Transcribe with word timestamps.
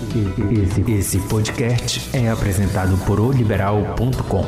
Esse, 0.00 0.92
esse 0.92 1.28
podcast 1.28 2.16
é 2.16 2.30
apresentado 2.30 2.96
por 3.04 3.20
oliberal.com. 3.20 4.46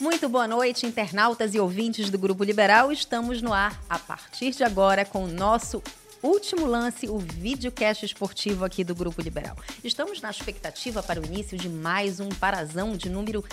Muito 0.00 0.26
boa 0.26 0.48
noite, 0.48 0.86
internautas 0.86 1.54
e 1.54 1.60
ouvintes 1.60 2.08
do 2.08 2.18
Grupo 2.18 2.42
Liberal. 2.42 2.90
Estamos 2.90 3.42
no 3.42 3.52
ar 3.52 3.78
a 3.86 3.98
partir 3.98 4.52
de 4.52 4.64
agora 4.64 5.04
com 5.04 5.24
o 5.24 5.28
nosso 5.28 5.82
último 6.22 6.64
lance, 6.64 7.06
o 7.10 7.18
videocast 7.18 8.06
esportivo 8.06 8.64
aqui 8.64 8.82
do 8.82 8.94
Grupo 8.94 9.20
Liberal. 9.20 9.54
Estamos 9.84 10.22
na 10.22 10.30
expectativa 10.30 11.02
para 11.02 11.20
o 11.20 11.26
início 11.26 11.58
de 11.58 11.68
mais 11.68 12.20
um 12.20 12.30
parazão 12.30 12.96
de 12.96 13.10
número 13.10 13.44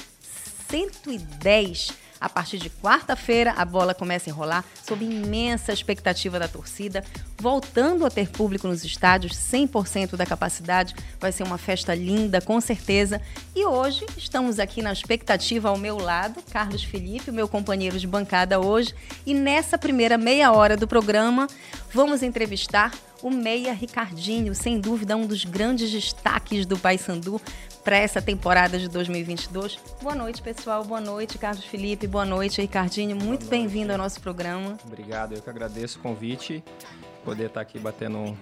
110 0.70 2.11
a 2.22 2.30
partir 2.30 2.60
de 2.60 2.70
quarta-feira, 2.70 3.56
a 3.58 3.66
bola 3.66 3.96
começa 3.96 4.30
a 4.30 4.32
enrolar 4.32 4.64
sob 4.88 5.04
imensa 5.04 5.74
expectativa 5.74 6.38
da 6.38 6.48
torcida, 6.48 7.04
voltando 7.40 8.06
a 8.06 8.12
ter 8.12 8.30
público 8.30 8.68
nos 8.68 8.86
estádios, 8.86 9.34
100% 9.34 10.16
da 10.16 10.26
capacidade. 10.26 10.94
Vai 11.20 11.32
ser 11.32 11.42
uma 11.42 11.58
festa 11.58 11.96
linda, 11.96 12.40
com 12.40 12.62
certeza. 12.62 13.20
E 13.56 13.66
hoje 13.66 14.06
estamos 14.16 14.60
aqui 14.60 14.84
na 14.84 14.94
expectativa 14.94 15.70
ao 15.70 15.78
meu 15.78 15.98
lado, 15.98 16.44
Carlos 16.52 16.84
Felipe, 16.84 17.32
meu 17.32 17.48
companheiro 17.48 17.98
de 17.98 18.06
bancada 18.06 18.60
hoje. 18.60 18.94
E 19.26 19.34
nessa 19.34 19.76
primeira 19.76 20.16
meia 20.16 20.52
hora 20.52 20.78
do 20.78 20.88
programa, 20.88 21.48
vamos 21.92 22.22
entrevistar 22.22 22.92
o 23.24 23.30
Meia 23.30 23.74
Ricardinho, 23.74 24.54
sem 24.56 24.80
dúvida 24.80 25.16
um 25.16 25.26
dos 25.26 25.46
grandes 25.46 25.92
destaques 25.92 26.66
do 26.66 26.78
Paysandu 26.78 27.40
para 27.84 27.98
essa 27.98 28.22
temporada 28.22 28.78
de 28.78 28.88
2022. 28.88 29.80
Boa 30.02 30.16
noite, 30.16 30.42
pessoal. 30.42 30.84
Boa 30.84 31.02
noite, 31.02 31.38
Carlos 31.38 31.66
Felipe. 31.66 32.08
Boa 32.08 32.26
noite, 32.26 32.62
Ricardinho. 32.62 33.16
Muito 33.16 33.46
bem-vindo 33.48 33.92
ao 33.92 33.98
nosso 33.98 34.22
programa. 34.22 34.78
Obrigado, 34.86 35.34
eu 35.34 35.42
que 35.42 35.50
agradeço 35.50 36.00
o 36.00 36.02
convite, 36.02 36.64
poder 37.26 37.48
estar 37.48 37.62
aqui 37.62 37.80
batendo 37.80 38.18
um, 38.20 38.36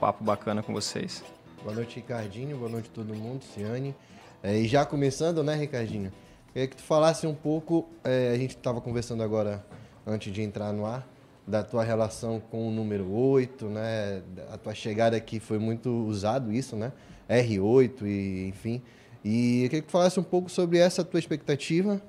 papo 0.00 0.24
bacana 0.24 0.62
com 0.62 0.72
vocês. 0.72 1.22
Boa 1.62 1.74
noite, 1.74 1.96
Ricardinho. 1.96 2.56
Boa 2.56 2.70
noite 2.70 2.90
todo 2.90 3.14
mundo, 3.14 3.44
Ciane. 3.54 3.94
É, 4.42 4.56
e 4.56 4.66
já 4.66 4.84
começando, 4.84 5.42
né, 5.42 5.54
Ricardinho? 5.54 6.12
Queria 6.52 6.66
que 6.66 6.76
tu 6.76 6.82
falasse 6.82 7.26
um 7.26 7.34
pouco, 7.34 7.88
é, 8.02 8.32
a 8.34 8.36
gente 8.36 8.56
estava 8.56 8.80
conversando 8.80 9.22
agora, 9.22 9.64
antes 10.06 10.32
de 10.32 10.42
entrar 10.42 10.72
no 10.72 10.84
ar, 10.84 11.06
da 11.46 11.62
tua 11.62 11.84
relação 11.84 12.40
com 12.40 12.68
o 12.68 12.70
número 12.70 13.12
8, 13.12 13.66
né? 13.66 14.22
A 14.52 14.58
tua 14.58 14.74
chegada 14.74 15.16
aqui 15.16 15.38
foi 15.38 15.58
muito 15.58 15.90
usado 15.90 16.52
isso, 16.52 16.74
né? 16.76 16.92
R8 17.30 18.02
e 18.02 18.48
enfim. 18.48 18.82
E 19.24 19.64
eu 19.64 19.68
queria 19.68 19.82
que 19.82 19.88
tu 19.88 19.92
falasse 19.92 20.18
um 20.18 20.22
pouco 20.22 20.50
sobre 20.50 20.78
essa 20.78 21.04
tua 21.04 21.20
expectativa, 21.20 22.00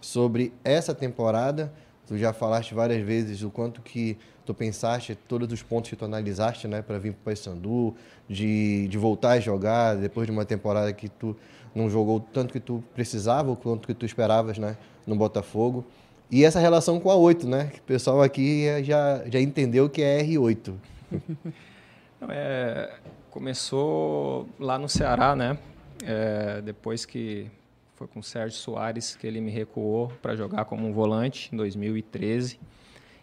sobre 0.00 0.52
essa 0.62 0.94
temporada. 0.94 1.72
Tu 2.06 2.18
já 2.18 2.32
falaste 2.32 2.74
várias 2.74 3.04
vezes 3.04 3.42
o 3.42 3.50
quanto 3.50 3.80
que 3.82 4.16
tu 4.44 4.54
pensaste, 4.54 5.14
todos 5.14 5.50
os 5.52 5.62
pontos 5.62 5.90
que 5.90 5.96
tu 5.96 6.04
analisaste, 6.04 6.66
né, 6.66 6.82
para 6.82 6.98
vir 6.98 7.12
para 7.12 7.20
o 7.20 7.24
Paysandu, 7.24 7.94
de, 8.28 8.88
de 8.88 8.98
voltar 8.98 9.32
a 9.32 9.40
jogar 9.40 9.96
depois 9.96 10.26
de 10.26 10.32
uma 10.32 10.44
temporada 10.44 10.92
que 10.92 11.08
tu 11.08 11.36
não 11.74 11.88
jogou 11.88 12.18
tanto 12.18 12.52
que 12.52 12.58
tu 12.58 12.82
precisava, 12.94 13.50
ou 13.50 13.56
quanto 13.56 13.86
que 13.86 13.94
tu 13.94 14.04
esperavas, 14.04 14.58
né, 14.58 14.76
no 15.06 15.14
Botafogo. 15.14 15.84
E 16.30 16.44
essa 16.44 16.58
relação 16.58 16.98
com 16.98 17.10
a 17.10 17.16
8, 17.16 17.48
né, 17.48 17.70
que 17.72 17.78
o 17.78 17.82
pessoal 17.82 18.22
aqui 18.22 18.66
já, 18.82 19.22
já 19.26 19.40
entendeu 19.40 19.88
que 19.88 20.02
é 20.02 20.22
R8. 20.22 20.74
é, 22.28 22.92
Começou 23.30 24.48
lá 24.58 24.78
no 24.78 24.88
Ceará, 24.88 25.36
né? 25.36 25.56
É, 26.04 26.60
depois 26.62 27.04
que 27.04 27.46
foi 27.94 28.06
com 28.06 28.20
o 28.20 28.22
Sérgio 28.22 28.58
Soares 28.58 29.14
que 29.14 29.26
ele 29.26 29.40
me 29.40 29.50
recuou 29.50 30.08
para 30.20 30.34
jogar 30.34 30.64
como 30.64 30.88
um 30.88 30.92
volante 30.92 31.48
em 31.52 31.56
2013. 31.56 32.58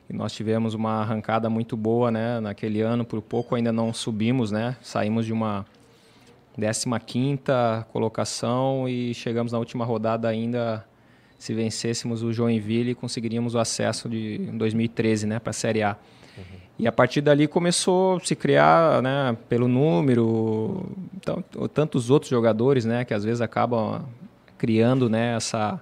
E 0.09 0.13
nós 0.13 0.31
tivemos 0.31 0.73
uma 0.73 1.02
arrancada 1.02 1.50
muito 1.50 1.75
boa, 1.75 2.09
né? 2.09 2.39
Naquele 2.39 2.81
ano, 2.81 3.03
por 3.03 3.22
pouco 3.22 3.56
ainda 3.56 3.73
não 3.73 3.94
subimos, 3.94 4.50
né? 4.50 4.78
Saímos 4.81 5.25
de 5.25 5.34
uma 5.34 5.66
15ª 6.57 7.84
colocação 7.91 8.88
e 8.88 9.13
chegamos 9.13 9.51
na 9.51 9.59
última 9.59 9.84
rodada 9.84 10.29
ainda 10.29 10.85
se 11.38 11.53
vencêssemos 11.53 12.24
o 12.24 12.34
Joinville 12.34 12.95
conseguiríamos 12.95 13.53
o 13.53 13.59
acesso 13.59 14.09
de 14.09 14.38
2013, 14.53 15.28
né, 15.28 15.39
para 15.39 15.51
a 15.51 15.53
Série 15.53 15.84
A. 15.84 15.95
E 16.80 16.88
a 16.88 16.92
partir 16.92 17.22
dali 17.22 17.48
começou 17.48 18.18
a 18.18 18.20
se 18.20 18.36
criar, 18.36 19.02
né, 19.02 19.36
pelo 19.50 19.68
número, 19.68 20.86
então, 21.16 21.44
tantos 21.74 22.12
outros 22.12 22.30
jogadores, 22.30 22.86
né, 22.86 23.03
que 23.03 23.14
às 23.14 23.24
vezes 23.24 23.42
acabam 23.42 24.06
criando, 24.58 25.09
né, 25.09 25.36
essa 25.36 25.81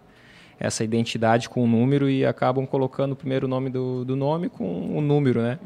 essa 0.57 0.83
identidade 0.83 1.49
com 1.49 1.63
o 1.63 1.67
número 1.67 2.09
e 2.09 2.25
acabam 2.25 2.65
colocando 2.65 3.11
o 3.11 3.15
primeiro 3.15 3.47
nome 3.47 3.69
do, 3.69 4.05
do 4.05 4.15
nome 4.15 4.49
com 4.49 4.97
o 4.97 5.01
número, 5.01 5.41
né? 5.41 5.59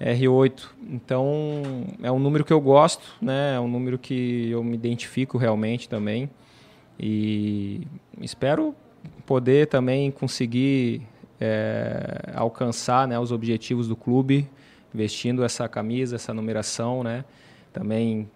R8. 0.00 0.68
Então, 0.90 1.62
é 2.02 2.12
um 2.12 2.18
número 2.18 2.44
que 2.44 2.52
eu 2.52 2.60
gosto, 2.60 3.14
né? 3.20 3.54
É 3.54 3.60
um 3.60 3.68
número 3.68 3.98
que 3.98 4.50
eu 4.50 4.62
me 4.62 4.74
identifico 4.74 5.38
realmente 5.38 5.88
também. 5.88 6.28
E 7.00 7.86
espero 8.20 8.74
poder 9.24 9.68
também 9.68 10.10
conseguir 10.10 11.02
é, 11.40 12.32
alcançar 12.34 13.06
né, 13.06 13.18
os 13.18 13.32
objetivos 13.32 13.88
do 13.88 13.96
clube 13.96 14.48
vestindo 14.92 15.44
essa 15.44 15.68
camisa, 15.68 16.16
essa 16.16 16.32
numeração, 16.32 17.02
né? 17.02 17.24
Também 17.72 18.28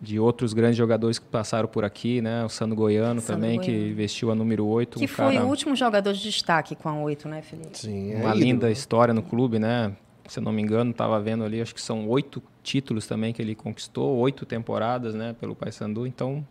de 0.00 0.18
outros 0.18 0.52
grandes 0.52 0.76
jogadores 0.76 1.18
que 1.18 1.24
passaram 1.24 1.68
por 1.68 1.84
aqui, 1.84 2.20
né? 2.20 2.44
O 2.44 2.48
Sandro 2.48 2.76
Goiano 2.76 3.20
Sandro 3.20 3.34
também, 3.34 3.58
Goiano. 3.58 3.88
que 3.88 3.92
vestiu 3.94 4.30
a 4.30 4.34
número 4.34 4.66
8. 4.66 4.98
Que 4.98 5.04
um 5.04 5.08
foi 5.08 5.34
cara... 5.34 5.46
o 5.46 5.48
último 5.48 5.74
jogador 5.74 6.12
de 6.12 6.22
destaque 6.22 6.74
com 6.74 6.88
a 6.88 6.98
8, 7.00 7.28
né, 7.28 7.40
Felipe? 7.42 7.78
Sim, 7.78 8.12
é 8.12 8.16
Uma 8.16 8.34
linda 8.34 8.70
história 8.70 9.14
no 9.14 9.22
clube, 9.22 9.58
né? 9.58 9.92
Se 10.28 10.40
eu 10.40 10.42
não 10.42 10.52
me 10.52 10.60
engano, 10.60 10.90
estava 10.90 11.20
vendo 11.20 11.44
ali, 11.44 11.60
acho 11.60 11.74
que 11.74 11.80
são 11.80 12.08
oito 12.08 12.42
títulos 12.62 13.06
também 13.06 13.32
que 13.32 13.40
ele 13.40 13.54
conquistou, 13.54 14.16
oito 14.16 14.44
temporadas, 14.44 15.14
né, 15.14 15.36
pelo 15.38 15.54
Paysandu. 15.54 16.04
Então, 16.04 16.44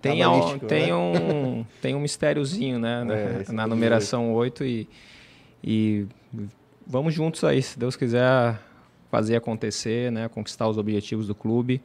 tem, 0.00 0.22
a, 0.22 0.30
tem, 0.66 0.86
né? 0.88 0.94
um, 0.94 1.64
tem 1.80 1.94
um 1.94 2.00
mistériozinho, 2.00 2.78
né, 2.78 3.06
é, 3.08 3.52
na, 3.52 3.54
na 3.54 3.66
numeração 3.66 4.32
8 4.32 4.64
e, 4.64 4.88
e 5.62 6.06
vamos 6.86 7.14
juntos 7.14 7.42
aí, 7.44 7.62
se 7.62 7.78
Deus 7.78 7.96
quiser 7.96 8.58
fazer 9.10 9.36
acontecer, 9.36 10.12
né, 10.12 10.28
conquistar 10.28 10.68
os 10.68 10.78
objetivos 10.78 11.26
do 11.26 11.34
clube 11.34 11.80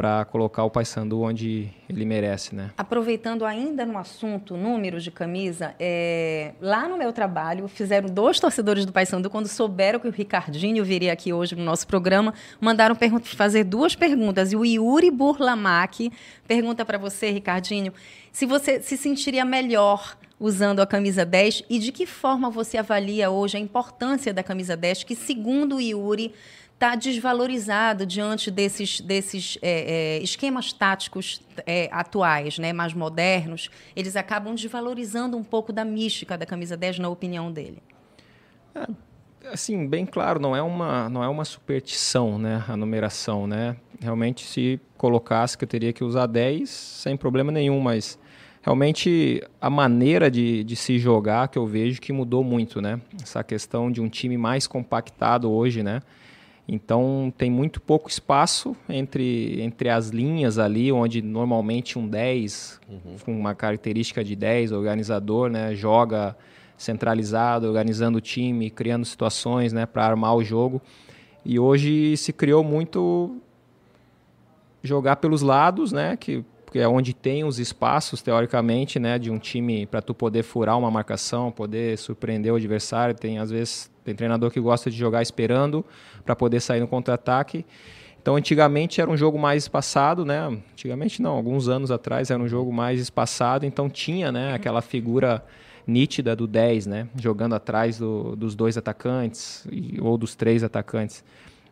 para 0.00 0.24
colocar 0.24 0.64
o 0.64 0.70
Paysandu 0.70 1.20
onde 1.20 1.68
ele 1.86 2.06
merece, 2.06 2.54
né? 2.54 2.70
Aproveitando 2.78 3.44
ainda 3.44 3.84
no 3.84 3.98
assunto 3.98 4.56
números 4.56 5.04
de 5.04 5.10
camisa, 5.10 5.74
é, 5.78 6.52
lá 6.58 6.88
no 6.88 6.96
meu 6.96 7.12
trabalho 7.12 7.68
fizeram 7.68 8.08
dois 8.08 8.40
torcedores 8.40 8.86
do 8.86 8.92
Paysandu 8.92 9.28
quando 9.28 9.46
souberam 9.46 10.00
que 10.00 10.08
o 10.08 10.10
Ricardinho 10.10 10.82
viria 10.86 11.12
aqui 11.12 11.34
hoje 11.34 11.54
no 11.54 11.62
nosso 11.62 11.86
programa, 11.86 12.32
mandaram 12.58 12.96
fazer 13.24 13.62
duas 13.62 13.94
perguntas. 13.94 14.52
E 14.52 14.56
o 14.56 14.64
Yuri 14.64 15.10
Burlamac 15.10 16.10
pergunta 16.48 16.82
para 16.82 16.96
você, 16.96 17.30
Ricardinho, 17.30 17.92
se 18.32 18.46
você 18.46 18.80
se 18.80 18.96
sentiria 18.96 19.44
melhor 19.44 20.16
usando 20.40 20.80
a 20.80 20.86
camisa 20.86 21.26
10 21.26 21.64
e 21.68 21.78
de 21.78 21.92
que 21.92 22.06
forma 22.06 22.48
você 22.48 22.78
avalia 22.78 23.30
hoje 23.30 23.58
a 23.58 23.60
importância 23.60 24.32
da 24.32 24.42
camisa 24.42 24.74
10, 24.74 25.04
que 25.04 25.14
segundo 25.14 25.76
o 25.76 25.80
Yuri 25.80 26.32
está 26.80 26.94
desvalorizado 26.94 28.06
diante 28.06 28.50
desses, 28.50 29.02
desses 29.02 29.58
é, 29.60 30.16
é, 30.16 30.22
esquemas 30.22 30.72
táticos 30.72 31.42
é, 31.66 31.90
atuais, 31.92 32.58
né, 32.58 32.72
mais 32.72 32.94
modernos. 32.94 33.68
Eles 33.94 34.16
acabam 34.16 34.54
desvalorizando 34.54 35.36
um 35.36 35.44
pouco 35.44 35.74
da 35.74 35.84
mística 35.84 36.38
da 36.38 36.46
camisa 36.46 36.78
10, 36.78 37.00
na 37.00 37.10
opinião 37.10 37.52
dele. 37.52 37.82
É, 38.74 38.86
assim, 39.52 39.86
bem 39.86 40.06
claro, 40.06 40.40
não 40.40 40.56
é 40.56 40.62
uma, 40.62 41.10
não 41.10 41.22
é 41.22 41.28
uma 41.28 41.44
superstição 41.44 42.38
né, 42.38 42.64
a 42.66 42.74
numeração. 42.78 43.46
Né? 43.46 43.76
Realmente, 44.00 44.46
se 44.46 44.80
colocasse 44.96 45.58
que 45.58 45.64
eu 45.64 45.68
teria 45.68 45.92
que 45.92 46.02
usar 46.02 46.26
10, 46.26 46.70
sem 46.70 47.14
problema 47.14 47.52
nenhum, 47.52 47.78
mas 47.78 48.18
realmente 48.62 49.46
a 49.60 49.68
maneira 49.68 50.30
de, 50.30 50.64
de 50.64 50.76
se 50.76 50.98
jogar 50.98 51.48
que 51.48 51.58
eu 51.58 51.66
vejo 51.66 52.00
que 52.00 52.10
mudou 52.10 52.42
muito, 52.42 52.80
né? 52.80 53.00
Essa 53.22 53.42
questão 53.42 53.90
de 53.90 54.00
um 54.00 54.08
time 54.08 54.36
mais 54.38 54.66
compactado 54.66 55.50
hoje, 55.50 55.82
né? 55.82 56.00
Então 56.72 57.32
tem 57.36 57.50
muito 57.50 57.80
pouco 57.80 58.08
espaço 58.08 58.76
entre, 58.88 59.60
entre 59.60 59.88
as 59.88 60.10
linhas 60.10 60.56
ali, 60.56 60.92
onde 60.92 61.20
normalmente 61.20 61.98
um 61.98 62.06
10, 62.06 62.80
uhum. 62.88 63.16
com 63.24 63.36
uma 63.36 63.56
característica 63.56 64.22
de 64.22 64.36
10, 64.36 64.70
organizador, 64.70 65.50
né, 65.50 65.74
joga 65.74 66.36
centralizado, 66.78 67.66
organizando 67.66 68.18
o 68.18 68.20
time, 68.20 68.70
criando 68.70 69.04
situações 69.04 69.72
né, 69.72 69.84
para 69.84 70.06
armar 70.06 70.36
o 70.36 70.44
jogo. 70.44 70.80
E 71.44 71.58
hoje 71.58 72.16
se 72.16 72.32
criou 72.32 72.62
muito 72.62 73.36
jogar 74.80 75.16
pelos 75.16 75.42
lados, 75.42 75.90
né, 75.90 76.16
que 76.16 76.44
porque 76.64 76.78
é 76.78 76.86
onde 76.86 77.12
tem 77.12 77.42
os 77.42 77.58
espaços 77.58 78.22
teoricamente, 78.22 79.00
né, 79.00 79.18
de 79.18 79.28
um 79.28 79.40
time 79.40 79.86
para 79.86 80.00
tu 80.00 80.14
poder 80.14 80.44
furar 80.44 80.78
uma 80.78 80.88
marcação, 80.88 81.50
poder 81.50 81.98
surpreender 81.98 82.52
o 82.52 82.56
adversário. 82.56 83.12
Tem 83.12 83.40
às 83.40 83.50
vezes 83.50 83.89
tem 84.10 84.16
treinador 84.16 84.50
que 84.50 84.60
gosta 84.60 84.90
de 84.90 84.96
jogar 84.96 85.22
esperando 85.22 85.84
para 86.24 86.34
poder 86.36 86.60
sair 86.60 86.80
no 86.80 86.88
contra-ataque. 86.88 87.64
Então, 88.20 88.36
antigamente 88.36 89.00
era 89.00 89.10
um 89.10 89.16
jogo 89.16 89.38
mais 89.38 89.62
espaçado, 89.62 90.24
né? 90.24 90.46
Antigamente 90.72 91.22
não, 91.22 91.32
alguns 91.32 91.68
anos 91.68 91.90
atrás 91.90 92.30
era 92.30 92.42
um 92.42 92.48
jogo 92.48 92.72
mais 92.72 93.00
espaçado, 93.00 93.64
então 93.64 93.88
tinha, 93.88 94.30
né, 94.30 94.52
aquela 94.52 94.82
figura 94.82 95.42
nítida 95.86 96.36
do 96.36 96.46
10, 96.46 96.86
né? 96.86 97.08
Jogando 97.18 97.54
atrás 97.54 97.98
do, 97.98 98.36
dos 98.36 98.54
dois 98.54 98.76
atacantes 98.76 99.66
ou 100.00 100.18
dos 100.18 100.34
três 100.34 100.62
atacantes. 100.62 101.24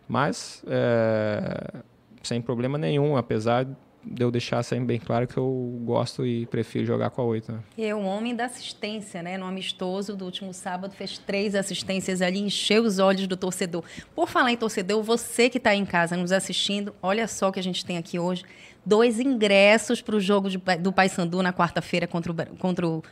Mas 0.09 0.65
é, 0.67 1.83
sem 2.23 2.41
problema 2.41 2.79
nenhum, 2.79 3.17
apesar 3.17 3.67
de 4.05 4.23
eu 4.23 4.31
deixar 4.31 4.63
sempre 4.63 4.87
bem 4.87 4.99
claro 4.99 5.27
que 5.27 5.37
eu 5.37 5.81
gosto 5.85 6.25
e 6.25 6.47
prefiro 6.47 6.87
jogar 6.87 7.11
com 7.11 7.21
a 7.21 7.25
8. 7.25 7.53
Né? 7.53 7.59
E 7.77 7.85
é 7.85 7.95
o 7.95 8.03
homem 8.03 8.35
da 8.35 8.47
assistência, 8.47 9.23
né? 9.23 9.37
No 9.37 9.47
amistoso 9.47 10.17
do 10.17 10.25
último 10.25 10.55
sábado 10.55 10.95
fez 10.95 11.19
três 11.19 11.55
assistências 11.55 12.23
ali, 12.23 12.39
encheu 12.39 12.83
os 12.83 12.99
olhos 12.99 13.27
do 13.27 13.37
torcedor. 13.37 13.85
Por 14.15 14.29
falar 14.29 14.53
em 14.53 14.57
torcedor, 14.57 15.03
você 15.03 15.51
que 15.51 15.59
está 15.59 15.75
em 15.75 15.85
casa 15.85 16.17
nos 16.17 16.33
assistindo, 16.33 16.95
olha 17.03 17.27
só 17.29 17.49
o 17.49 17.53
que 17.53 17.61
a 17.61 17.63
gente 17.63 17.85
tem 17.85 17.99
aqui 17.99 18.19
hoje. 18.19 18.45
Dois 18.85 19.21
ingressos 19.21 20.01
para 20.01 20.17
o 20.17 20.21
jogo 20.21 20.49
de, 20.49 20.59
do 20.81 20.93
Paysandu 20.93 21.43
na 21.43 21.53
quarta-feira 21.53 22.07
contra, 22.07 22.33
o, 22.33 22.57
contra 22.57 22.87
o, 22.87 23.03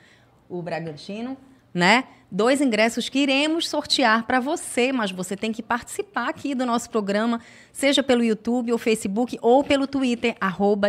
o 0.49 0.63
Bragantino 0.63 1.37
né? 1.77 2.05
Dois 2.33 2.63
ingressos 2.63 3.11
que 3.11 3.19
iremos 3.19 3.69
sortear 3.69 4.25
para 4.25 4.41
você, 4.41 4.93
mas 4.93 5.11
você 5.11 5.37
tem 5.37 5.53
que 5.53 5.63
participar 5.63 6.31
aqui 6.31 6.55
do 6.55 6.65
nosso 6.65 6.89
programa, 6.89 7.39
seja 7.71 8.03
pelo 8.03 8.25
YouTube 8.25 8.73
ou 8.73 8.79
Facebook 8.79 9.39
ou 9.43 9.63
pelo 9.63 9.87
Twitter, 9.87 10.35
arroba. 10.41 10.89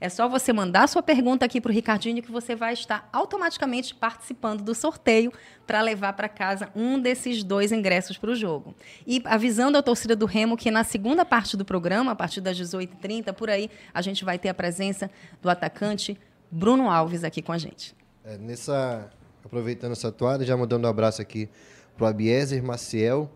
É 0.00 0.08
só 0.08 0.28
você 0.28 0.52
mandar 0.52 0.88
sua 0.88 1.02
pergunta 1.02 1.44
aqui 1.44 1.60
para 1.60 1.70
o 1.70 1.74
Ricardinho 1.74 2.22
que 2.22 2.30
você 2.30 2.54
vai 2.54 2.74
estar 2.74 3.08
automaticamente 3.12 3.92
participando 3.92 4.62
do 4.62 4.72
sorteio 4.72 5.32
para 5.66 5.82
levar 5.82 6.12
para 6.12 6.28
casa 6.28 6.70
um 6.74 6.98
desses 6.98 7.42
dois 7.42 7.72
ingressos 7.72 8.16
para 8.16 8.30
o 8.30 8.36
jogo. 8.36 8.72
E 9.04 9.20
avisando 9.24 9.76
a 9.76 9.82
torcida 9.82 10.14
do 10.14 10.26
Remo 10.26 10.56
que 10.56 10.70
na 10.70 10.84
segunda 10.84 11.24
parte 11.24 11.56
do 11.56 11.64
programa, 11.64 12.12
a 12.12 12.16
partir 12.16 12.40
das 12.40 12.56
18h30, 12.56 13.32
por 13.32 13.50
aí, 13.50 13.68
a 13.92 14.00
gente 14.00 14.24
vai 14.24 14.38
ter 14.38 14.48
a 14.48 14.54
presença 14.54 15.10
do 15.42 15.50
atacante 15.50 16.16
Bruno 16.50 16.88
Alves 16.88 17.24
aqui 17.24 17.42
com 17.42 17.50
a 17.50 17.58
gente. 17.58 17.96
É, 18.24 18.36
nessa 18.38 19.10
aproveitando 19.46 19.92
essa 19.92 20.10
toada, 20.10 20.44
já 20.44 20.56
mandando 20.56 20.86
um 20.86 20.90
abraço 20.90 21.22
aqui 21.22 21.48
pro 21.96 22.04
Abiezer 22.04 22.62
Maciel, 22.62 23.30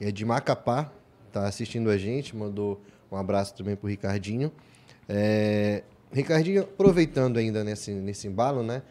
é 0.00 0.10
de 0.10 0.24
Macapá, 0.24 0.90
tá 1.30 1.46
assistindo 1.46 1.90
a 1.90 1.96
gente, 1.96 2.34
mandou 2.34 2.80
um 3.10 3.16
abraço 3.16 3.54
também 3.54 3.76
pro 3.76 3.88
Ricardinho. 3.88 4.50
É, 5.08 5.84
Ricardinho, 6.10 6.62
aproveitando 6.62 7.36
ainda 7.36 7.62
nesse, 7.62 7.92
nesse 7.92 8.26
embalo, 8.26 8.62
né? 8.62 8.82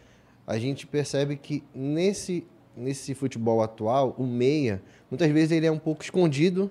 A 0.45 0.57
gente 0.57 0.85
percebe 0.85 1.35
que 1.35 1.63
nesse, 1.73 2.45
nesse 2.77 3.13
futebol 3.15 3.61
atual, 3.61 4.15
o 4.17 4.25
meia, 4.25 4.81
muitas 5.09 5.29
vezes 5.31 5.51
ele 5.51 5.65
é 5.65 5.71
um 5.71 5.79
pouco 5.79 6.03
escondido 6.03 6.69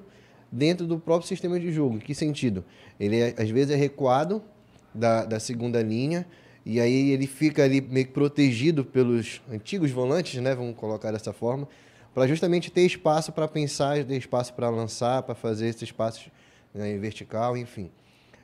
dentro 0.51 0.87
do 0.87 0.99
próprio 0.99 1.29
sistema 1.29 1.59
de 1.59 1.73
jogo. 1.73 1.97
Em 1.97 2.01
que 2.01 2.15
sentido? 2.15 2.65
Ele, 2.99 3.21
é, 3.21 3.35
às 3.37 3.51
vezes, 3.51 3.73
é 3.73 3.77
recuado 3.77 4.43
da, 4.95 5.25
da 5.25 5.41
segunda 5.41 5.83
linha 5.83 6.27
e 6.71 6.81
aí 6.81 7.11
ele 7.11 7.27
fica 7.27 7.65
ali 7.65 7.81
meio 7.81 8.07
que 8.07 8.13
protegido 8.13 8.85
pelos 8.85 9.43
antigos 9.51 9.91
volantes, 9.91 10.41
né? 10.41 10.55
Vamos 10.55 10.77
colocar 10.77 11.11
dessa 11.11 11.33
forma, 11.33 11.67
para 12.15 12.29
justamente 12.29 12.71
ter 12.71 12.83
espaço 12.83 13.33
para 13.33 13.49
pensar, 13.49 14.05
ter 14.05 14.17
espaço 14.17 14.55
para 14.55 14.71
lançar, 14.71 15.25
para 15.25 15.35
fazer 15.35 15.67
esses 15.67 15.91
passos 15.91 16.29
né, 16.73 16.93
em 16.93 17.01
vertical, 17.01 17.57
enfim. 17.57 17.91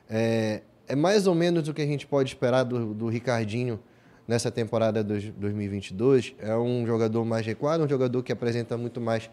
É, 0.09 0.59
é, 0.89 0.93
mais 0.93 1.25
ou 1.25 1.33
menos 1.33 1.69
o 1.69 1.73
que 1.73 1.81
a 1.81 1.85
gente 1.85 2.05
pode 2.05 2.27
esperar 2.27 2.63
do, 2.63 2.93
do 2.93 3.07
Ricardinho 3.07 3.79
nessa 4.27 4.51
temporada 4.51 5.01
de 5.01 5.31
2022. 5.31 6.35
É 6.39 6.53
um 6.53 6.85
jogador 6.85 7.23
mais 7.23 7.45
recuado, 7.45 7.85
um 7.85 7.87
jogador 7.87 8.21
que 8.23 8.33
apresenta 8.33 8.75
muito 8.75 8.99
mais 8.99 9.29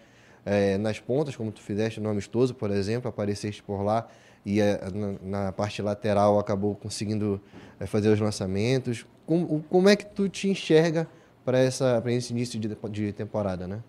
é, 0.47 0.79
nas 0.79 1.01
pontas, 1.01 1.35
como 1.35 1.51
tu 1.51 1.61
fizeste 1.61 1.99
no 1.99 2.09
amistoso, 2.11 2.55
por 2.55 2.71
exemplo, 2.71 3.09
apareceste 3.09 3.61
por 3.61 3.83
lá 3.83 4.07
e 4.45 4.61
é, 4.61 4.81
na, 5.23 5.53
parte 5.53 5.81
lateral 5.81 6.39
acabou 6.39 6.75
conseguindo 6.75 7.41
é, 7.81 7.87
fazer 7.87 8.11
os 8.11 8.21
lançamentos. 8.21 9.07
Como, 9.27 9.65
como 9.71 9.89
é 9.89 9.97
que 9.97 10.05
tu 10.05 10.29
te 10.29 10.49
enxerga 10.49 11.09
para 11.45 11.65
esse 11.65 12.33
início 12.33 12.59
de, 12.59 12.69
de 12.91 13.13
temporada, 13.13 13.67
né? 13.67 13.83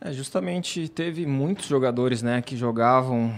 É, 0.00 0.12
justamente 0.12 0.88
teve 0.88 1.26
muitos 1.26 1.66
jogadores, 1.66 2.22
né, 2.22 2.40
que 2.40 2.56
jogavam 2.56 3.34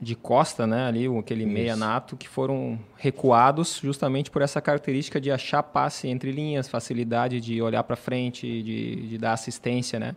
de 0.00 0.16
costa, 0.16 0.66
né, 0.66 0.86
ali 0.86 1.06
aquele 1.18 1.44
Isso. 1.44 1.52
meia 1.52 1.76
nato, 1.76 2.16
que 2.16 2.28
foram 2.28 2.78
recuados 2.96 3.80
justamente 3.82 4.30
por 4.30 4.42
essa 4.42 4.60
característica 4.60 5.20
de 5.20 5.30
achar 5.30 5.62
passe 5.62 6.08
entre 6.08 6.32
linhas, 6.32 6.68
facilidade 6.68 7.40
de 7.40 7.62
olhar 7.62 7.84
para 7.84 7.94
frente, 7.94 8.44
de, 8.62 9.08
de 9.08 9.18
dar 9.18 9.34
assistência, 9.34 10.00
né. 10.00 10.16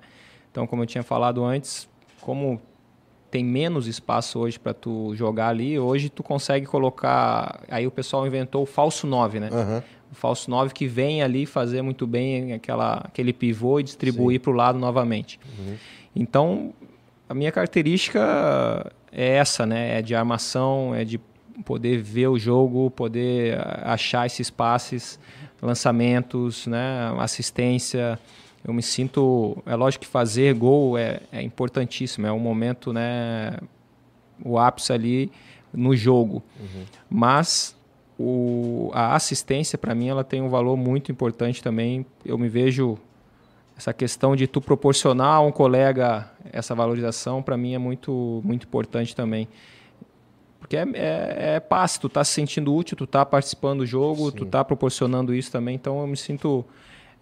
Então, 0.52 0.66
como 0.66 0.82
eu 0.82 0.88
tinha 0.88 1.04
falado 1.04 1.46
antes, 1.46 1.88
como 2.22 2.60
tem 3.30 3.44
menos 3.44 3.88
espaço 3.88 4.40
hoje 4.40 4.60
para 4.60 4.74
tu 4.74 5.14
jogar 5.16 5.50
ali, 5.50 5.78
hoje 5.78 6.10
tu 6.10 6.24
consegue 6.24 6.66
colocar. 6.66 7.62
Aí 7.70 7.86
o 7.86 7.92
pessoal 7.92 8.26
inventou 8.26 8.64
o 8.64 8.66
falso 8.66 9.06
9, 9.06 9.40
né? 9.40 9.50
Uhum. 9.52 9.82
O 10.12 10.16
falso 10.16 10.50
9 10.50 10.74
que 10.74 10.88
vem 10.88 11.22
ali 11.22 11.46
fazer 11.46 11.82
muito 11.82 12.08
bem 12.08 12.54
aquela, 12.54 13.02
aquele 13.06 13.34
pivô 13.34 13.80
e 13.80 13.84
distribuir 13.84 14.40
para 14.40 14.52
o 14.52 14.54
lado 14.54 14.80
novamente. 14.80 15.40
Uhum. 15.60 15.76
Então, 16.16 16.74
a 17.28 17.34
minha 17.34 17.52
característica 17.52 18.92
é 19.12 19.36
essa, 19.36 19.66
né? 19.66 20.00
É 20.00 20.02
de 20.02 20.16
armação, 20.16 20.96
é 20.96 21.04
de 21.04 21.20
poder 21.66 22.02
ver 22.02 22.28
o 22.28 22.40
jogo, 22.40 22.90
poder 22.92 23.60
achar 23.84 24.26
esses 24.26 24.50
passes, 24.50 25.20
lançamentos, 25.62 26.68
né? 26.68 27.14
assistência 27.18 28.20
eu 28.68 28.74
me 28.74 28.84
sinto. 28.84 29.58
É 29.66 29.76
lógico 29.76 30.04
que 30.04 30.12
fazer 30.12 30.54
gol 30.54 30.98
é, 30.98 31.22
é 31.32 31.42
importantíssimo, 31.42 32.28
é 32.28 32.32
um 32.32 32.40
momento, 32.40 32.92
né? 32.92 33.58
O 34.44 34.60
ápice 34.60 34.92
ali 34.92 35.32
no 35.74 35.96
jogo. 35.96 36.44
Uhum. 36.60 36.84
Mas 37.10 37.76
o, 38.20 38.92
a 38.94 39.16
assistência, 39.16 39.78
para 39.78 39.96
mim, 39.96 40.10
ela 40.10 40.24
tem 40.24 40.42
um 40.42 40.50
valor 40.50 40.76
muito 40.76 41.12
importante 41.12 41.64
também. 41.64 42.06
Eu 42.26 42.38
me 42.38 42.50
vejo. 42.50 42.98
Essa 43.78 43.94
questão 43.94 44.36
de 44.36 44.48
tu 44.48 44.60
proporcionar 44.60 45.36
a 45.36 45.40
um 45.40 45.52
colega 45.52 46.32
essa 46.52 46.74
valorização, 46.74 47.44
para 47.44 47.56
mim, 47.56 47.76
é 47.76 47.78
muito, 47.78 48.42
muito 48.44 48.66
importante 48.66 49.16
também. 49.16 49.48
Porque 50.60 50.76
é, 50.76 50.82
é, 50.96 51.56
é 51.56 51.60
passe, 51.60 52.00
tu 52.00 52.10
tá 52.10 52.24
se 52.24 52.34
sentindo 52.34 52.74
útil, 52.74 52.98
tu 52.98 53.06
tá 53.06 53.24
participando 53.24 53.82
do 53.82 53.86
jogo, 53.86 54.32
Sim. 54.32 54.38
tu 54.38 54.46
tá 54.48 54.66
proporcionando 54.66 55.32
isso 55.32 55.52
também. 55.52 55.76
Então, 55.76 56.02
eu 56.02 56.08
me 56.08 56.18
sinto 56.18 56.66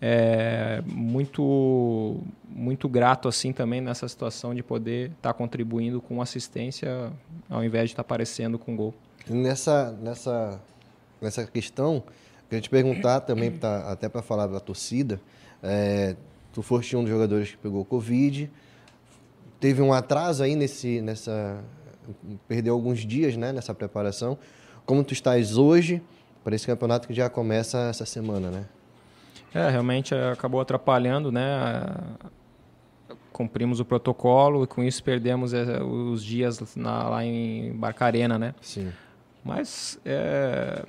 é, 0.02 0.82
muito 0.86 2.18
muito 2.48 2.88
grato 2.88 3.28
assim 3.28 3.52
também 3.52 3.82
nessa 3.82 4.08
situação 4.08 4.54
de 4.54 4.64
poder 4.64 5.12
estar 5.12 5.32
tá 5.32 5.34
contribuindo 5.34 6.02
com 6.02 6.22
assistência 6.22 7.12
ao 7.50 7.64
invés 7.64 7.90
de 7.90 7.94
estar 7.94 8.04
tá 8.04 8.08
aparecendo 8.08 8.58
com 8.58 8.76
gol. 8.76 8.94
Nessa 9.28 9.92
nessa 10.02 10.62
nessa 11.22 11.46
questão, 11.46 12.04
queria 12.50 12.62
te 12.62 12.70
perguntar 12.70 13.22
também 13.22 13.52
pra, 13.52 13.92
até 13.92 14.08
para 14.08 14.22
falar 14.22 14.48
da 14.48 14.60
torcida, 14.60 15.20
é, 15.64 16.16
tu 16.54 16.62
foste 16.62 16.96
um 16.96 17.02
dos 17.02 17.10
jogadores 17.10 17.52
que 17.52 17.58
pegou 17.58 17.84
covid, 17.84 18.52
teve 19.60 19.82
um 19.82 19.92
atraso 19.92 20.44
aí 20.44 20.56
nesse 20.56 21.02
nessa 21.02 21.64
perdeu 22.48 22.74
alguns 22.74 23.00
dias, 23.00 23.36
né, 23.36 23.52
nessa 23.52 23.74
preparação. 23.74 24.38
Como 24.86 25.04
tu 25.04 25.14
estás 25.14 25.58
hoje 25.58 26.02
para 26.44 26.56
esse 26.56 26.68
campeonato 26.68 27.08
que 27.08 27.14
já 27.14 27.28
começa 27.30 27.90
essa 27.90 28.06
semana, 28.06 28.52
né? 28.52 28.66
É, 29.56 29.70
realmente 29.70 30.14
é, 30.14 30.32
acabou 30.32 30.60
atrapalhando, 30.60 31.32
né? 31.32 31.82
Cumprimos 33.32 33.80
o 33.80 33.86
protocolo 33.86 34.66
e 34.66 34.68
com 34.68 34.84
isso 34.84 35.02
perdemos 35.02 35.54
é, 35.54 35.82
os 35.82 36.22
dias 36.22 36.76
na, 36.76 37.08
lá 37.08 37.24
em 37.26 37.72
Barcarena, 37.72 38.38
né? 38.38 38.54
Sim. 38.60 38.92
Mas 39.46 39.98
é, 40.06 40.86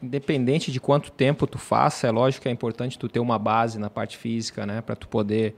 independente 0.00 0.70
de 0.70 0.78
quanto 0.78 1.10
tempo 1.10 1.44
tu 1.44 1.58
faça, 1.58 2.06
é 2.06 2.10
lógico 2.12 2.44
que 2.44 2.48
é 2.48 2.52
importante 2.52 2.96
tu 2.96 3.08
ter 3.08 3.18
uma 3.18 3.38
base 3.38 3.80
na 3.80 3.90
parte 3.90 4.16
física, 4.16 4.64
né? 4.64 4.80
Para 4.80 4.94
tu 4.94 5.08
poder 5.08 5.56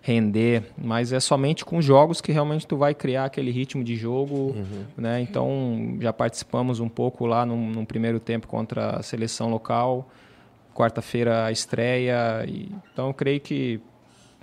render, 0.00 0.64
mas 0.78 1.12
é 1.12 1.20
somente 1.20 1.62
com 1.62 1.82
jogos 1.82 2.22
que 2.22 2.32
realmente 2.32 2.66
tu 2.66 2.74
vai 2.74 2.94
criar 2.94 3.26
aquele 3.26 3.50
ritmo 3.50 3.84
de 3.84 3.96
jogo, 3.96 4.54
uhum. 4.56 4.84
né? 4.96 5.20
Então 5.20 5.98
já 6.00 6.10
participamos 6.10 6.80
um 6.80 6.88
pouco 6.88 7.26
lá 7.26 7.44
num, 7.44 7.70
num 7.70 7.84
primeiro 7.84 8.18
tempo 8.18 8.46
contra 8.46 8.96
a 8.96 9.02
seleção 9.02 9.50
local, 9.50 10.08
quarta-feira 10.80 11.44
a 11.44 11.52
estreia. 11.52 12.44
E, 12.48 12.70
então 12.92 13.12
creio 13.12 13.40
que 13.40 13.80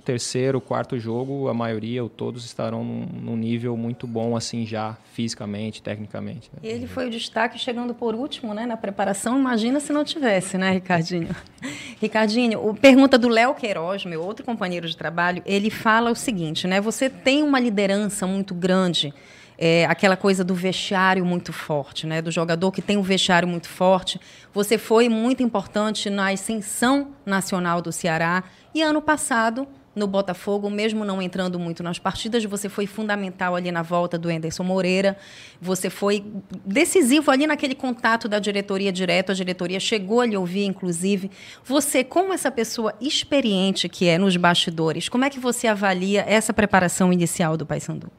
terceiro, 0.06 0.62
quarto 0.62 0.98
jogo, 0.98 1.50
a 1.50 1.54
maioria 1.54 2.02
ou 2.02 2.08
todos 2.08 2.46
estarão 2.46 2.82
num, 2.82 3.06
num, 3.22 3.36
nível 3.36 3.76
muito 3.76 4.08
bom 4.08 4.38
assim 4.38 4.66
já 4.66 4.96
fisicamente, 5.12 5.82
tecnicamente. 5.82 6.50
Né? 6.54 6.60
Ele 6.64 6.88
foi 6.88 7.08
o 7.08 7.10
destaque 7.10 7.60
chegando 7.60 7.94
por 7.94 8.16
último, 8.16 8.54
né, 8.54 8.66
na 8.66 8.78
preparação. 8.78 9.38
Imagina 9.38 9.82
se 9.82 9.92
não 9.92 10.06
tivesse, 10.06 10.58
né, 10.58 10.72
Ricardinho? 10.72 11.28
Ricardinho, 12.00 12.74
pergunta 12.76 13.18
do 13.18 13.28
Léo 13.28 13.54
Queiroz, 13.54 14.06
meu 14.06 14.24
outro 14.24 14.46
companheiro 14.46 14.88
de 14.88 14.96
trabalho, 14.96 15.44
ele 15.46 15.70
fala 15.70 16.10
o 16.10 16.16
seguinte, 16.16 16.68
né? 16.68 16.80
Você 16.80 17.10
tem 17.10 17.44
uma 17.44 17.60
liderança 17.60 18.26
muito 18.26 18.56
grande 18.56 19.14
é, 19.58 19.86
aquela 19.86 20.16
coisa 20.16 20.44
do 20.44 20.54
vestiário 20.54 21.26
muito 21.26 21.52
forte, 21.52 22.06
né? 22.06 22.22
do 22.22 22.32
jogador 22.32 22.72
que 22.72 22.82
tem 22.82 22.98
um 22.98 23.02
vestiário 23.02 23.48
muito 23.48 23.68
forte. 23.68 24.20
Você 24.54 24.78
foi 24.78 25.10
muito 25.10 25.42
importante 25.42 26.10
na 26.10 26.32
ascensão 26.32 27.12
nacional 27.26 27.82
do 27.82 27.92
Ceará 27.92 28.44
e 28.74 28.82
ano 28.82 29.02
passado 29.02 29.68
no 29.98 30.06
Botafogo, 30.06 30.70
mesmo 30.70 31.04
não 31.04 31.20
entrando 31.20 31.58
muito 31.58 31.82
nas 31.82 31.98
partidas, 31.98 32.46
você 32.46 32.70
foi 32.70 32.86
fundamental 32.86 33.56
ali 33.56 33.72
na 33.72 33.82
volta 33.82 34.16
do 34.16 34.30
Anderson 34.30 34.62
Moreira. 34.62 35.18
Você 35.60 35.90
foi 35.90 36.24
decisivo 36.64 37.32
ali 37.32 37.48
naquele 37.48 37.74
contato 37.74 38.28
da 38.28 38.38
diretoria 38.38 38.92
direto. 38.92 39.32
A 39.32 39.36
diretoria 39.36 39.80
chegou 39.80 40.22
a 40.22 40.26
lhe 40.28 40.38
ouvir, 40.38 40.66
inclusive. 40.66 41.32
Você, 41.64 42.04
como 42.04 42.32
essa 42.32 42.52
pessoa 42.52 42.94
experiente 43.02 43.90
que 43.90 44.08
é 44.08 44.20
nos 44.20 44.38
bastidores, 44.38 45.10
como 45.10 45.26
é 45.26 45.32
que 45.32 45.40
você 45.40 45.66
avalia 45.66 46.24
essa 46.28 46.54
preparação 46.54 47.12
inicial 47.12 47.58
do 47.58 47.66
Paysandu? 47.66 48.12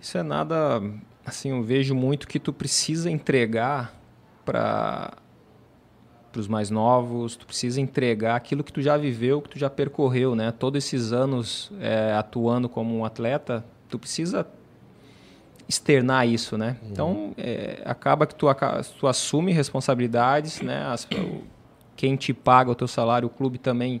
Isso 0.00 0.16
é 0.16 0.22
nada, 0.22 0.82
assim, 1.24 1.50
eu 1.50 1.62
vejo 1.62 1.94
muito 1.94 2.28
que 2.28 2.38
tu 2.38 2.52
precisa 2.52 3.10
entregar 3.10 3.94
para 4.44 5.12
para 6.30 6.40
os 6.40 6.48
mais 6.48 6.68
novos, 6.68 7.36
tu 7.36 7.46
precisa 7.46 7.80
entregar 7.80 8.36
aquilo 8.36 8.62
que 8.62 8.72
tu 8.72 8.82
já 8.82 8.98
viveu, 8.98 9.40
que 9.40 9.48
tu 9.48 9.58
já 9.58 9.70
percorreu, 9.70 10.34
né? 10.34 10.52
Todos 10.52 10.84
esses 10.84 11.10
anos 11.10 11.72
é, 11.80 12.12
atuando 12.12 12.68
como 12.68 12.96
um 12.96 13.04
atleta, 13.04 13.64
tu 13.88 13.98
precisa 13.98 14.46
externar 15.66 16.28
isso, 16.28 16.56
né? 16.58 16.76
Uhum. 16.82 16.88
Então 16.90 17.34
é, 17.36 17.82
acaba 17.84 18.26
que 18.26 18.34
tu, 18.34 18.46
tu 18.98 19.06
assume 19.06 19.52
responsabilidades, 19.52 20.60
né? 20.60 20.86
As, 20.86 21.08
quem 21.96 22.14
te 22.14 22.32
paga 22.32 22.70
o 22.70 22.74
teu 22.74 22.86
salário, 22.86 23.26
o 23.26 23.30
clube 23.30 23.58
também 23.58 24.00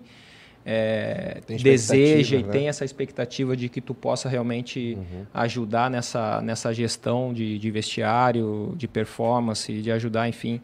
é, 0.70 1.40
deseja 1.48 2.36
e 2.36 2.42
né? 2.42 2.52
tem 2.52 2.68
essa 2.68 2.84
expectativa 2.84 3.56
de 3.56 3.70
que 3.70 3.80
tu 3.80 3.94
possa 3.94 4.28
realmente 4.28 4.98
uhum. 4.98 5.24
ajudar 5.32 5.90
nessa, 5.90 6.42
nessa 6.42 6.74
gestão 6.74 7.32
de, 7.32 7.58
de, 7.58 7.70
vestiário, 7.70 8.74
de 8.76 8.86
performance, 8.86 9.72
de 9.80 9.90
ajudar, 9.90 10.28
enfim, 10.28 10.60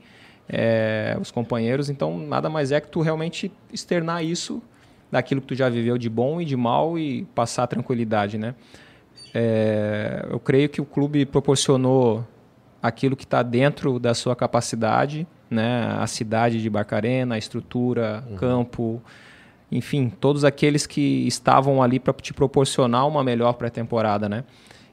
é, 0.47 1.17
os 1.19 1.31
companheiros. 1.31 1.89
Então, 1.89 2.19
nada 2.19 2.51
mais 2.51 2.71
é 2.71 2.83
que 2.83 2.89
tu 2.89 3.01
realmente 3.01 3.51
externar 3.73 4.23
isso 4.23 4.63
daquilo 5.11 5.41
que 5.41 5.47
tu 5.47 5.55
já 5.55 5.71
viveu 5.71 5.97
de 5.97 6.11
bom 6.11 6.39
e 6.39 6.45
de 6.45 6.55
mal 6.55 6.99
e 6.99 7.25
passar 7.35 7.67
tranquilidade, 7.67 8.37
né? 8.37 8.55
É, 9.33 10.27
eu 10.29 10.39
creio 10.39 10.69
que 10.69 10.83
o 10.83 10.85
clube 10.85 11.25
proporcionou 11.25 12.27
aquilo 12.83 13.17
que 13.17 13.25
está 13.25 13.43
dentro 13.43 13.99
da 13.99 14.13
sua 14.13 14.37
capacidade, 14.37 15.27
né? 15.49 15.97
A 15.99 16.07
cidade 16.07 16.61
de 16.61 16.69
Barcarena, 16.69 17.37
a 17.37 17.39
estrutura, 17.39 18.23
uhum. 18.29 18.37
campo, 18.37 19.03
enfim, 19.75 20.09
todos 20.09 20.45
aqueles 20.45 20.87
que 20.87 21.27
estavam 21.27 21.83
ali 21.83 21.99
para 21.99 22.13
te 22.13 22.33
proporcionar 22.33 23.09
uma 23.09 23.25
melhor 23.25 23.55
pré-temporada, 23.55 24.29
né? 24.29 24.45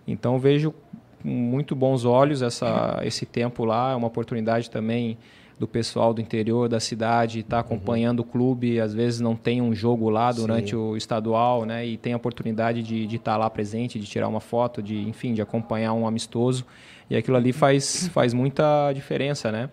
Então 0.07 0.39
vejo 0.39 0.73
com 1.21 1.29
muito 1.29 1.75
bons 1.75 2.03
olhos 2.03 2.41
essa, 2.41 3.00
esse 3.05 3.23
tempo 3.23 3.63
lá, 3.63 3.91
é 3.91 3.95
uma 3.95 4.07
oportunidade 4.07 4.71
também 4.71 5.19
do 5.59 5.67
pessoal 5.67 6.15
do 6.15 6.19
interior 6.19 6.67
da 6.67 6.79
cidade 6.79 7.41
estar 7.41 7.50
tá 7.50 7.57
uhum. 7.57 7.75
acompanhando 7.75 8.21
uhum. 8.21 8.25
o 8.25 8.27
clube, 8.27 8.79
às 8.79 8.91
vezes 8.91 9.19
não 9.21 9.35
tem 9.35 9.61
um 9.61 9.75
jogo 9.75 10.09
lá 10.09 10.31
durante 10.31 10.71
Sim. 10.71 10.77
o 10.77 10.97
estadual, 10.97 11.63
né? 11.63 11.85
E 11.85 11.95
tem 11.95 12.13
a 12.13 12.17
oportunidade 12.17 12.81
de 12.81 13.05
estar 13.15 13.33
tá 13.33 13.38
lá 13.38 13.47
presente, 13.51 14.00
de 14.00 14.07
tirar 14.07 14.27
uma 14.27 14.39
foto, 14.39 14.81
de 14.81 15.07
enfim, 15.07 15.35
de 15.35 15.43
acompanhar 15.43 15.93
um 15.93 16.07
amistoso. 16.07 16.65
E 17.07 17.15
aquilo 17.15 17.38
ali 17.38 17.53
faz, 17.53 18.07
faz 18.07 18.33
muita 18.33 18.91
diferença, 18.93 19.51
né? 19.51 19.69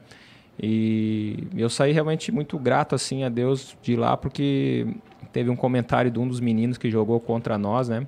E 0.61 1.47
eu 1.57 1.71
saí 1.71 1.93
realmente 1.93 2.33
muito 2.33 2.59
grato 2.59 2.95
assim 2.95 3.23
a 3.23 3.29
Deus 3.29 3.77
de 3.81 3.95
lá 3.95 4.17
porque 4.17 4.87
teve 5.33 5.51
um 5.51 5.57
comentário 5.57 6.11
de 6.11 6.19
um 6.19 6.27
dos 6.27 6.41
meninos 6.41 6.77
que 6.77 6.91
jogou 6.91 7.21
contra 7.21 7.57
nós, 7.57 7.89
né? 7.89 8.07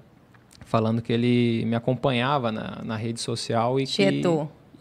Falando 0.65 1.01
que 1.01 1.13
ele 1.13 1.65
me 1.65 1.77
acompanhava 1.77 2.51
na, 2.51 2.81
na 2.85 2.97
rede 2.97 3.21
social 3.21 3.79
e 3.79 3.87
que, 3.87 4.23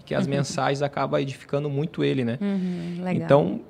que 0.05 0.15
as 0.15 0.25
uhum. 0.25 0.31
mensagens 0.31 0.81
acabam 0.81 1.19
edificando 1.19 1.69
muito 1.69 2.03
ele, 2.03 2.23
né? 2.25 2.39
Uhum, 2.41 3.07
então, 3.11 3.61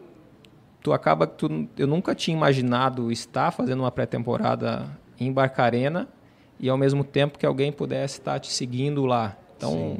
tu 0.81 0.93
acaba 0.93 1.27
tu, 1.27 1.67
eu 1.77 1.87
nunca 1.87 2.15
tinha 2.15 2.35
imaginado 2.35 3.11
estar 3.11 3.51
fazendo 3.51 3.81
uma 3.81 3.91
pré-temporada 3.91 4.85
em 5.19 5.31
Barcarena 5.31 6.07
e 6.59 6.69
ao 6.69 6.77
mesmo 6.77 7.03
tempo 7.03 7.37
que 7.37 7.45
alguém 7.45 7.71
pudesse 7.71 8.19
estar 8.19 8.39
te 8.39 8.51
seguindo 8.51 9.05
lá. 9.05 9.37
Então, 9.57 9.97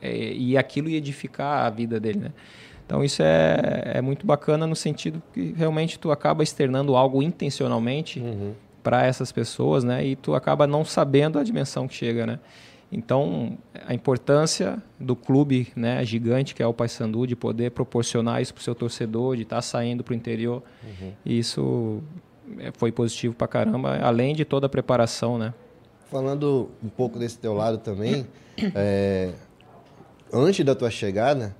é, 0.00 0.32
e 0.32 0.56
aquilo 0.56 0.88
ia 0.88 0.96
edificar 0.96 1.66
a 1.66 1.70
vida 1.70 2.00
dele, 2.00 2.18
né? 2.20 2.32
Então 2.90 3.04
isso 3.04 3.22
é, 3.22 3.82
é 3.94 4.00
muito 4.00 4.26
bacana 4.26 4.66
no 4.66 4.74
sentido 4.74 5.22
que 5.32 5.54
realmente 5.56 5.96
tu 5.96 6.10
acaba 6.10 6.42
externando 6.42 6.96
algo 6.96 7.22
intencionalmente 7.22 8.18
uhum. 8.18 8.52
para 8.82 9.06
essas 9.06 9.30
pessoas, 9.30 9.84
né? 9.84 10.04
E 10.04 10.16
tu 10.16 10.34
acaba 10.34 10.66
não 10.66 10.84
sabendo 10.84 11.38
a 11.38 11.44
dimensão 11.44 11.86
que 11.86 11.94
chega, 11.94 12.26
né? 12.26 12.40
Então 12.90 13.56
a 13.86 13.94
importância 13.94 14.82
do 14.98 15.14
clube, 15.14 15.68
né, 15.76 16.04
gigante 16.04 16.52
que 16.52 16.64
é 16.64 16.66
o 16.66 16.74
Paysandu, 16.74 17.28
de 17.28 17.36
poder 17.36 17.70
proporcionar 17.70 18.42
isso 18.42 18.52
para 18.52 18.60
o 18.60 18.64
seu 18.64 18.74
torcedor, 18.74 19.36
de 19.36 19.42
estar 19.42 19.56
tá 19.56 19.62
saindo 19.62 20.02
para 20.02 20.10
o 20.10 20.16
interior, 20.16 20.60
uhum. 20.82 21.12
isso 21.24 22.02
é, 22.58 22.72
foi 22.76 22.90
positivo 22.90 23.36
para 23.36 23.46
caramba, 23.46 24.00
além 24.02 24.34
de 24.34 24.44
toda 24.44 24.66
a 24.66 24.68
preparação, 24.68 25.38
né? 25.38 25.54
Falando 26.10 26.68
um 26.82 26.88
pouco 26.88 27.20
desse 27.20 27.38
teu 27.38 27.54
lado 27.54 27.78
também, 27.78 28.26
é, 28.74 29.30
antes 30.32 30.64
da 30.64 30.74
tua 30.74 30.90
chegada, 30.90 31.54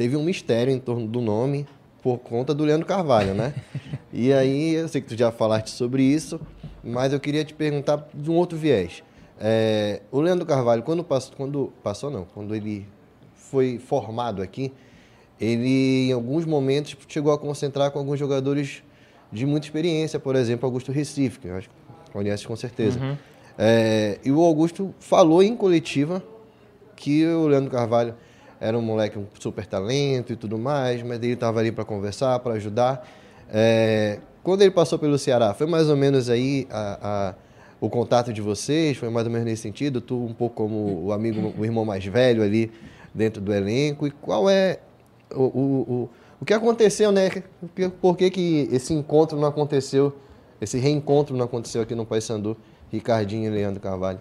teve 0.00 0.16
um 0.16 0.22
mistério 0.22 0.72
em 0.72 0.78
torno 0.78 1.06
do 1.06 1.20
nome 1.20 1.66
por 2.02 2.16
conta 2.16 2.54
do 2.54 2.64
Leandro 2.64 2.86
Carvalho, 2.86 3.34
né? 3.34 3.52
e 4.10 4.32
aí, 4.32 4.72
eu 4.72 4.88
sei 4.88 5.02
que 5.02 5.08
tu 5.08 5.14
já 5.14 5.30
falaste 5.30 5.68
sobre 5.68 6.02
isso, 6.02 6.40
mas 6.82 7.12
eu 7.12 7.20
queria 7.20 7.44
te 7.44 7.52
perguntar 7.52 8.08
de 8.14 8.30
um 8.30 8.34
outro 8.34 8.56
viés. 8.56 9.02
É, 9.38 10.00
o 10.10 10.22
Leandro 10.22 10.46
Carvalho, 10.46 10.82
quando 10.82 11.04
passou, 11.04 11.34
quando 11.36 11.72
passou 11.82 12.10
não, 12.10 12.24
quando 12.24 12.54
ele 12.54 12.86
foi 13.34 13.78
formado 13.78 14.40
aqui, 14.40 14.72
ele 15.38 16.08
em 16.08 16.12
alguns 16.12 16.46
momentos 16.46 16.96
chegou 17.06 17.30
a 17.30 17.38
concentrar 17.38 17.90
com 17.90 17.98
alguns 17.98 18.18
jogadores 18.18 18.82
de 19.30 19.44
muita 19.44 19.66
experiência, 19.66 20.18
por 20.18 20.34
exemplo, 20.34 20.64
Augusto 20.64 20.90
Recife, 20.90 21.40
que 21.40 21.48
eu 21.48 21.56
acho 21.56 21.68
que 21.68 22.10
conhece 22.10 22.46
com 22.46 22.56
certeza. 22.56 22.98
Uhum. 22.98 23.18
É, 23.58 24.18
e 24.24 24.32
o 24.32 24.40
Augusto 24.42 24.94
falou 24.98 25.42
em 25.42 25.54
coletiva 25.54 26.22
que 26.96 27.26
o 27.26 27.48
Leandro 27.48 27.70
Carvalho 27.70 28.14
era 28.60 28.78
um 28.78 28.82
moleque 28.82 29.18
um 29.18 29.26
super 29.38 29.64
talento 29.64 30.32
e 30.32 30.36
tudo 30.36 30.58
mais, 30.58 31.02
mas 31.02 31.16
ele 31.22 31.32
estava 31.32 31.60
ali 31.60 31.72
para 31.72 31.84
conversar, 31.84 32.38
para 32.40 32.54
ajudar. 32.54 33.08
É, 33.50 34.18
quando 34.42 34.60
ele 34.60 34.70
passou 34.70 34.98
pelo 34.98 35.18
Ceará, 35.18 35.54
foi 35.54 35.66
mais 35.66 35.88
ou 35.88 35.96
menos 35.96 36.28
aí 36.28 36.68
a, 36.70 36.98
a, 37.30 37.34
o 37.80 37.88
contato 37.88 38.32
de 38.32 38.42
vocês? 38.42 38.98
Foi 38.98 39.08
mais 39.08 39.26
ou 39.26 39.32
menos 39.32 39.46
nesse 39.46 39.62
sentido? 39.62 40.00
Tu 40.00 40.14
um 40.14 40.34
pouco 40.34 40.54
como 40.56 41.06
o 41.06 41.12
amigo, 41.12 41.54
o 41.58 41.64
irmão 41.64 41.86
mais 41.86 42.04
velho 42.04 42.42
ali 42.42 42.70
dentro 43.14 43.40
do 43.40 43.52
elenco. 43.52 44.06
E 44.06 44.10
qual 44.10 44.48
é 44.50 44.78
o, 45.34 45.42
o, 45.42 45.80
o, 45.88 46.10
o 46.42 46.44
que 46.44 46.52
aconteceu, 46.52 47.10
né? 47.10 47.30
Por 48.00 48.16
que, 48.16 48.30
que 48.30 48.68
esse 48.70 48.92
encontro 48.92 49.38
não 49.38 49.48
aconteceu, 49.48 50.14
esse 50.60 50.78
reencontro 50.78 51.34
não 51.34 51.46
aconteceu 51.46 51.80
aqui 51.80 51.94
no 51.94 52.04
Paysandu, 52.04 52.56
Ricardinho 52.90 53.46
e 53.46 53.54
Leandro 53.54 53.80
Carvalho? 53.80 54.20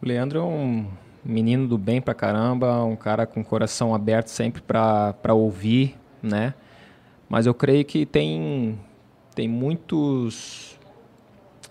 O 0.00 0.06
Leandro 0.06 0.38
é 0.38 0.42
um 0.42 0.86
menino 1.26 1.66
do 1.66 1.76
bem 1.76 2.00
pra 2.00 2.14
caramba, 2.14 2.84
um 2.84 2.96
cara 2.96 3.26
com 3.26 3.42
coração 3.42 3.94
aberto 3.94 4.28
sempre 4.28 4.62
para 4.62 5.34
ouvir, 5.34 5.96
né? 6.22 6.54
Mas 7.28 7.46
eu 7.46 7.54
creio 7.54 7.84
que 7.84 8.06
tem, 8.06 8.78
tem 9.34 9.48
muitos 9.48 10.78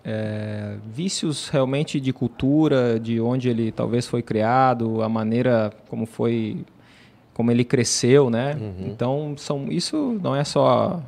é, 0.03 0.75
vícios 0.85 1.47
realmente 1.47 1.99
de 1.99 2.11
cultura, 2.11 2.99
de 2.99 3.19
onde 3.21 3.49
ele 3.49 3.71
talvez 3.71 4.05
foi 4.05 4.21
criado, 4.21 5.01
a 5.01 5.07
maneira 5.07 5.71
como 5.89 6.05
foi, 6.05 6.65
como 7.33 7.49
ele 7.49 7.63
cresceu, 7.63 8.29
né? 8.29 8.57
Uhum. 8.59 8.87
Então, 8.87 9.33
são, 9.37 9.67
isso 9.71 10.19
não 10.21 10.35
é 10.35 10.43
só 10.43 11.01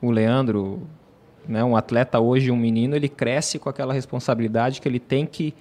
o 0.00 0.10
Leandro, 0.10 0.82
né? 1.46 1.62
Um 1.62 1.76
atleta 1.76 2.18
hoje, 2.18 2.50
um 2.50 2.56
menino, 2.56 2.96
ele 2.96 3.08
cresce 3.08 3.58
com 3.58 3.68
aquela 3.68 3.92
responsabilidade 3.92 4.80
que 4.80 4.88
ele 4.88 4.98
tem 4.98 5.26
que 5.26 5.54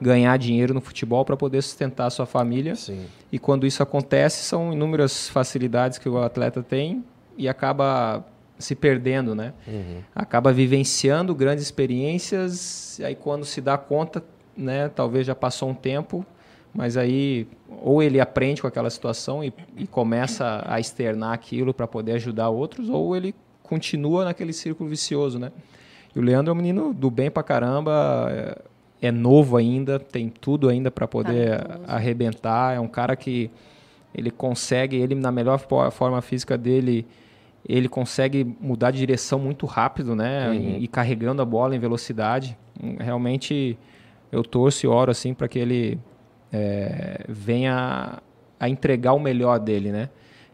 ganhar 0.00 0.36
dinheiro 0.36 0.72
no 0.72 0.80
futebol 0.80 1.24
para 1.24 1.36
poder 1.36 1.62
sustentar 1.62 2.06
a 2.06 2.10
sua 2.10 2.26
família. 2.26 2.74
Sim. 2.76 3.06
E 3.30 3.38
quando 3.38 3.66
isso 3.66 3.82
acontece, 3.82 4.44
são 4.44 4.72
inúmeras 4.72 5.28
facilidades 5.28 5.98
que 5.98 6.08
o 6.08 6.18
atleta 6.18 6.62
tem 6.62 7.04
e 7.36 7.48
acaba 7.48 8.24
se 8.58 8.74
perdendo, 8.74 9.34
né? 9.34 9.52
Uhum. 9.66 10.02
Acaba 10.14 10.52
vivenciando 10.52 11.34
grandes 11.34 11.64
experiências, 11.64 12.98
e 12.98 13.04
aí 13.04 13.14
quando 13.14 13.44
se 13.44 13.60
dá 13.60 13.78
conta, 13.78 14.22
né, 14.56 14.88
talvez 14.88 15.26
já 15.26 15.34
passou 15.34 15.68
um 15.68 15.74
tempo, 15.74 16.26
mas 16.74 16.96
aí 16.96 17.46
ou 17.80 18.02
ele 18.02 18.20
aprende 18.20 18.60
com 18.60 18.66
aquela 18.66 18.90
situação 18.90 19.44
e, 19.44 19.52
e 19.76 19.86
começa 19.86 20.64
a 20.66 20.80
externar 20.80 21.32
aquilo 21.32 21.72
para 21.72 21.86
poder 21.86 22.12
ajudar 22.12 22.48
outros, 22.48 22.88
ou 22.88 23.16
ele 23.16 23.34
continua 23.62 24.24
naquele 24.24 24.52
círculo 24.52 24.88
vicioso, 24.88 25.38
né? 25.38 25.52
E 26.14 26.18
o 26.18 26.22
Leandro 26.22 26.50
é 26.50 26.54
um 26.54 26.56
menino 26.56 26.92
do 26.92 27.10
bem 27.10 27.30
pra 27.30 27.42
caramba, 27.42 28.56
é, 29.00 29.08
é 29.08 29.12
novo 29.12 29.56
ainda, 29.56 29.98
tem 29.98 30.28
tudo 30.28 30.68
ainda 30.68 30.90
para 30.90 31.06
poder 31.06 31.62
tá 31.62 31.80
arrebentar. 31.86 32.76
É 32.76 32.80
um 32.80 32.88
cara 32.88 33.16
que 33.16 33.50
ele 34.14 34.30
consegue, 34.30 34.96
ele 34.96 35.14
na 35.14 35.30
melhor 35.30 35.58
forma 35.90 36.20
física 36.22 36.56
dele, 36.56 37.06
ele 37.68 37.88
consegue 37.88 38.44
mudar 38.60 38.90
de 38.90 38.98
direção 38.98 39.38
muito 39.38 39.66
rápido, 39.66 40.14
né? 40.14 40.48
Uhum. 40.48 40.54
E, 40.54 40.84
e, 40.84 40.88
carregando 40.88 41.42
a 41.42 41.44
bola 41.44 41.76
em 41.76 41.78
velocidade. 41.78 42.56
Realmente 42.98 43.78
eu 44.30 44.42
torço 44.42 44.86
e 44.86 44.88
oro 44.88 45.10
assim 45.10 45.34
para 45.34 45.48
que 45.48 45.58
ele 45.58 45.98
é, 46.52 47.24
venha 47.28 48.18
a 48.58 48.68
entregar 48.68 49.12
o 49.12 49.20
melhor 49.20 49.58
dele, 49.58 49.92
né? 49.92 50.08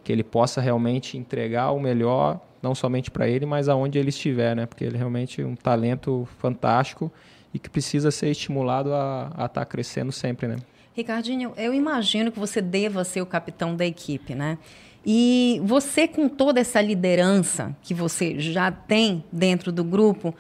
que 0.04 0.12
ele 0.12 0.22
possa 0.22 0.60
realmente 0.60 1.16
entregar 1.16 1.72
o 1.72 1.80
melhor, 1.80 2.38
não 2.62 2.74
somente 2.74 3.10
para 3.10 3.26
ele, 3.26 3.46
mas 3.46 3.68
aonde 3.68 3.98
ele 3.98 4.10
estiver, 4.10 4.54
né? 4.54 4.66
Porque 4.66 4.84
ele 4.84 4.96
é 4.96 4.98
realmente 4.98 5.42
um 5.42 5.56
talento 5.56 6.28
fantástico 6.38 7.10
e 7.54 7.58
que 7.58 7.70
precisa 7.70 8.10
ser 8.10 8.28
estimulado 8.30 8.92
a 8.92 9.28
estar 9.30 9.48
tá 9.48 9.64
crescendo 9.64 10.10
sempre, 10.10 10.48
né? 10.48 10.56
Ricardinho, 10.92 11.52
eu 11.56 11.72
imagino 11.72 12.30
que 12.30 12.38
você 12.38 12.60
deva 12.60 13.04
ser 13.04 13.22
o 13.22 13.26
capitão 13.26 13.74
da 13.76 13.86
equipe, 13.86 14.34
né? 14.34 14.58
E 15.06 15.60
você, 15.64 16.08
com 16.08 16.28
toda 16.28 16.60
essa 16.60 16.80
liderança 16.80 17.76
que 17.82 17.94
você 17.94 18.38
já 18.40 18.72
tem 18.72 19.22
dentro 19.30 19.70
do 19.70 19.84
grupo, 19.84 20.34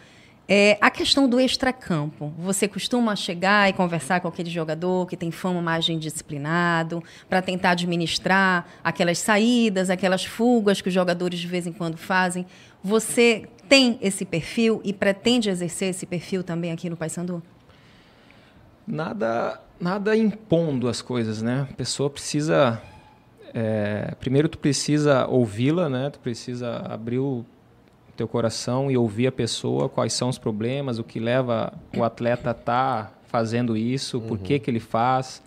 é, 0.48 0.76
a 0.80 0.90
questão 0.90 1.28
do 1.28 1.40
extracampo. 1.40 2.32
Você 2.38 2.68
costuma 2.68 3.16
chegar 3.16 3.68
e 3.68 3.72
conversar 3.72 4.20
com 4.20 4.28
aquele 4.28 4.50
jogador 4.50 5.06
que 5.06 5.16
tem 5.16 5.30
fama 5.30 5.60
mais 5.60 5.84
de 5.84 5.92
indisciplinado, 5.92 7.02
para 7.28 7.40
tentar 7.40 7.70
administrar 7.70 8.66
aquelas 8.82 9.18
saídas, 9.18 9.90
aquelas 9.90 10.24
fugas 10.24 10.80
que 10.80 10.88
os 10.88 10.94
jogadores 10.94 11.38
de 11.38 11.46
vez 11.46 11.66
em 11.66 11.72
quando 11.72 11.96
fazem. 11.96 12.46
Você 12.82 13.48
tem 13.68 13.98
esse 14.00 14.24
perfil 14.24 14.80
e 14.84 14.92
pretende 14.92 15.50
exercer 15.50 15.88
esse 15.88 16.06
perfil 16.06 16.42
também 16.42 16.72
aqui 16.72 16.88
no 16.88 16.96
Paysandu? 16.96 17.42
Nada, 18.86 19.60
nada 19.80 20.16
impondo 20.16 20.88
as 20.88 21.00
coisas, 21.00 21.42
né? 21.42 21.66
A 21.70 21.74
pessoa 21.74 22.10
precisa 22.10 22.80
é, 23.54 24.16
primeiro 24.18 24.48
tu 24.48 24.58
precisa 24.58 25.28
ouvi-la, 25.28 25.88
né? 25.88 26.10
Tu 26.10 26.18
precisa 26.18 26.78
abrir 26.78 27.20
o 27.20 27.46
teu 28.16 28.26
coração 28.26 28.90
e 28.90 28.96
ouvir 28.96 29.28
a 29.28 29.32
pessoa, 29.32 29.88
quais 29.88 30.12
são 30.12 30.28
os 30.28 30.38
problemas, 30.38 30.98
o 30.98 31.04
que 31.04 31.20
leva 31.20 31.72
o 31.96 32.02
atleta 32.02 32.50
a 32.50 32.52
estar 32.52 33.04
tá 33.04 33.12
fazendo 33.28 33.76
isso, 33.76 34.18
uhum. 34.18 34.26
por 34.26 34.38
que 34.38 34.58
que 34.58 34.68
ele 34.68 34.80
faz. 34.80 35.40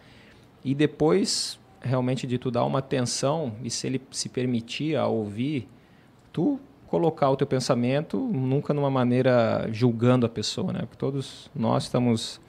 E 0.63 0.73
depois, 0.73 1.59
realmente, 1.81 2.25
de 2.25 2.37
tu 2.37 2.49
dar 2.49 2.63
uma 2.63 2.79
atenção 2.79 3.53
e 3.61 3.69
se 3.69 3.85
ele 3.87 4.01
se 4.09 4.29
permitir 4.29 4.95
a 4.95 5.07
ouvir, 5.07 5.67
tu 6.31 6.57
colocar 6.87 7.29
o 7.29 7.35
teu 7.35 7.47
pensamento 7.47 8.17
nunca 8.17 8.73
numa 8.73 8.89
maneira 8.89 9.67
julgando 9.71 10.25
a 10.25 10.29
pessoa, 10.29 10.73
né? 10.73 10.79
Porque 10.81 10.97
todos 10.97 11.49
nós 11.55 11.83
estamos 11.83 12.39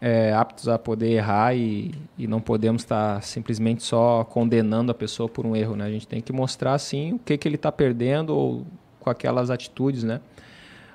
é, 0.00 0.32
aptos 0.32 0.68
a 0.68 0.78
poder 0.78 1.10
errar 1.10 1.54
e, 1.54 1.92
e 2.16 2.26
não 2.26 2.40
podemos 2.40 2.82
estar 2.82 3.22
simplesmente 3.22 3.82
só 3.82 4.24
condenando 4.24 4.92
a 4.92 4.94
pessoa 4.94 5.28
por 5.28 5.44
um 5.44 5.56
erro, 5.56 5.76
né? 5.76 5.84
A 5.84 5.90
gente 5.90 6.06
tem 6.06 6.20
que 6.20 6.32
mostrar, 6.32 6.78
sim, 6.78 7.14
o 7.14 7.18
que, 7.18 7.36
que 7.36 7.48
ele 7.48 7.56
está 7.56 7.72
perdendo 7.72 8.36
ou 8.36 8.66
com 9.00 9.10
aquelas 9.10 9.50
atitudes, 9.50 10.04
né? 10.04 10.20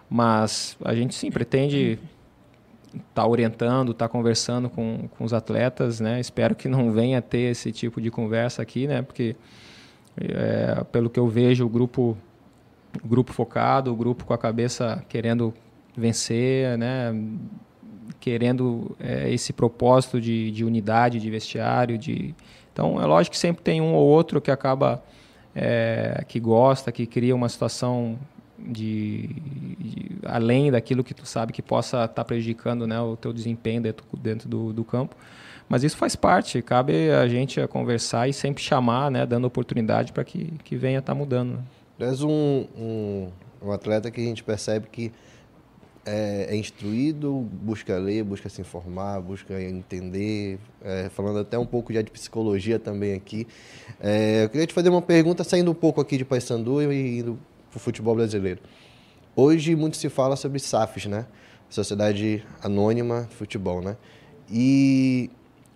Mas 0.10 0.78
a 0.84 0.94
gente, 0.94 1.16
sim, 1.16 1.32
pretende 1.32 2.00
estar 2.94 3.24
tá 3.24 3.28
orientando, 3.28 3.92
estar 3.92 4.08
tá 4.08 4.12
conversando 4.12 4.70
com, 4.70 5.10
com 5.18 5.24
os 5.24 5.34
atletas, 5.34 6.00
né? 6.00 6.20
Espero 6.20 6.56
que 6.56 6.68
não 6.68 6.92
venha 6.92 7.22
ter 7.22 7.52
esse 7.52 7.72
tipo 7.72 8.00
de 8.00 8.12
conversa 8.12 8.62
aqui, 8.62 8.88
né? 8.88 9.02
Porque, 9.02 9.36
é, 10.18 10.84
pelo 10.92 11.10
que 11.10 11.20
eu 11.20 11.28
vejo, 11.28 11.66
o 11.66 11.70
grupo, 11.70 12.16
grupo 13.04 13.34
focado, 13.34 13.92
o 13.92 13.96
grupo 13.96 14.26
com 14.26 14.34
a 14.34 14.38
cabeça 14.38 15.04
querendo 15.08 15.54
vencer, 15.96 16.78
né? 16.78 17.14
querendo 18.20 18.96
é, 19.00 19.30
esse 19.32 19.52
propósito 19.52 20.22
de, 20.22 20.50
de, 20.52 20.64
unidade 20.64 21.20
de 21.20 21.30
vestiário. 21.30 21.98
De... 21.98 22.34
Então, 22.72 23.02
é 23.02 23.06
lógico 23.06 23.34
que 23.34 23.40
sempre 23.40 23.62
tem 23.62 23.82
um 23.82 23.94
ou 23.94 24.08
outro 24.08 24.40
que 24.40 24.50
acaba, 24.50 25.04
é, 25.54 26.24
que 26.28 26.40
gosta, 26.40 26.90
que 26.90 27.06
cria 27.06 27.36
uma 27.36 27.50
situação 27.50 28.18
de, 28.58 29.28
de, 29.78 30.12
além 30.26 30.72
daquilo 30.72 31.04
que 31.04 31.14
tu 31.14 31.26
sabe 31.26 31.52
que 31.52 31.62
possa 31.62 32.06
estar 32.06 32.08
tá 32.08 32.24
prejudicando 32.24 32.88
né, 32.88 33.00
o 33.02 33.18
teu 33.18 33.34
desempenho 33.34 33.82
dentro, 33.82 34.06
dentro 34.18 34.48
do, 34.48 34.72
do, 34.72 34.86
campo. 34.86 35.18
Mas 35.68 35.84
isso 35.84 35.98
faz 35.98 36.16
parte, 36.16 36.62
cabe 36.62 37.12
a 37.12 37.28
gente 37.28 37.66
conversar 37.68 38.30
e 38.30 38.34
sempre 38.34 38.64
chamar, 38.64 39.12
né, 39.12 39.26
dando 39.26 39.46
oportunidade 39.46 40.14
para 40.14 40.24
que, 40.24 40.54
que 40.64 40.78
venha 40.78 41.00
estar 41.00 41.14
tá 41.14 41.18
mudando. 41.18 41.60
Tu 41.98 42.06
és 42.06 42.22
um, 42.24 42.66
um, 42.76 43.30
um 43.62 43.72
atleta 43.72 44.10
que 44.10 44.20
a 44.20 44.24
gente 44.24 44.44
percebe 44.44 44.88
que 44.92 45.12
é, 46.06 46.48
é, 46.50 46.56
instruído, 46.56 47.32
busca 47.32 47.98
ler, 47.98 48.24
busca 48.24 48.50
se 48.50 48.60
informar, 48.60 49.22
busca 49.22 49.62
entender, 49.62 50.60
é, 50.84 51.10
falando 51.10 51.40
até 51.40 51.58
um 51.58 51.66
pouco 51.66 51.94
já 51.94 52.02
de 52.02 52.12
psicologia 52.12 52.78
também 52.78 53.14
aqui. 53.14 53.48
É, 54.02 54.44
eu 54.44 54.50
queria 54.50 54.68
te 54.68 54.74
fazer 54.74 54.90
uma 54.90 55.02
pergunta, 55.02 55.44
saindo 55.44 55.72
um 55.72 55.76
pouco 55.76 56.02
aqui 56.02 56.18
de 56.18 56.26
Paysandu 56.26 56.82
e 56.92 57.20
indo 57.20 57.40
para 57.70 57.78
o 57.78 57.80
futebol 57.80 58.16
brasileiro. 58.16 58.60
Hoje 59.36 59.76
muito 59.76 59.96
se 59.96 60.10
fala 60.10 60.36
sobre 60.36 60.60
SAFs, 60.60 61.06
né? 61.06 61.26
Sociedade 61.70 62.44
Anônima 62.62 63.28
de 63.30 63.36
Futebol, 63.36 63.82
né? 63.82 63.96
E 64.52 65.30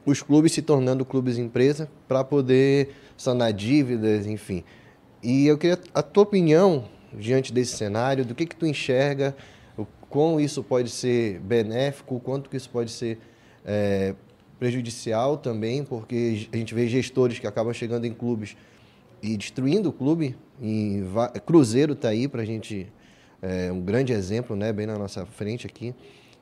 os 0.05 0.21
clubes 0.21 0.51
se 0.51 0.61
tornando 0.61 1.05
clubes 1.05 1.37
empresa 1.37 1.89
para 2.07 2.23
poder 2.23 2.89
sanar 3.17 3.53
dívidas, 3.53 4.27
enfim. 4.27 4.63
E 5.21 5.47
eu 5.47 5.57
queria 5.57 5.79
a 5.93 6.03
tua 6.03 6.23
opinião 6.23 6.85
diante 7.13 7.51
desse 7.51 7.75
cenário, 7.75 8.25
do 8.25 8.35
que 8.35 8.45
que 8.45 8.55
tu 8.55 8.65
enxerga 8.65 9.35
quão 10.09 10.39
isso 10.39 10.63
pode 10.63 10.89
ser 10.89 11.39
benéfico, 11.39 12.19
quanto 12.19 12.49
que 12.49 12.57
isso 12.57 12.69
pode 12.69 12.91
ser 12.91 13.19
é, 13.65 14.15
prejudicial 14.59 15.37
também, 15.37 15.83
porque 15.83 16.47
a 16.51 16.57
gente 16.57 16.73
vê 16.73 16.87
gestores 16.87 17.39
que 17.39 17.47
acabam 17.47 17.73
chegando 17.73 18.05
em 18.05 18.13
clubes 18.13 18.55
e 19.21 19.35
destruindo 19.37 19.89
o 19.89 19.93
clube. 19.93 20.35
Cruzeiro 21.45 21.93
está 21.93 22.09
aí 22.09 22.27
para 22.27 22.41
a 22.41 22.45
gente, 22.45 22.87
é, 23.41 23.71
um 23.71 23.81
grande 23.81 24.13
exemplo, 24.13 24.55
né, 24.55 24.71
bem 24.71 24.85
na 24.85 24.97
nossa 24.97 25.25
frente 25.25 25.67
aqui. 25.67 25.93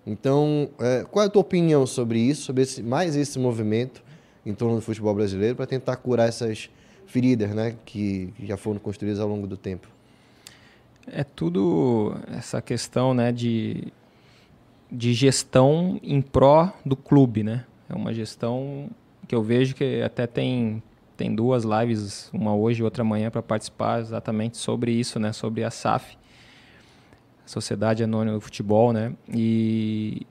Então, 0.06 0.70
é, 0.80 1.04
qual 1.10 1.24
é 1.24 1.28
a 1.28 1.30
tua 1.30 1.42
opinião 1.42 1.88
sobre 1.88 2.20
isso, 2.20 2.44
sobre 2.44 2.62
esse, 2.64 2.84
mais 2.84 3.16
esse 3.16 3.40
movimento 3.40 4.04
em 4.46 4.54
torno 4.54 4.76
do 4.76 4.82
futebol 4.82 5.14
brasileiro 5.16 5.56
para 5.56 5.66
tentar 5.66 5.96
curar 5.96 6.30
essas 6.30 6.70
feridas 7.08 7.54
né, 7.54 7.76
que, 7.86 8.34
já 8.44 8.58
foram 8.58 8.80
construídas 8.80 9.20
ao 9.20 9.28
longo 9.28 9.48
do 9.48 9.58
tempo? 9.58 9.88
É 11.08 11.24
tudo 11.24 12.16
essa 12.36 12.62
questão 12.62 13.14
né, 13.14 13.32
de, 13.32 13.94
de 14.92 15.14
gestão 15.14 16.00
em 16.02 16.22
pró 16.22 16.74
do 16.86 16.96
clube. 16.96 17.44
Né? 17.44 17.66
É 17.90 17.94
uma 17.94 18.14
gestão 18.14 18.90
que 19.28 19.36
eu 19.36 19.44
vejo 19.44 19.76
que 19.76 20.02
até 20.02 20.26
tem, 20.26 20.82
tem 21.16 21.34
duas 21.34 21.64
lives, 21.64 22.30
uma 22.34 22.56
hoje 22.56 22.82
e 22.82 22.84
outra 22.84 23.04
amanhã, 23.04 23.30
para 23.30 23.42
participar 23.42 24.02
exatamente 24.02 24.58
sobre 24.58 24.92
isso, 24.92 25.20
né? 25.20 25.32
sobre 25.32 25.64
a 25.64 25.70
SAF, 25.70 26.18
Sociedade 27.46 28.04
Anônima 28.04 28.36
do 28.36 28.42
Futebol. 28.42 28.92
Né? 28.92 29.14
E 29.32 30.26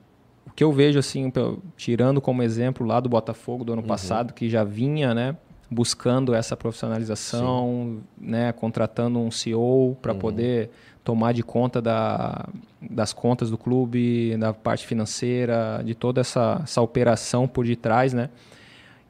o 0.45 0.51
que 0.51 0.63
eu 0.63 0.71
vejo, 0.71 0.99
assim, 0.99 1.31
tirando 1.77 2.19
como 2.19 2.43
exemplo 2.43 2.85
lá 2.85 2.99
do 2.99 3.07
Botafogo 3.07 3.63
do 3.63 3.73
ano 3.73 3.81
uhum. 3.81 3.87
passado, 3.87 4.33
que 4.33 4.49
já 4.49 4.63
vinha 4.63 5.13
né, 5.13 5.37
buscando 5.69 6.33
essa 6.33 6.55
profissionalização, 6.55 7.99
né, 8.17 8.51
contratando 8.51 9.19
um 9.19 9.31
CEO 9.31 9.97
para 10.01 10.13
uhum. 10.13 10.19
poder 10.19 10.69
tomar 11.03 11.33
de 11.33 11.43
conta 11.43 11.81
da, 11.81 12.47
das 12.81 13.13
contas 13.13 13.49
do 13.49 13.57
clube, 13.57 14.35
da 14.37 14.53
parte 14.53 14.85
financeira, 14.85 15.81
de 15.83 15.93
toda 15.93 16.21
essa, 16.21 16.61
essa 16.63 16.81
operação 16.81 17.47
por 17.47 17.65
detrás, 17.65 18.13
né? 18.13 18.29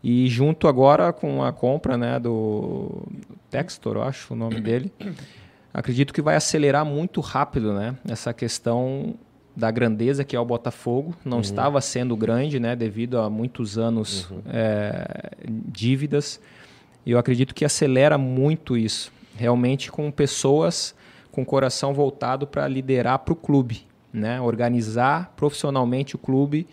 E 0.04 0.28
junto 0.28 0.68
agora 0.68 1.12
com 1.12 1.44
a 1.44 1.52
compra 1.52 1.98
né, 1.98 2.20
do 2.20 3.08
Textor, 3.50 3.96
eu 3.96 4.04
acho 4.04 4.34
o 4.34 4.38
nome 4.38 4.62
dele, 4.62 4.94
acredito 5.74 6.14
que 6.14 6.22
vai 6.22 6.36
acelerar 6.36 6.86
muito 6.86 7.22
rápido 7.22 7.74
né, 7.74 7.96
essa 8.08 8.32
questão 8.32 9.16
da 9.56 9.72
grandeza 9.72 10.24
que 10.24 10.36
é 10.36 10.40
o 10.40 10.46
Botafogo. 10.46 11.16
Não 11.24 11.38
uhum. 11.38 11.42
estava 11.42 11.80
sendo 11.82 12.16
grande, 12.16 12.60
né, 12.60 12.76
devido 12.76 13.20
a 13.20 13.30
muitos 13.30 13.78
anos 13.78 14.30
uhum. 14.30 14.42
é, 14.48 15.32
dívidas. 15.48 16.40
E 17.06 17.12
eu 17.12 17.20
acredito 17.20 17.54
que 17.54 17.64
acelera 17.64 18.18
muito 18.18 18.76
isso, 18.76 19.12
realmente 19.36 19.92
com 19.92 20.12
pessoas 20.12 20.96
com 21.32 21.42
o 21.42 21.46
coração 21.46 21.94
voltado 21.94 22.48
para 22.48 22.66
liderar 22.66 23.20
para 23.20 23.34
o 23.34 23.36
clube, 23.36 23.86
né, 24.14 24.40
organizar 24.40 25.34
profissionalmente 25.36 26.16
o 26.16 26.18
clube 26.18 26.66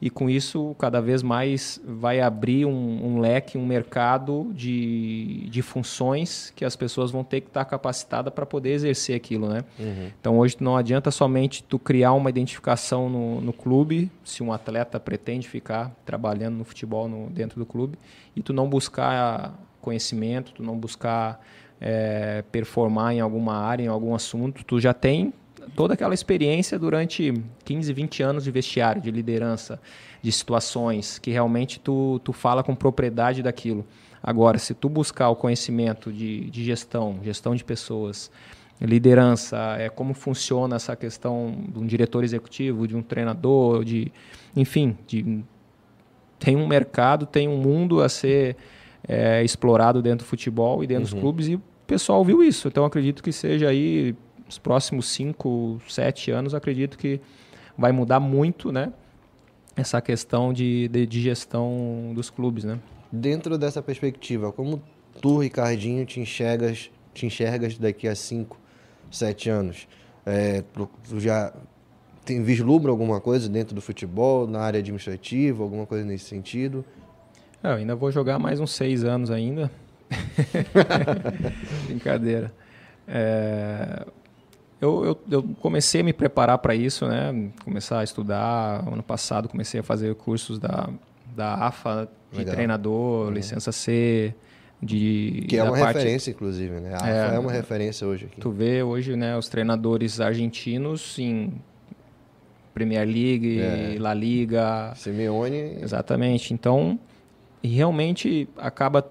e 0.00 0.10
com 0.10 0.28
isso 0.28 0.76
cada 0.78 1.00
vez 1.00 1.22
mais 1.22 1.80
vai 1.84 2.20
abrir 2.20 2.66
um, 2.66 3.06
um, 3.06 3.18
leque, 3.18 3.56
um 3.56 3.64
mercado 3.64 4.50
de, 4.52 5.48
de 5.48 5.62
funções 5.62 6.52
que 6.54 6.64
as 6.64 6.76
pessoas 6.76 7.10
vão 7.10 7.24
ter 7.24 7.40
que 7.40 7.48
estar 7.48 7.64
capacitadas 7.64 8.32
para 8.32 8.44
poder 8.44 8.70
exercer 8.70 9.16
aquilo, 9.16 9.48
né? 9.48 9.64
Uhum. 9.78 10.10
Então 10.20 10.38
hoje 10.38 10.56
não 10.60 10.76
adianta 10.76 11.10
somente 11.10 11.62
tu 11.62 11.78
criar 11.78 12.12
uma 12.12 12.28
identificação 12.28 13.08
no, 13.08 13.40
no 13.40 13.52
clube, 13.52 14.10
se 14.22 14.42
um 14.42 14.52
atleta 14.52 15.00
pretende 15.00 15.48
ficar 15.48 15.90
trabalhando 16.04 16.56
no 16.56 16.64
futebol 16.64 17.08
no, 17.08 17.30
dentro 17.30 17.58
do 17.58 17.64
clube, 17.64 17.98
e 18.34 18.42
tu 18.42 18.52
não 18.52 18.68
buscar 18.68 19.58
conhecimento, 19.80 20.52
tu 20.52 20.62
não 20.62 20.76
buscar 20.76 21.40
é, 21.80 22.44
performar 22.52 23.14
em 23.14 23.20
alguma 23.20 23.56
área, 23.56 23.84
em 23.84 23.88
algum 23.88 24.14
assunto, 24.14 24.62
tu 24.64 24.78
já 24.78 24.92
tem 24.92 25.32
toda 25.74 25.94
aquela 25.94 26.14
experiência 26.14 26.78
durante 26.78 27.32
15, 27.64 27.92
20 27.92 28.22
anos 28.22 28.44
de 28.44 28.50
vestiário, 28.50 29.00
de 29.02 29.10
liderança, 29.10 29.80
de 30.22 30.30
situações, 30.32 31.18
que 31.18 31.30
realmente 31.30 31.80
tu, 31.80 32.20
tu 32.24 32.32
fala 32.32 32.62
com 32.62 32.74
propriedade 32.74 33.42
daquilo. 33.42 33.84
Agora, 34.22 34.58
se 34.58 34.74
tu 34.74 34.88
buscar 34.88 35.28
o 35.28 35.36
conhecimento 35.36 36.12
de, 36.12 36.50
de 36.50 36.64
gestão, 36.64 37.18
gestão 37.22 37.54
de 37.54 37.62
pessoas, 37.62 38.30
liderança, 38.80 39.76
é 39.78 39.88
como 39.88 40.14
funciona 40.14 40.76
essa 40.76 40.94
questão 40.94 41.56
de 41.68 41.78
um 41.78 41.86
diretor 41.86 42.24
executivo, 42.24 42.86
de 42.86 42.96
um 42.96 43.02
treinador, 43.02 43.84
de 43.84 44.12
enfim, 44.54 44.96
de, 45.06 45.42
tem 46.38 46.56
um 46.56 46.66
mercado, 46.66 47.24
tem 47.26 47.48
um 47.48 47.56
mundo 47.56 48.02
a 48.02 48.08
ser 48.08 48.56
é, 49.06 49.42
explorado 49.42 50.02
dentro 50.02 50.26
do 50.26 50.28
futebol 50.28 50.82
e 50.82 50.86
dentro 50.86 51.04
Uhum. 51.04 51.10
dos 51.10 51.20
clubes 51.20 51.48
e 51.48 51.54
o 51.54 51.62
pessoal 51.86 52.24
viu 52.24 52.42
isso. 52.42 52.68
Então 52.68 52.84
acredito 52.84 53.22
que 53.22 53.32
seja 53.32 53.68
aí 53.68 54.14
os 54.48 54.58
próximos 54.58 55.06
5, 55.08 55.80
7 55.88 56.30
anos, 56.30 56.54
acredito 56.54 56.96
que 56.96 57.20
vai 57.76 57.92
mudar 57.92 58.20
muito, 58.20 58.72
né? 58.72 58.92
Essa 59.76 60.00
questão 60.00 60.52
de, 60.52 60.88
de, 60.88 61.06
de 61.06 61.20
gestão 61.20 62.12
dos 62.14 62.30
clubes, 62.30 62.64
né? 62.64 62.78
Dentro 63.10 63.58
dessa 63.58 63.82
perspectiva, 63.82 64.52
como 64.52 64.82
tu, 65.20 65.38
Ricardinho, 65.38 66.04
te 66.06 66.20
enxergas, 66.20 66.90
te 67.12 67.26
enxergas 67.26 67.76
daqui 67.76 68.08
a 68.08 68.14
5, 68.14 68.58
7 69.10 69.50
anos? 69.50 69.88
É, 70.24 70.64
tu 70.72 71.20
já 71.20 71.52
tem 72.24 72.42
vislumbra 72.42 72.90
alguma 72.90 73.20
coisa 73.20 73.48
dentro 73.48 73.74
do 73.74 73.80
futebol, 73.80 74.46
na 74.46 74.60
área 74.60 74.80
administrativa, 74.80 75.62
alguma 75.62 75.86
coisa 75.86 76.04
nesse 76.04 76.24
sentido? 76.24 76.84
É, 77.62 77.68
eu 77.68 77.74
ainda 77.74 77.94
vou 77.94 78.10
jogar 78.10 78.38
mais 78.38 78.60
uns 78.60 78.72
seis 78.72 79.04
anos 79.04 79.30
ainda. 79.30 79.70
Brincadeira. 81.86 82.52
É, 83.06 84.04
eu, 84.80 85.04
eu, 85.04 85.18
eu 85.30 85.42
comecei 85.60 86.00
a 86.00 86.04
me 86.04 86.12
preparar 86.12 86.58
para 86.58 86.74
isso, 86.74 87.06
né? 87.06 87.50
Começar 87.64 88.00
a 88.00 88.04
estudar. 88.04 88.84
Ano 88.86 89.02
passado 89.02 89.48
comecei 89.48 89.80
a 89.80 89.82
fazer 89.82 90.14
cursos 90.14 90.58
da, 90.58 90.88
da 91.34 91.54
AFA 91.54 92.08
de 92.32 92.38
Legal. 92.38 92.54
treinador, 92.54 93.30
licença 93.32 93.72
C, 93.72 94.34
de 94.82 95.46
Que 95.48 95.56
é 95.56 95.62
uma 95.62 95.78
parte- 95.78 95.96
referência, 95.98 96.30
inclusive, 96.30 96.74
né? 96.80 96.94
A 97.00 97.08
É. 97.08 97.24
AFA 97.26 97.34
é 97.34 97.38
uma 97.38 97.52
referência 97.52 98.06
hoje 98.06 98.26
aqui. 98.26 98.40
Tu 98.40 98.50
vê 98.50 98.82
hoje, 98.82 99.16
né, 99.16 99.36
os 99.38 99.48
treinadores 99.48 100.20
argentinos 100.20 101.18
em 101.18 101.52
Premier 102.74 103.06
League, 103.06 103.58
É. 103.60 103.96
La 103.98 104.12
Liga, 104.12 104.92
Simeone, 104.96 105.78
Exatamente. 105.80 106.52
Então, 106.52 106.98
realmente 107.64 108.46
acaba. 108.58 109.06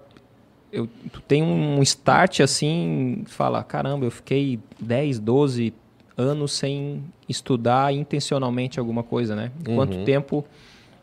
Eu, 0.76 0.88
tu 1.10 1.20
tem 1.22 1.42
um 1.42 1.82
start 1.82 2.40
assim, 2.40 3.24
fala: 3.26 3.62
caramba, 3.64 4.04
eu 4.04 4.10
fiquei 4.10 4.58
10, 4.78 5.18
12 5.18 5.72
anos 6.16 6.52
sem 6.52 7.02
estudar 7.28 7.92
intencionalmente 7.94 8.78
alguma 8.78 9.02
coisa, 9.02 9.34
né? 9.34 9.50
Quanto 9.74 9.96
Uhum. 9.96 10.04
tempo 10.04 10.44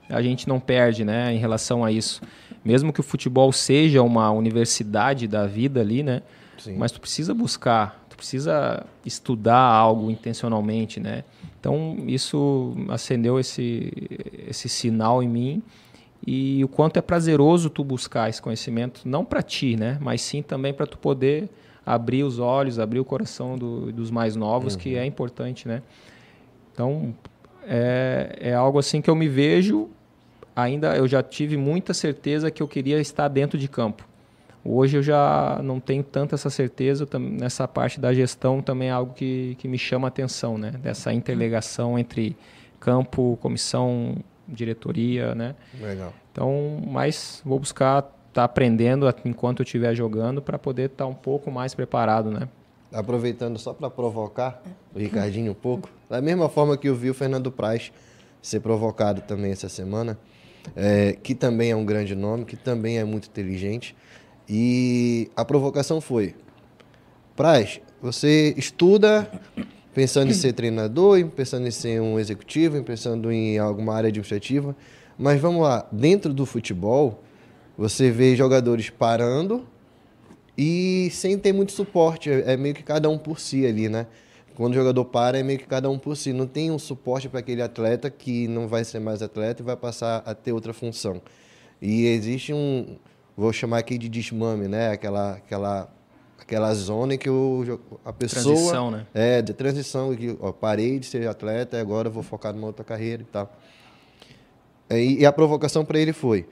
a 0.09 0.21
gente 0.21 0.47
não 0.47 0.59
perde, 0.59 1.03
né, 1.03 1.33
em 1.33 1.37
relação 1.37 1.83
a 1.83 1.91
isso? 1.91 2.21
Mesmo 2.63 2.93
que 2.93 2.99
o 2.99 3.03
futebol 3.03 3.51
seja 3.51 4.01
uma 4.03 4.29
universidade 4.31 5.27
da 5.27 5.45
vida 5.47 5.81
ali, 5.81 6.03
né? 6.03 6.21
sim. 6.57 6.75
Mas 6.77 6.91
tu 6.91 7.01
precisa 7.01 7.33
buscar, 7.33 8.05
tu 8.09 8.15
precisa 8.15 8.85
estudar 9.05 9.57
algo 9.59 10.09
intencionalmente, 10.11 10.99
né? 10.99 11.23
Então 11.59 11.97
isso 12.07 12.73
acendeu 12.89 13.39
esse 13.39 13.91
esse 14.47 14.69
sinal 14.69 15.23
em 15.23 15.27
mim 15.27 15.63
e 16.25 16.63
o 16.63 16.67
quanto 16.67 16.97
é 16.97 17.01
prazeroso 17.01 17.69
tu 17.69 17.83
buscar 17.83 18.29
esse 18.29 18.41
conhecimento, 18.41 19.01
não 19.05 19.25
para 19.25 19.41
ti, 19.41 19.75
né? 19.75 19.97
Mas 20.01 20.21
sim 20.21 20.41
também 20.41 20.73
para 20.73 20.85
tu 20.87 20.97
poder 20.97 21.49
abrir 21.85 22.23
os 22.23 22.39
olhos, 22.39 22.79
abrir 22.79 22.99
o 22.99 23.05
coração 23.05 23.57
do- 23.57 23.91
dos 23.91 24.09
mais 24.09 24.35
novos, 24.35 24.75
que 24.77 24.95
é 24.95 25.05
importante, 25.05 25.67
né? 25.67 25.81
Então 26.73 27.13
é, 27.67 28.37
é 28.39 28.53
algo 28.53 28.79
assim 28.79 29.01
que 29.01 29.09
eu 29.09 29.15
me 29.15 29.27
vejo 29.27 29.89
ainda 30.55 30.95
eu 30.95 31.07
já 31.07 31.23
tive 31.23 31.57
muita 31.57 31.93
certeza 31.93 32.51
que 32.51 32.61
eu 32.61 32.67
queria 32.67 32.99
estar 32.99 33.27
dentro 33.27 33.57
de 33.57 33.67
campo. 33.67 34.07
Hoje 34.65 34.95
eu 34.97 35.03
já 35.03 35.59
não 35.61 35.77
tenho 35.79 36.03
tanta 36.03 36.35
essa 36.35 36.49
certeza, 36.49 37.05
nessa 37.19 37.67
parte 37.67 37.99
da 37.99 38.13
gestão 38.13 38.61
também 38.61 38.87
é 38.87 38.91
algo 38.91 39.13
que, 39.13 39.55
que 39.59 39.67
me 39.67 39.77
chama 39.77 40.07
a 40.07 40.09
atenção, 40.09 40.57
né? 40.57 40.71
Dessa 40.81 41.11
interligação 41.13 41.99
entre 41.99 42.33
campo, 42.79 43.37
comissão, 43.41 44.15
diretoria, 44.47 45.33
né? 45.35 45.55
Legal. 45.79 46.13
Então, 46.31 46.81
mas 46.87 47.41
vou 47.45 47.59
buscar 47.59 48.11
estar 48.29 48.43
aprendendo 48.43 49.07
a- 49.07 49.13
enquanto 49.25 49.59
eu 49.59 49.63
estiver 49.63 49.93
jogando 49.95 50.41
para 50.41 50.57
poder 50.57 50.89
estar 50.89 51.05
um 51.05 51.13
pouco 51.13 51.51
mais 51.51 51.73
preparado, 51.75 52.31
né? 52.31 52.47
Aproveitando 52.91 53.57
só 53.57 53.73
para 53.73 53.89
provocar 53.89 54.61
o 54.93 54.99
Ricardinho 54.99 55.51
um 55.51 55.55
pouco, 55.55 55.89
da 56.09 56.21
mesma 56.21 56.47
forma 56.49 56.77
que 56.77 56.87
eu 56.89 56.95
vi 56.95 57.09
o 57.09 57.13
Fernando 57.13 57.51
Praz 57.51 57.91
ser 58.41 58.59
provocado 58.59 59.21
também 59.21 59.51
essa 59.51 59.69
semana, 59.69 60.17
é, 60.75 61.13
que 61.13 61.33
também 61.33 61.71
é 61.71 61.75
um 61.75 61.85
grande 61.85 62.15
nome, 62.15 62.45
que 62.45 62.55
também 62.55 62.97
é 62.99 63.03
muito 63.03 63.27
inteligente. 63.27 63.95
E 64.49 65.29
a 65.35 65.43
provocação 65.45 65.99
foi: 66.01 66.35
Praz, 67.35 67.79
você 68.01 68.53
estuda 68.57 69.29
pensando 69.93 70.31
em 70.31 70.33
ser 70.33 70.53
treinador, 70.53 71.25
pensando 71.27 71.67
em 71.67 71.71
ser 71.71 72.01
um 72.01 72.19
executivo, 72.19 72.81
pensando 72.83 73.31
em 73.31 73.57
alguma 73.57 73.93
área 73.93 74.07
administrativa, 74.07 74.75
mas 75.17 75.39
vamos 75.39 75.61
lá, 75.61 75.87
dentro 75.91 76.33
do 76.33 76.45
futebol, 76.45 77.23
você 77.77 78.09
vê 78.09 78.35
jogadores 78.35 78.89
parando 78.89 79.65
e 80.57 81.09
sem 81.11 81.37
ter 81.37 81.53
muito 81.53 81.71
suporte. 81.71 82.29
É 82.29 82.53
é 82.53 82.57
meio 82.57 82.73
que 82.75 82.83
cada 82.83 83.09
um 83.09 83.17
por 83.17 83.39
si 83.39 83.65
ali, 83.65 83.89
né? 83.89 84.07
Quando 84.55 84.73
o 84.73 84.75
jogador 84.75 85.05
para, 85.05 85.39
é 85.39 85.43
meio 85.43 85.57
que 85.57 85.65
cada 85.65 85.89
um 85.89 85.97
por 85.97 86.15
si. 86.15 86.31
Não 86.31 86.45
tem 86.45 86.69
um 86.69 86.77
suporte 86.77 87.27
para 87.27 87.39
aquele 87.39 87.61
atleta 87.61 88.09
que 88.09 88.47
não 88.47 88.67
vai 88.67 88.83
ser 88.83 88.99
mais 88.99 89.21
atleta 89.21 89.61
e 89.61 89.65
vai 89.65 89.75
passar 89.75 90.21
a 90.25 90.35
ter 90.35 90.51
outra 90.51 90.73
função. 90.73 91.21
E 91.81 92.05
existe 92.05 92.53
um, 92.53 92.97
vou 93.35 93.51
chamar 93.51 93.79
aqui 93.79 93.97
de 93.97 94.07
desmame, 94.07 94.67
né? 94.67 94.91
Aquela, 94.91 95.33
aquela, 95.33 95.91
aquela 96.39 96.73
zona 96.73 97.15
em 97.15 97.17
que 97.17 97.29
o, 97.29 97.79
a 98.03 98.11
pessoa... 98.13 98.55
Transição, 98.55 98.91
né? 98.91 99.05
É, 99.13 99.41
de 99.41 99.53
transição, 99.53 100.15
que 100.15 100.37
ó, 100.39 100.51
parei 100.51 100.99
de 100.99 101.05
ser 101.05 101.27
atleta 101.27 101.77
e 101.77 101.79
agora 101.79 102.09
vou 102.09 102.23
focar 102.23 102.53
numa 102.53 102.67
outra 102.67 102.83
carreira 102.83 103.23
e 103.23 103.25
tal. 103.25 103.51
E, 104.89 105.21
e 105.21 105.25
a 105.25 105.31
provocação 105.31 105.83
para 105.85 105.99
ele 105.99 106.13
foi: 106.13 106.47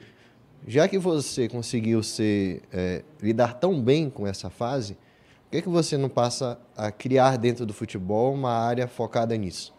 já 0.66 0.88
que 0.88 0.98
você 0.98 1.48
conseguiu 1.48 2.02
ser, 2.02 2.62
é, 2.72 3.02
lidar 3.20 3.54
tão 3.54 3.80
bem 3.80 4.08
com 4.08 4.26
essa 4.26 4.50
fase, 4.50 4.94
por 4.94 5.50
que, 5.52 5.62
que 5.62 5.68
você 5.68 5.96
não 5.96 6.08
passa 6.08 6.58
a 6.76 6.90
criar 6.90 7.36
dentro 7.36 7.66
do 7.66 7.74
futebol 7.74 8.32
uma 8.32 8.52
área 8.52 8.88
focada 8.88 9.36
nisso? 9.36 9.74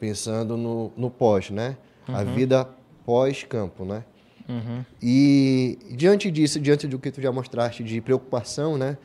Pensando 0.00 0.56
no, 0.56 0.92
no 0.96 1.10
pós, 1.10 1.50
né? 1.50 1.76
A 2.08 2.22
vida 2.22 2.68
pós-campo, 3.04 3.84
né? 3.84 4.04
Uhum. 4.48 4.84
E 5.02 5.78
diante 5.90 6.30
disso, 6.30 6.60
diante 6.60 6.86
do 6.86 6.98
que 6.98 7.10
tu 7.10 7.20
já 7.20 7.32
mostraste 7.32 7.82
de 7.82 8.00
preocupação, 8.00 8.78
né, 8.78 8.96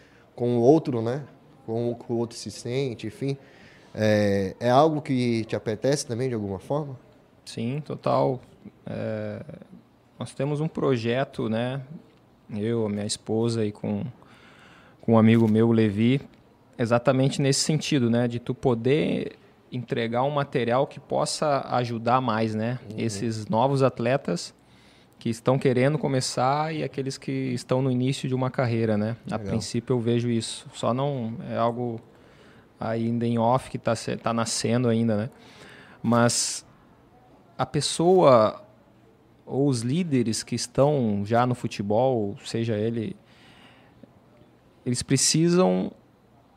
com 0.41 0.58
o 0.58 0.62
outro, 0.62 1.04
né, 1.04 1.23
com 1.67 1.91
o 1.91 1.95
que 1.95 2.12
o 2.12 2.15
outro 2.15 2.36
se 2.36 2.49
sente, 2.49 3.06
enfim, 3.06 3.38
é, 3.93 4.56
é 4.60 4.71
algo 4.71 4.99
que 4.99 5.45
te 5.45 5.56
apetece 5.56 6.04
também 6.04 6.30
de 6.30 6.34
alguma 6.34 6.58
forma? 6.58 6.97
Sim, 7.45 7.80
total. 7.86 8.39
É, 8.84 9.39
nós 10.17 10.34
temos 10.34 10.60
um 10.60 10.67
projeto, 10.67 11.47
né? 11.47 11.80
Eu, 12.56 12.89
minha 12.89 13.06
esposa 13.06 13.63
e 13.63 13.71
com, 13.71 14.04
com 15.01 15.13
um 15.13 15.17
amigo 15.19 15.47
meu, 15.47 15.69
o 15.69 15.71
Levi, 15.71 16.19
exatamente 16.75 17.39
nesse 17.39 17.60
sentido, 17.60 18.10
né? 18.10 18.27
De 18.27 18.39
tu 18.39 18.56
poder 18.56 19.34
entregar 19.71 20.23
um 20.23 20.32
material 20.32 20.88
que 20.88 20.99
possa 20.99 21.67
ajudar 21.75 22.19
mais, 22.19 22.56
né? 22.56 22.80
Esses 22.97 23.45
novos 23.45 23.84
atletas 23.84 24.56
que 25.21 25.29
estão 25.29 25.60
querendo 25.60 25.99
começar 25.99 26.73
e 26.73 26.84
aqueles 26.84 27.15
que 27.15 27.31
estão 27.31 27.79
no 27.79 27.91
início 27.91 28.27
de 28.27 28.34
uma 28.34 28.49
carreira, 28.49 28.97
né? 28.97 29.15
A 29.29 29.38
Legal. 29.38 29.51
princípio 29.51 29.93
eu 29.93 29.99
vejo 29.99 30.27
isso. 30.31 30.67
Só 30.73 30.95
não 30.95 31.36
é 31.47 31.55
algo 31.55 32.01
ainda 32.79 33.27
em 33.27 33.38
off 33.38 33.69
que 33.69 33.77
está 33.77 33.93
tá 34.19 34.34
nascendo 34.34 34.89
ainda, 34.89 35.15
né? 35.15 35.29
Mas 36.01 36.65
a 37.55 37.67
pessoa 37.67 38.63
ou 39.45 39.67
os 39.67 39.81
líderes 39.81 40.41
que 40.41 40.55
estão 40.55 41.21
já 41.23 41.45
no 41.45 41.53
futebol, 41.53 42.36
seja 42.43 42.75
ele, 42.75 43.15
eles 44.84 45.03
precisam 45.03 45.91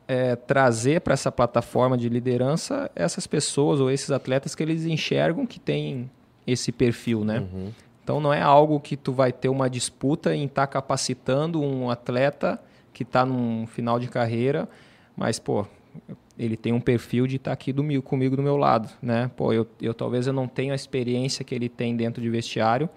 é, 0.07 0.35
trazer 0.35 1.01
para 1.01 1.13
essa 1.13 1.31
plataforma 1.31 1.95
de 1.95 2.09
liderança 2.09 2.89
essas 2.95 3.27
pessoas 3.27 3.79
ou 3.79 3.91
esses 3.91 4.09
atletas 4.09 4.55
que 4.55 4.63
eles 4.63 4.85
enxergam 4.85 5.45
que 5.45 5.59
têm 5.59 6.09
esse 6.47 6.71
perfil, 6.71 7.23
né? 7.23 7.41
Uhum. 7.41 7.71
Então 8.05 8.19
não 8.19 8.31
é 8.31 8.39
algo 8.39 8.79
que 8.79 8.95
tu 8.95 9.11
vai 9.11 9.31
ter 9.31 9.49
uma 9.49 9.67
disputa 9.67 10.35
em 10.35 10.45
estar 10.45 10.67
capacitando 10.67 11.59
um 11.59 11.89
atleta 11.89 12.61
que 12.93 13.01
está 13.01 13.25
num 13.25 13.65
final 13.65 13.99
de 13.99 14.07
carreira, 14.07 14.69
mas 15.17 15.39
pô, 15.39 15.65
ele 16.37 16.55
tem 16.55 16.71
um 16.71 16.79
perfil 16.79 17.25
de 17.25 17.37
estar 17.37 17.51
aqui 17.51 17.73
do, 17.73 17.81
meu- 17.83 18.03
comigo 18.03 18.35
do 18.35 18.43
meu 18.43 18.57
lado, 18.57 18.87
né? 19.01 19.31
Pô, 19.35 19.51
eu, 19.51 19.65
eu 19.81 19.91
talvez 19.91 20.27
eu 20.27 20.33
não 20.33 20.47
tenha 20.47 20.73
a 20.73 20.75
experiência 20.75 21.43
que 21.43 21.55
ele 21.55 21.67
tem 21.67 21.95
dentro 21.95 22.21
de 22.21 22.29
vestiário, 22.29 22.87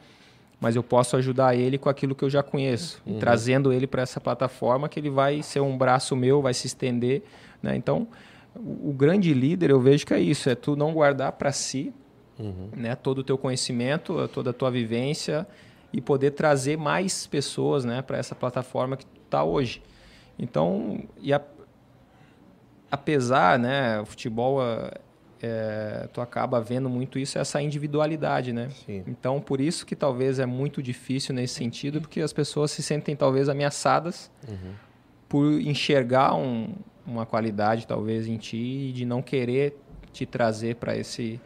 mas 0.60 0.76
eu 0.76 0.82
posso 0.82 1.16
ajudar 1.16 1.56
ele 1.56 1.78
com 1.78 1.88
aquilo 1.88 2.14
que 2.14 2.22
eu 2.24 2.28
já 2.28 2.42
conheço, 2.42 3.00
e 3.06 3.14
trazendo 3.14 3.72
ele 3.72 3.86
para 3.86 4.02
essa 4.02 4.20
plataforma 4.20 4.90
que 4.90 5.00
ele 5.00 5.08
vai 5.08 5.42
ser 5.42 5.60
um 5.60 5.78
braço 5.78 6.14
meu, 6.14 6.42
vai 6.42 6.52
se 6.52 6.66
estender, 6.66 7.22
né? 7.62 7.74
Então, 7.74 8.06
o, 8.54 8.90
o 8.90 8.92
grande 8.92 9.32
líder 9.32 9.70
eu 9.70 9.80
vejo 9.80 10.04
que 10.04 10.12
é 10.12 10.20
isso, 10.20 10.50
é 10.50 10.54
tu 10.54 10.76
não 10.76 10.92
guardar 10.92 11.32
para 11.32 11.50
si, 11.50 11.94
né, 12.76 12.94
todo 12.94 13.18
o 13.18 13.24
teu 13.24 13.36
conhecimento, 13.38 14.28
toda 14.28 14.50
a 14.50 14.52
tua 14.52 14.70
vivência 14.70 15.46
e 15.92 16.00
poder 16.00 16.32
trazer 16.32 16.76
mais 16.76 17.26
pessoas, 17.26 17.84
né, 17.84 18.02
para 18.02 18.18
essa 18.18 18.34
plataforma 18.34 18.96
que 18.96 19.04
tu 19.06 19.20
tá 19.30 19.42
hoje. 19.42 19.82
Então, 20.38 21.02
e 21.20 21.32
a- 21.32 21.42
apesar, 22.90 23.58
né, 23.58 24.00
o 24.00 24.06
futebol 24.06 24.60
é, 25.40 26.08
tu 26.12 26.20
acaba 26.20 26.60
vendo 26.60 26.88
muito 26.90 27.18
isso, 27.18 27.38
essa 27.38 27.62
individualidade, 27.62 28.52
né? 28.52 28.70
Sim. 28.84 29.04
Então, 29.06 29.40
por 29.40 29.60
isso 29.60 29.86
que 29.86 29.94
talvez 29.94 30.38
é 30.40 30.46
muito 30.46 30.82
difícil 30.82 31.32
nesse 31.34 31.54
sentido, 31.54 32.00
porque 32.00 32.20
as 32.20 32.32
pessoas 32.32 32.70
se 32.72 32.82
sentem 32.82 33.14
talvez 33.14 33.48
ameaçadas 33.48 34.30
Uhum. 34.48 34.72
por 35.28 35.52
enxergar 35.60 36.34
um, 36.34 36.74
uma 37.06 37.24
qualidade 37.24 37.86
talvez 37.86 38.26
em 38.26 38.36
ti 38.36 38.88
e 38.88 38.92
de 38.92 39.04
não 39.04 39.22
querer 39.22 39.76
te 40.12 40.26
trazer 40.26 40.74
para 40.76 40.96
esse 40.96 41.40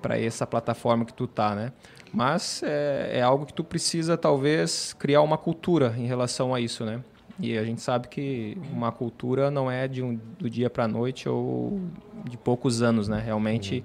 para 0.00 0.18
essa 0.18 0.46
plataforma 0.46 1.04
que 1.04 1.12
tu 1.12 1.26
tá, 1.26 1.54
né? 1.54 1.72
Mas 2.12 2.62
é, 2.64 3.18
é 3.18 3.22
algo 3.22 3.46
que 3.46 3.54
tu 3.54 3.62
precisa 3.62 4.16
talvez 4.16 4.92
criar 4.98 5.22
uma 5.22 5.38
cultura 5.38 5.94
em 5.96 6.06
relação 6.06 6.54
a 6.54 6.60
isso, 6.60 6.84
né? 6.84 7.02
E 7.38 7.56
a 7.56 7.64
gente 7.64 7.80
sabe 7.80 8.08
que 8.08 8.58
uma 8.70 8.92
cultura 8.92 9.50
não 9.50 9.70
é 9.70 9.88
de 9.88 10.02
um, 10.02 10.18
do 10.38 10.50
dia 10.50 10.68
para 10.68 10.84
a 10.84 10.88
noite 10.88 11.28
ou 11.28 11.80
de 12.24 12.36
poucos 12.36 12.82
anos, 12.82 13.08
né? 13.08 13.22
Realmente 13.24 13.82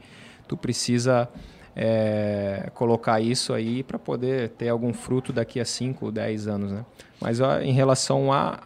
tu 0.48 0.58
precisa 0.58 1.30
é, 1.76 2.70
colocar 2.74 3.22
isso 3.22 3.54
aí 3.54 3.84
para 3.84 3.98
poder 4.00 4.50
ter 4.50 4.70
algum 4.70 4.94
fruto 4.94 5.32
daqui 5.32 5.60
a 5.60 5.66
5, 5.66 6.12
10 6.12 6.48
anos, 6.48 6.72
né? 6.72 6.86
Mas 7.22 7.40
ó, 7.40 7.60
em 7.60 7.72
relação 7.72 8.34
a, 8.34 8.60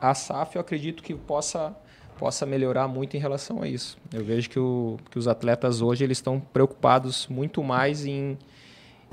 a 0.00 0.14
SAF, 0.14 0.56
eu 0.56 0.60
acredito 0.60 1.02
que 1.02 1.14
possa 1.14 1.74
possa 2.20 2.44
melhorar 2.44 2.86
muito 2.86 3.16
em 3.16 3.18
relação 3.18 3.62
a 3.62 3.66
isso. 3.66 3.96
Eu 4.12 4.22
vejo 4.22 4.50
que, 4.50 4.58
o, 4.58 4.98
que 5.10 5.18
os 5.18 5.26
atletas 5.26 5.80
hoje 5.80 6.04
eles 6.04 6.18
estão 6.18 6.38
preocupados 6.38 7.26
muito 7.28 7.64
mais 7.64 8.04
em, 8.04 8.36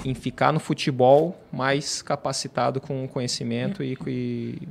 em 0.04 0.14
ficar 0.14 0.52
no 0.52 0.60
futebol 0.60 1.40
mais 1.50 2.02
capacitado 2.02 2.82
com 2.82 3.08
conhecimento 3.08 3.82
e, 3.82 3.98
e 4.06 4.68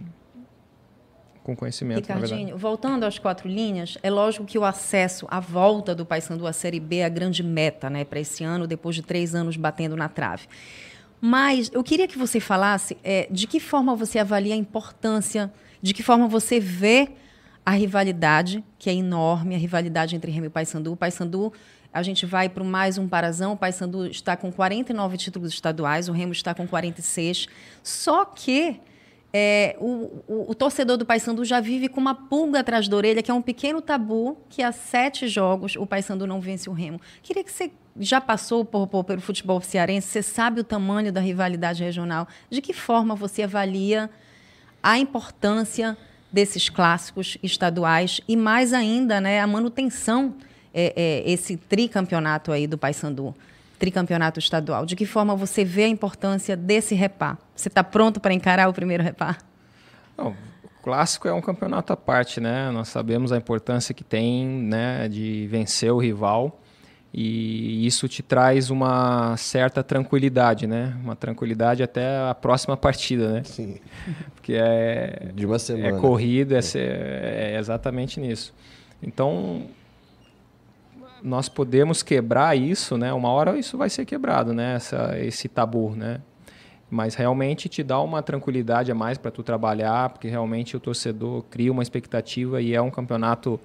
com 1.42 1.56
conhecimento. 1.56 2.00
Ricardinho, 2.00 2.58
voltando 2.58 3.04
às 3.04 3.18
quatro 3.18 3.48
linhas, 3.48 3.96
é 4.02 4.10
lógico 4.10 4.44
que 4.44 4.58
o 4.58 4.66
acesso, 4.66 5.26
a 5.30 5.40
volta 5.40 5.94
do 5.94 6.04
Paysandu 6.04 6.46
à 6.46 6.52
Série 6.52 6.78
B 6.78 6.96
é 6.96 7.06
a 7.06 7.08
grande 7.08 7.42
meta 7.42 7.88
né, 7.88 8.04
para 8.04 8.20
esse 8.20 8.44
ano, 8.44 8.66
depois 8.66 8.94
de 8.94 9.00
três 9.00 9.34
anos 9.34 9.56
batendo 9.56 9.96
na 9.96 10.10
trave. 10.10 10.46
Mas 11.18 11.70
eu 11.72 11.82
queria 11.82 12.06
que 12.06 12.18
você 12.18 12.38
falasse 12.38 12.98
é, 13.02 13.28
de 13.30 13.46
que 13.46 13.58
forma 13.58 13.96
você 13.96 14.18
avalia 14.18 14.52
a 14.52 14.58
importância, 14.58 15.50
de 15.80 15.94
que 15.94 16.02
forma 16.02 16.28
você 16.28 16.60
vê 16.60 17.08
a 17.66 17.72
rivalidade, 17.72 18.62
que 18.78 18.88
é 18.88 18.94
enorme, 18.94 19.56
a 19.56 19.58
rivalidade 19.58 20.14
entre 20.14 20.30
Remo 20.30 20.46
e 20.46 20.48
Paysandu. 20.48 20.92
O 20.92 20.96
Paysandu, 20.96 21.52
a 21.92 22.00
gente 22.00 22.24
vai 22.24 22.48
para 22.48 22.62
mais 22.62 22.96
um 22.96 23.08
parazão, 23.08 23.54
o 23.54 23.56
Paysandu 23.56 24.06
está 24.06 24.36
com 24.36 24.52
49 24.52 25.16
títulos 25.16 25.52
estaduais, 25.52 26.08
o 26.08 26.12
Remo 26.12 26.30
está 26.30 26.54
com 26.54 26.64
46. 26.64 27.48
Só 27.82 28.24
que 28.24 28.80
é, 29.32 29.76
o, 29.80 30.22
o, 30.28 30.50
o, 30.52 30.54
torcedor 30.54 30.96
do 30.96 31.04
Paysandu 31.04 31.44
já 31.44 31.58
vive 31.58 31.88
com 31.88 32.00
uma 32.00 32.14
pulga 32.14 32.60
atrás 32.60 32.86
da 32.86 32.96
orelha, 32.96 33.20
que 33.20 33.32
é 33.32 33.34
um 33.34 33.42
pequeno 33.42 33.82
tabu, 33.82 34.38
que 34.48 34.62
há 34.62 34.70
sete 34.70 35.26
jogos 35.26 35.74
o 35.74 35.84
Paysandu 35.84 36.24
não 36.24 36.40
vence 36.40 36.70
o 36.70 36.72
Remo. 36.72 37.00
Queria 37.20 37.42
que 37.42 37.50
você 37.50 37.72
já 37.98 38.20
passou 38.20 38.64
por, 38.64 38.86
por, 38.86 39.02
pelo 39.02 39.20
futebol 39.20 39.60
cearense, 39.60 40.06
você 40.06 40.22
sabe 40.22 40.60
o 40.60 40.64
tamanho 40.64 41.12
da 41.12 41.20
rivalidade 41.20 41.82
regional. 41.82 42.28
De 42.48 42.60
que 42.60 42.72
forma 42.72 43.16
você 43.16 43.42
avalia 43.42 44.08
a 44.80 44.96
importância 45.00 45.98
desses 46.32 46.68
clássicos 46.68 47.38
estaduais 47.42 48.20
e 48.28 48.36
mais 48.36 48.72
ainda 48.72 49.20
né, 49.20 49.40
a 49.40 49.46
manutenção, 49.46 50.34
é, 50.74 50.92
é, 50.96 51.30
esse 51.30 51.56
tricampeonato 51.56 52.52
aí 52.52 52.66
do 52.66 52.76
Paysandu, 52.76 53.34
tricampeonato 53.78 54.38
estadual. 54.38 54.84
De 54.84 54.94
que 54.94 55.06
forma 55.06 55.34
você 55.34 55.64
vê 55.64 55.84
a 55.84 55.88
importância 55.88 56.56
desse 56.56 56.94
repá? 56.94 57.38
Você 57.54 57.68
está 57.68 57.82
pronto 57.82 58.20
para 58.20 58.34
encarar 58.34 58.68
o 58.68 58.72
primeiro 58.72 59.02
repá? 59.02 59.38
Não, 60.16 60.30
o 60.64 60.82
clássico 60.82 61.28
é 61.28 61.32
um 61.32 61.40
campeonato 61.40 61.92
à 61.92 61.96
parte, 61.96 62.40
né? 62.40 62.70
Nós 62.70 62.88
sabemos 62.88 63.32
a 63.32 63.36
importância 63.36 63.94
que 63.94 64.04
tem 64.04 64.46
né, 64.46 65.08
de 65.08 65.46
vencer 65.50 65.92
o 65.92 65.98
rival 65.98 66.60
e 67.12 67.86
isso 67.86 68.08
te 68.08 68.22
traz 68.22 68.70
uma 68.70 69.36
certa 69.36 69.82
tranquilidade, 69.82 70.66
né? 70.66 70.96
Uma 71.02 71.16
tranquilidade 71.16 71.82
até 71.82 72.28
a 72.28 72.34
próxima 72.34 72.76
partida, 72.76 73.32
né? 73.32 73.42
Sim. 73.44 73.78
Porque 74.34 74.52
é 74.54 75.30
de 75.34 75.46
uma 75.46 75.58
semana. 75.58 75.96
É 75.96 76.00
corrida, 76.00 76.58
é, 76.58 77.54
é 77.54 77.58
exatamente 77.58 78.20
nisso. 78.20 78.54
Então 79.02 79.66
nós 81.22 81.48
podemos 81.48 82.02
quebrar 82.02 82.56
isso, 82.56 82.96
né? 82.96 83.12
Uma 83.12 83.30
hora 83.30 83.58
isso 83.58 83.76
vai 83.76 83.90
ser 83.90 84.04
quebrado, 84.04 84.52
né? 84.52 84.74
Essa, 84.74 85.18
esse 85.18 85.48
tabu, 85.48 85.94
né? 85.96 86.20
Mas 86.88 87.14
realmente 87.14 87.68
te 87.68 87.82
dá 87.82 88.00
uma 88.00 88.22
tranquilidade 88.22 88.92
a 88.92 88.94
mais 88.94 89.18
para 89.18 89.30
tu 89.30 89.42
trabalhar, 89.42 90.10
porque 90.10 90.28
realmente 90.28 90.76
o 90.76 90.80
torcedor 90.80 91.42
cria 91.50 91.72
uma 91.72 91.82
expectativa 91.82 92.60
e 92.60 92.74
é 92.74 92.80
um 92.80 92.90
campeonato 92.90 93.58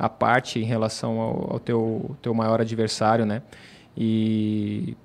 à 0.00 0.08
parte 0.08 0.58
em 0.58 0.64
relação 0.64 1.20
ao, 1.20 1.52
ao 1.52 1.60
teu, 1.60 2.16
teu 2.22 2.32
maior 2.32 2.58
adversário, 2.58 3.26
né? 3.26 3.42
E 3.94 4.96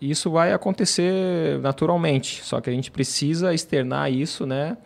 isso 0.00 0.30
vai 0.30 0.52
acontecer 0.52 1.58
naturalmente, 1.60 2.44
só 2.44 2.60
que 2.60 2.70
a 2.70 2.72
gente 2.72 2.92
precisa 2.92 3.52
externar 3.52 4.10
isso, 4.10 4.46
né? 4.46 4.76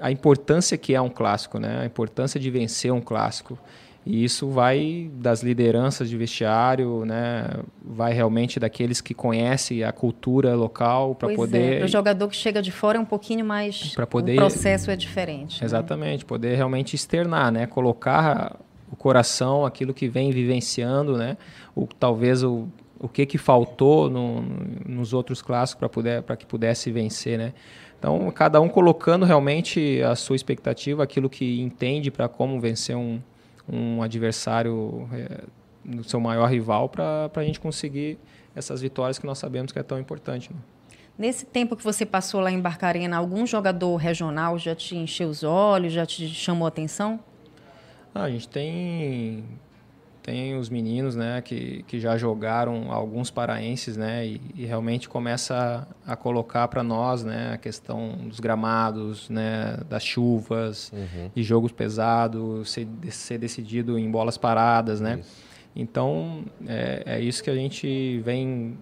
A 0.00 0.12
importância 0.12 0.78
que 0.78 0.94
é 0.94 1.00
um 1.00 1.08
clássico, 1.08 1.58
né? 1.58 1.80
A 1.80 1.84
importância 1.84 2.38
de 2.38 2.48
vencer 2.50 2.92
um 2.92 3.00
clássico. 3.00 3.58
E 4.04 4.24
isso 4.24 4.48
vai 4.48 5.08
das 5.14 5.42
lideranças 5.42 6.10
de 6.10 6.16
vestiário, 6.16 7.04
né? 7.04 7.48
Vai 7.80 8.12
realmente 8.12 8.58
daqueles 8.58 9.00
que 9.00 9.14
conhecem 9.14 9.84
a 9.84 9.92
cultura 9.92 10.56
local 10.56 11.14
para 11.14 11.32
poder. 11.32 11.82
É, 11.82 11.84
o 11.84 11.88
jogador 11.88 12.28
que 12.28 12.34
chega 12.34 12.60
de 12.60 12.72
fora 12.72 12.98
é 12.98 13.00
um 13.00 13.04
pouquinho 13.04 13.44
mais. 13.44 13.94
Para 13.94 14.06
poder. 14.06 14.34
O 14.34 14.36
processo 14.36 14.90
é 14.90 14.96
diferente. 14.96 15.64
Exatamente, 15.64 16.24
né? 16.24 16.28
poder 16.28 16.56
realmente 16.56 16.96
externar, 16.96 17.52
né? 17.52 17.66
Colocar 17.66 18.56
o 18.90 18.96
coração, 18.96 19.64
aquilo 19.64 19.94
que 19.94 20.08
vem 20.08 20.32
vivenciando, 20.32 21.16
né? 21.16 21.36
O 21.74 21.86
talvez 21.86 22.42
o, 22.42 22.66
o 22.98 23.08
que 23.08 23.24
que 23.24 23.38
faltou 23.38 24.10
no, 24.10 24.42
nos 24.84 25.12
outros 25.12 25.40
clássicos 25.40 25.78
para 25.78 25.88
poder 25.88 26.22
para 26.22 26.36
que 26.36 26.44
pudesse 26.44 26.90
vencer, 26.90 27.38
né? 27.38 27.52
Então 28.00 28.28
cada 28.32 28.60
um 28.60 28.68
colocando 28.68 29.24
realmente 29.24 30.02
a 30.02 30.16
sua 30.16 30.34
expectativa, 30.34 31.04
aquilo 31.04 31.30
que 31.30 31.60
entende 31.60 32.10
para 32.10 32.28
como 32.28 32.60
vencer 32.60 32.96
um 32.96 33.20
um 33.68 34.02
adversário 34.02 35.08
é, 35.12 35.44
do 35.84 36.04
seu 36.04 36.20
maior 36.20 36.46
rival 36.46 36.88
para 36.88 37.30
a 37.34 37.44
gente 37.44 37.60
conseguir 37.60 38.18
essas 38.54 38.80
vitórias 38.80 39.18
que 39.18 39.26
nós 39.26 39.38
sabemos 39.38 39.72
que 39.72 39.78
é 39.78 39.82
tão 39.82 39.98
importante. 39.98 40.50
Né? 40.52 40.58
Nesse 41.18 41.44
tempo 41.44 41.76
que 41.76 41.84
você 41.84 42.06
passou 42.06 42.40
lá 42.40 42.50
em 42.50 42.60
Barcarena, 42.60 43.16
algum 43.16 43.46
jogador 43.46 43.96
regional 43.96 44.58
já 44.58 44.74
te 44.74 44.96
encheu 44.96 45.28
os 45.28 45.42
olhos, 45.42 45.92
já 45.92 46.06
te 46.06 46.26
chamou 46.28 46.64
a 46.64 46.68
atenção? 46.68 47.20
Ah, 48.14 48.24
a 48.24 48.30
gente 48.30 48.48
tem 48.48 49.44
tem 50.22 50.56
os 50.56 50.68
meninos, 50.68 51.16
né, 51.16 51.42
que, 51.42 51.82
que 51.88 51.98
já 51.98 52.16
jogaram 52.16 52.92
alguns 52.92 53.30
paraenses, 53.30 53.96
né, 53.96 54.24
e, 54.26 54.40
e 54.54 54.64
realmente 54.64 55.08
começa 55.08 55.86
a, 56.06 56.12
a 56.12 56.16
colocar 56.16 56.68
para 56.68 56.82
nós, 56.82 57.24
né, 57.24 57.52
a 57.54 57.58
questão 57.58 58.16
dos 58.28 58.38
gramados, 58.38 59.28
né, 59.28 59.78
das 59.88 60.04
chuvas, 60.04 60.92
Uhum. 60.92 61.30
de 61.34 61.42
jogos 61.42 61.72
pesados, 61.72 62.70
ser, 62.70 62.86
ser 63.10 63.38
decidido 63.38 63.98
em 63.98 64.10
bolas 64.10 64.38
paradas, 64.38 65.00
né. 65.00 65.18
Isso. 65.20 65.52
Então 65.74 66.44
é, 66.66 67.02
é 67.06 67.20
isso 67.20 67.42
que 67.42 67.50
a 67.50 67.54
gente 67.54 68.20
vem 68.20 68.76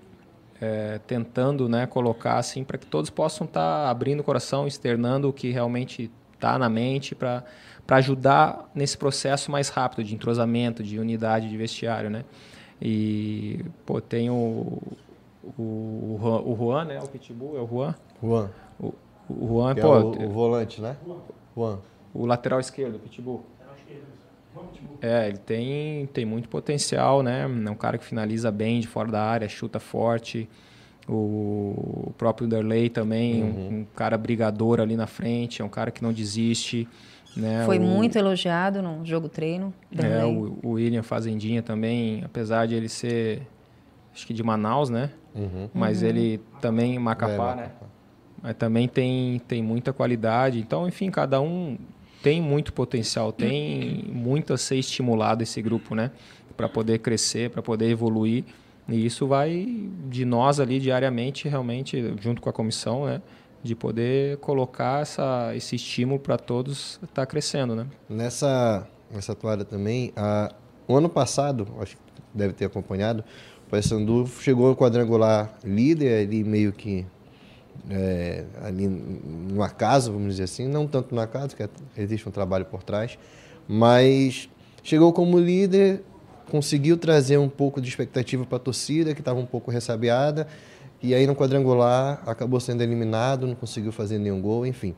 é, 0.60 1.00
tentando, 1.06 1.68
né, 1.68 1.86
colocar 1.86 2.36
assim 2.36 2.64
para 2.64 2.76
que 2.76 2.86
todos 2.86 3.08
possam 3.08 3.46
estar 3.46 3.84
tá 3.84 3.90
abrindo 3.90 4.20
o 4.20 4.24
coração, 4.24 4.66
externando 4.66 5.28
o 5.28 5.32
que 5.32 5.50
realmente 5.50 6.10
está 6.34 6.58
na 6.58 6.68
mente 6.68 7.14
para 7.14 7.44
para 7.90 7.96
ajudar 7.96 8.70
nesse 8.72 8.96
processo 8.96 9.50
mais 9.50 9.68
rápido 9.68 10.04
de 10.04 10.14
entrosamento, 10.14 10.80
de 10.80 10.96
unidade 11.00 11.48
de 11.48 11.56
vestiário, 11.56 12.08
né? 12.08 12.24
E, 12.80 13.64
pô, 13.84 14.00
tem 14.00 14.30
o, 14.30 14.80
o, 15.58 16.16
o 16.22 16.56
Juan, 16.56 16.84
né? 16.84 17.00
O 17.02 17.08
Pitbull, 17.08 17.58
é 17.58 17.60
o 17.60 17.66
Juan? 17.66 17.96
Juan. 18.22 18.50
O, 18.78 18.94
o 19.28 19.48
Juan, 19.48 19.74
pô, 19.74 19.80
é 19.80 20.04
o, 20.04 20.26
o 20.28 20.28
volante, 20.28 20.80
né? 20.80 20.96
Juan. 21.56 21.80
o 22.14 22.26
lateral 22.26 22.60
esquerdo, 22.60 22.94
o 22.94 22.98
Pitbull. 23.00 23.44
É, 25.02 25.26
ele 25.26 25.38
tem, 25.38 26.06
tem 26.06 26.24
muito 26.24 26.48
potencial, 26.48 27.24
né? 27.24 27.42
É 27.42 27.70
um 27.70 27.74
cara 27.74 27.98
que 27.98 28.04
finaliza 28.04 28.52
bem 28.52 28.78
de 28.78 28.86
fora 28.86 29.10
da 29.10 29.20
área, 29.20 29.48
chuta 29.48 29.80
forte. 29.80 30.48
O 31.08 32.12
próprio 32.16 32.46
Derley 32.46 32.88
também, 32.88 33.42
um, 33.42 33.80
um 33.80 33.86
cara 33.96 34.16
brigador 34.16 34.78
ali 34.78 34.94
na 34.94 35.08
frente, 35.08 35.60
é 35.60 35.64
um 35.64 35.68
cara 35.68 35.90
que 35.90 36.04
não 36.04 36.12
desiste. 36.12 36.86
Né? 37.36 37.64
Foi 37.64 37.78
o, 37.78 37.82
muito 37.82 38.16
elogiado 38.18 38.82
no 38.82 39.04
jogo 39.04 39.28
treino. 39.28 39.72
É, 39.96 40.24
o, 40.24 40.58
o 40.62 40.70
William 40.72 41.02
Fazendinha 41.02 41.62
também, 41.62 42.22
apesar 42.24 42.66
de 42.66 42.74
ele 42.74 42.88
ser, 42.88 43.42
acho 44.14 44.26
que 44.26 44.34
de 44.34 44.42
Manaus, 44.42 44.90
né? 44.90 45.10
Uhum. 45.34 45.68
Mas 45.72 46.02
ele 46.02 46.40
também, 46.60 46.98
Macapá, 46.98 47.52
É, 47.52 47.56
né? 47.56 47.62
Macapá. 47.62 47.86
Mas 48.42 48.56
também 48.56 48.88
tem, 48.88 49.38
tem 49.46 49.62
muita 49.62 49.92
qualidade. 49.92 50.58
Então, 50.58 50.88
enfim, 50.88 51.10
cada 51.10 51.40
um 51.40 51.76
tem 52.22 52.40
muito 52.40 52.72
potencial, 52.72 53.32
tem 53.32 54.04
muito 54.12 54.52
a 54.52 54.58
ser 54.58 54.76
estimulado 54.76 55.42
esse 55.42 55.60
grupo, 55.62 55.94
né? 55.94 56.10
Para 56.56 56.68
poder 56.68 56.98
crescer, 56.98 57.50
para 57.50 57.62
poder 57.62 57.88
evoluir. 57.88 58.44
E 58.88 59.06
isso 59.06 59.26
vai 59.26 59.66
de 60.08 60.24
nós 60.24 60.58
ali 60.58 60.80
diariamente, 60.80 61.48
realmente, 61.48 62.14
junto 62.20 62.42
com 62.42 62.50
a 62.50 62.52
comissão, 62.52 63.06
né? 63.06 63.22
De 63.62 63.74
poder 63.74 64.38
colocar 64.38 65.02
essa, 65.02 65.54
esse 65.54 65.76
estímulo 65.76 66.18
para 66.18 66.38
todos 66.38 66.98
estar 67.02 67.26
crescendo, 67.26 67.74
né? 67.76 67.86
Nessa, 68.08 68.86
essa 69.14 69.34
toalha 69.34 69.64
também. 69.64 70.12
A, 70.16 70.52
o 70.88 70.96
ano 70.96 71.08
passado, 71.08 71.68
acho 71.80 71.96
que 71.96 72.02
deve 72.32 72.54
ter 72.54 72.64
acompanhado, 72.64 73.22
o 73.66 73.70
Paysandu 73.70 74.26
chegou 74.26 74.68
ao 74.68 74.76
quadrangular 74.76 75.54
líder, 75.62 76.26
ali 76.26 76.42
meio 76.42 76.72
que 76.72 77.06
é, 77.88 78.44
ali 78.62 78.88
no 78.88 79.62
acaso, 79.62 80.12
vamos 80.12 80.30
dizer 80.32 80.44
assim, 80.44 80.66
não 80.66 80.86
tanto 80.86 81.14
no 81.14 81.20
acaso, 81.20 81.56
que 81.56 81.68
existe 81.96 82.28
um 82.28 82.32
trabalho 82.32 82.64
por 82.64 82.82
trás, 82.82 83.18
mas 83.68 84.48
chegou 84.82 85.12
como 85.12 85.38
líder, 85.38 86.02
conseguiu 86.50 86.96
trazer 86.96 87.38
um 87.38 87.48
pouco 87.48 87.80
de 87.80 87.88
expectativa 87.88 88.44
para 88.44 88.56
a 88.56 88.60
torcida, 88.60 89.14
que 89.14 89.20
estava 89.20 89.38
um 89.38 89.46
pouco 89.46 89.70
ressabiada, 89.70 90.48
e 91.02 91.14
aí 91.14 91.26
no 91.26 91.34
quadrangular 91.34 92.22
acabou 92.26 92.60
sendo 92.60 92.82
eliminado, 92.82 93.46
não 93.46 93.54
conseguiu 93.54 93.92
fazer 93.92 94.18
nenhum 94.18 94.40
gol, 94.40 94.66
enfim. 94.66 94.94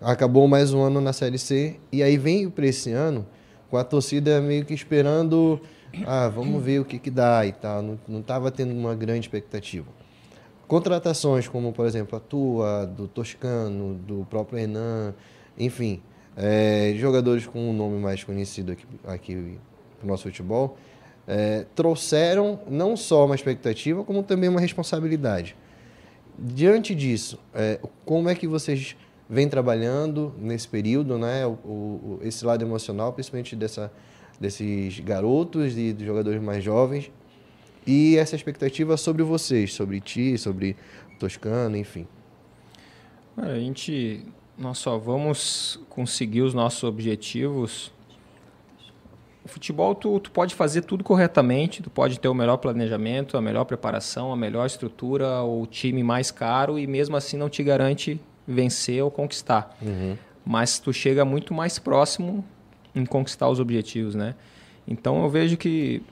Acabou 0.00 0.48
mais 0.48 0.72
um 0.72 0.82
ano 0.82 1.00
na 1.00 1.12
Série 1.12 1.38
C, 1.38 1.76
e 1.92 2.02
aí 2.02 2.16
veio 2.16 2.50
para 2.50 2.66
esse 2.66 2.90
ano 2.92 3.26
com 3.70 3.76
a 3.76 3.84
torcida 3.84 4.40
meio 4.40 4.64
que 4.64 4.74
esperando, 4.74 5.60
ah, 6.06 6.28
vamos 6.28 6.62
ver 6.62 6.80
o 6.80 6.84
que, 6.84 6.98
que 6.98 7.10
dá 7.10 7.44
e 7.46 7.52
tal, 7.52 7.82
não 8.08 8.20
estava 8.20 8.50
tendo 8.50 8.72
uma 8.72 8.94
grande 8.94 9.20
expectativa. 9.20 9.86
Contratações 10.66 11.48
como, 11.48 11.72
por 11.72 11.86
exemplo, 11.86 12.16
a 12.16 12.20
tua, 12.20 12.86
do 12.86 13.08
Toscano, 13.08 13.94
do 13.94 14.26
próprio 14.30 14.58
Renan, 14.58 15.14
enfim, 15.58 16.00
é, 16.36 16.94
jogadores 16.96 17.46
com 17.46 17.70
um 17.70 17.72
nome 17.72 17.98
mais 17.98 18.22
conhecido 18.22 18.72
aqui, 18.72 18.86
aqui 19.04 19.58
para 19.98 20.06
o 20.06 20.08
nosso 20.08 20.22
futebol, 20.24 20.78
é, 21.32 21.64
trouxeram 21.76 22.58
não 22.68 22.96
só 22.96 23.24
uma 23.24 23.36
expectativa, 23.36 24.02
como 24.02 24.20
também 24.20 24.48
uma 24.48 24.60
responsabilidade. 24.60 25.54
Diante 26.36 26.92
disso, 26.92 27.38
é, 27.54 27.78
como 28.04 28.28
é 28.28 28.34
que 28.34 28.48
vocês 28.48 28.96
vêm 29.28 29.48
trabalhando 29.48 30.34
nesse 30.36 30.66
período, 30.66 31.16
né, 31.16 31.46
o, 31.46 31.50
o, 31.50 32.18
esse 32.22 32.44
lado 32.44 32.64
emocional, 32.64 33.12
principalmente 33.12 33.54
dessa, 33.54 33.92
desses 34.40 34.98
garotos 34.98 35.78
e 35.78 35.92
dos 35.92 36.04
jogadores 36.04 36.42
mais 36.42 36.64
jovens, 36.64 37.12
e 37.86 38.16
essa 38.16 38.34
expectativa 38.34 38.96
sobre 38.96 39.22
vocês, 39.22 39.72
sobre 39.72 40.00
ti, 40.00 40.36
sobre 40.36 40.76
Toscano, 41.20 41.76
enfim. 41.76 42.08
A 43.36 43.54
gente, 43.54 44.24
nós 44.58 44.78
só 44.78 44.98
vamos 44.98 45.78
conseguir 45.88 46.42
os 46.42 46.54
nossos 46.54 46.82
objetivos. 46.82 47.92
Futebol, 49.50 49.94
tu, 49.94 50.20
tu 50.20 50.30
pode 50.30 50.54
fazer 50.54 50.82
tudo 50.82 51.02
corretamente, 51.02 51.82
tu 51.82 51.90
pode 51.90 52.18
ter 52.18 52.28
o 52.28 52.34
melhor 52.34 52.56
planejamento, 52.56 53.36
a 53.36 53.40
melhor 53.40 53.64
preparação, 53.64 54.32
a 54.32 54.36
melhor 54.36 54.66
estrutura, 54.66 55.42
o 55.42 55.66
time 55.66 56.02
mais 56.02 56.30
caro 56.30 56.78
e 56.78 56.86
mesmo 56.86 57.16
assim 57.16 57.36
não 57.36 57.48
te 57.48 57.62
garante 57.62 58.20
vencer 58.46 59.02
ou 59.02 59.10
conquistar. 59.10 59.76
Uhum. 59.82 60.16
Mas 60.44 60.78
tu 60.78 60.92
chega 60.92 61.24
muito 61.24 61.52
mais 61.52 61.78
próximo 61.78 62.44
em 62.94 63.04
conquistar 63.04 63.48
os 63.48 63.60
objetivos, 63.60 64.14
né? 64.14 64.34
Então 64.86 65.22
eu 65.22 65.28
vejo 65.28 65.56
que 65.56 66.02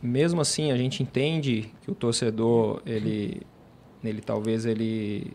mesmo 0.00 0.40
assim 0.40 0.72
a 0.72 0.76
gente 0.76 1.02
entende 1.02 1.70
que 1.82 1.90
o 1.90 1.94
torcedor 1.94 2.82
ele 2.84 3.42
ele 4.02 4.20
talvez 4.20 4.66
ele 4.66 5.32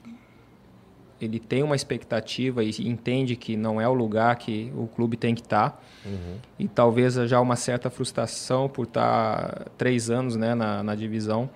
ele 1.20 1.40
tem 1.40 1.64
uma 1.64 1.76
expectativa 1.76 2.64
e 2.64 2.70
entende 2.80 3.36
que 3.36 3.58
não 3.58 3.82
é 3.82 3.88
o 3.88 3.94
lugar 3.94 4.36
que 4.36 4.72
o 4.76 4.88
clube 4.88 5.18
tem 5.18 5.34
que 5.34 5.42
estar 5.42 5.72
tá. 5.72 5.80
uhum. 6.06 6.36
e 6.60 6.68
talvez 6.68 7.16
já 7.16 7.40
uma 7.42 7.56
certa 7.56 7.90
frustração 7.90 8.70
por 8.70 8.84
estar 8.84 9.50
tá 9.50 9.66
três 9.78 10.10
anos 10.10 10.36
né, 10.36 10.54
na, 10.54 10.84
na 10.84 10.96
divisão 10.96 11.50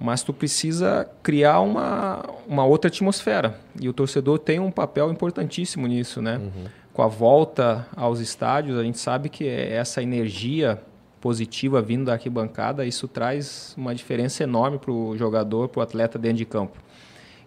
mas 0.00 0.22
tu 0.22 0.32
precisa 0.32 1.10
criar 1.22 1.60
uma, 1.60 2.24
uma 2.46 2.64
outra 2.64 2.88
atmosfera 2.88 3.58
e 3.80 3.88
o 3.88 3.92
torcedor 3.92 4.38
tem 4.38 4.60
um 4.60 4.70
papel 4.70 5.10
importantíssimo 5.10 5.86
nisso 5.86 6.20
né 6.20 6.38
uhum. 6.38 6.64
com 6.92 7.02
a 7.02 7.08
volta 7.08 7.86
aos 7.96 8.20
estádios 8.20 8.78
a 8.78 8.82
gente 8.82 8.98
sabe 8.98 9.28
que 9.28 9.46
é 9.46 9.74
essa 9.74 10.02
energia 10.02 10.80
positiva 11.20 11.82
vindo 11.82 12.06
da 12.06 12.12
arquibancada, 12.12 12.86
isso 12.86 13.08
traz 13.08 13.74
uma 13.76 13.94
diferença 13.94 14.42
enorme 14.42 14.78
para 14.78 14.90
o 14.90 15.16
jogador, 15.16 15.68
para 15.68 15.80
o 15.80 15.82
atleta 15.82 16.18
dentro 16.18 16.38
de 16.38 16.44
campo. 16.44 16.78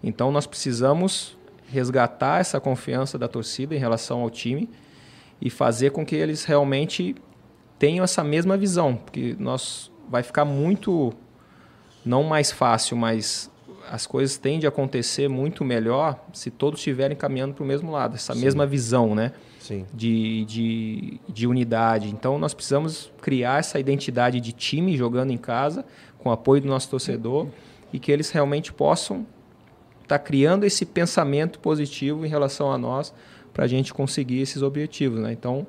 Então 0.04 0.32
nós 0.32 0.46
precisamos 0.46 1.38
resgatar 1.68 2.40
essa 2.40 2.60
confiança 2.60 3.18
da 3.18 3.28
torcida 3.28 3.76
em 3.76 3.80
relação 3.80 4.22
ao 4.22 4.30
time 4.30 4.70
e 5.42 5.50
fazer 5.50 5.92
com 5.92 6.06
que 6.06 6.16
eles 6.16 6.44
realmente 6.44 7.16
tenham 7.80 8.04
essa 8.04 8.24
mesma 8.24 8.58
visão, 8.58 8.96
porque 8.96 9.36
nós 9.40 9.92
vai 10.10 10.22
ficar 10.22 10.46
muito 10.46 11.14
não 12.06 12.24
mais 12.24 12.52
fácil, 12.52 12.98
mas 12.98 13.50
as 13.90 14.06
coisas 14.06 14.38
tendem 14.38 14.66
a 14.66 14.70
acontecer 14.70 15.28
muito 15.28 15.66
melhor 15.66 16.24
se 16.34 16.52
todos 16.52 16.80
estiverem 16.80 17.16
caminhando 17.18 17.54
para 17.54 17.64
o 17.64 17.68
mesmo 17.68 17.92
lado, 17.92 18.16
essa 18.16 18.34
Sim. 18.34 18.42
mesma 18.42 18.66
visão, 18.66 19.16
né? 19.16 19.32
De, 19.94 20.46
de, 20.46 21.20
de 21.30 21.48
unidade. 21.48 22.10
Então, 22.10 22.38
nós 22.38 22.54
precisamos 22.54 23.12
criar 23.22 23.60
essa 23.60 23.80
identidade 23.80 24.40
de 24.40 24.52
time 24.52 24.98
jogando 24.98 25.32
em 25.32 25.38
casa, 25.38 25.86
com 26.20 26.30
o 26.30 26.32
apoio 26.32 26.62
do 26.62 26.68
nosso 26.68 26.90
torcedor, 26.90 27.48
e 27.94 28.00
que 28.00 28.12
eles 28.12 28.32
realmente 28.32 28.72
possam 28.74 29.26
estar 30.12 30.20
tá 30.20 30.26
criando 30.26 30.66
esse 30.66 30.86
pensamento 30.86 31.60
positivo 31.60 32.26
em 32.26 32.30
relação 32.30 32.72
a 32.72 32.78
nós, 32.78 33.14
para 33.54 33.66
a 33.66 33.68
gente 33.68 33.94
conseguir 33.94 34.42
esses 34.42 34.62
objetivos. 34.62 35.20
Né? 35.20 35.32
Então, 35.32 35.66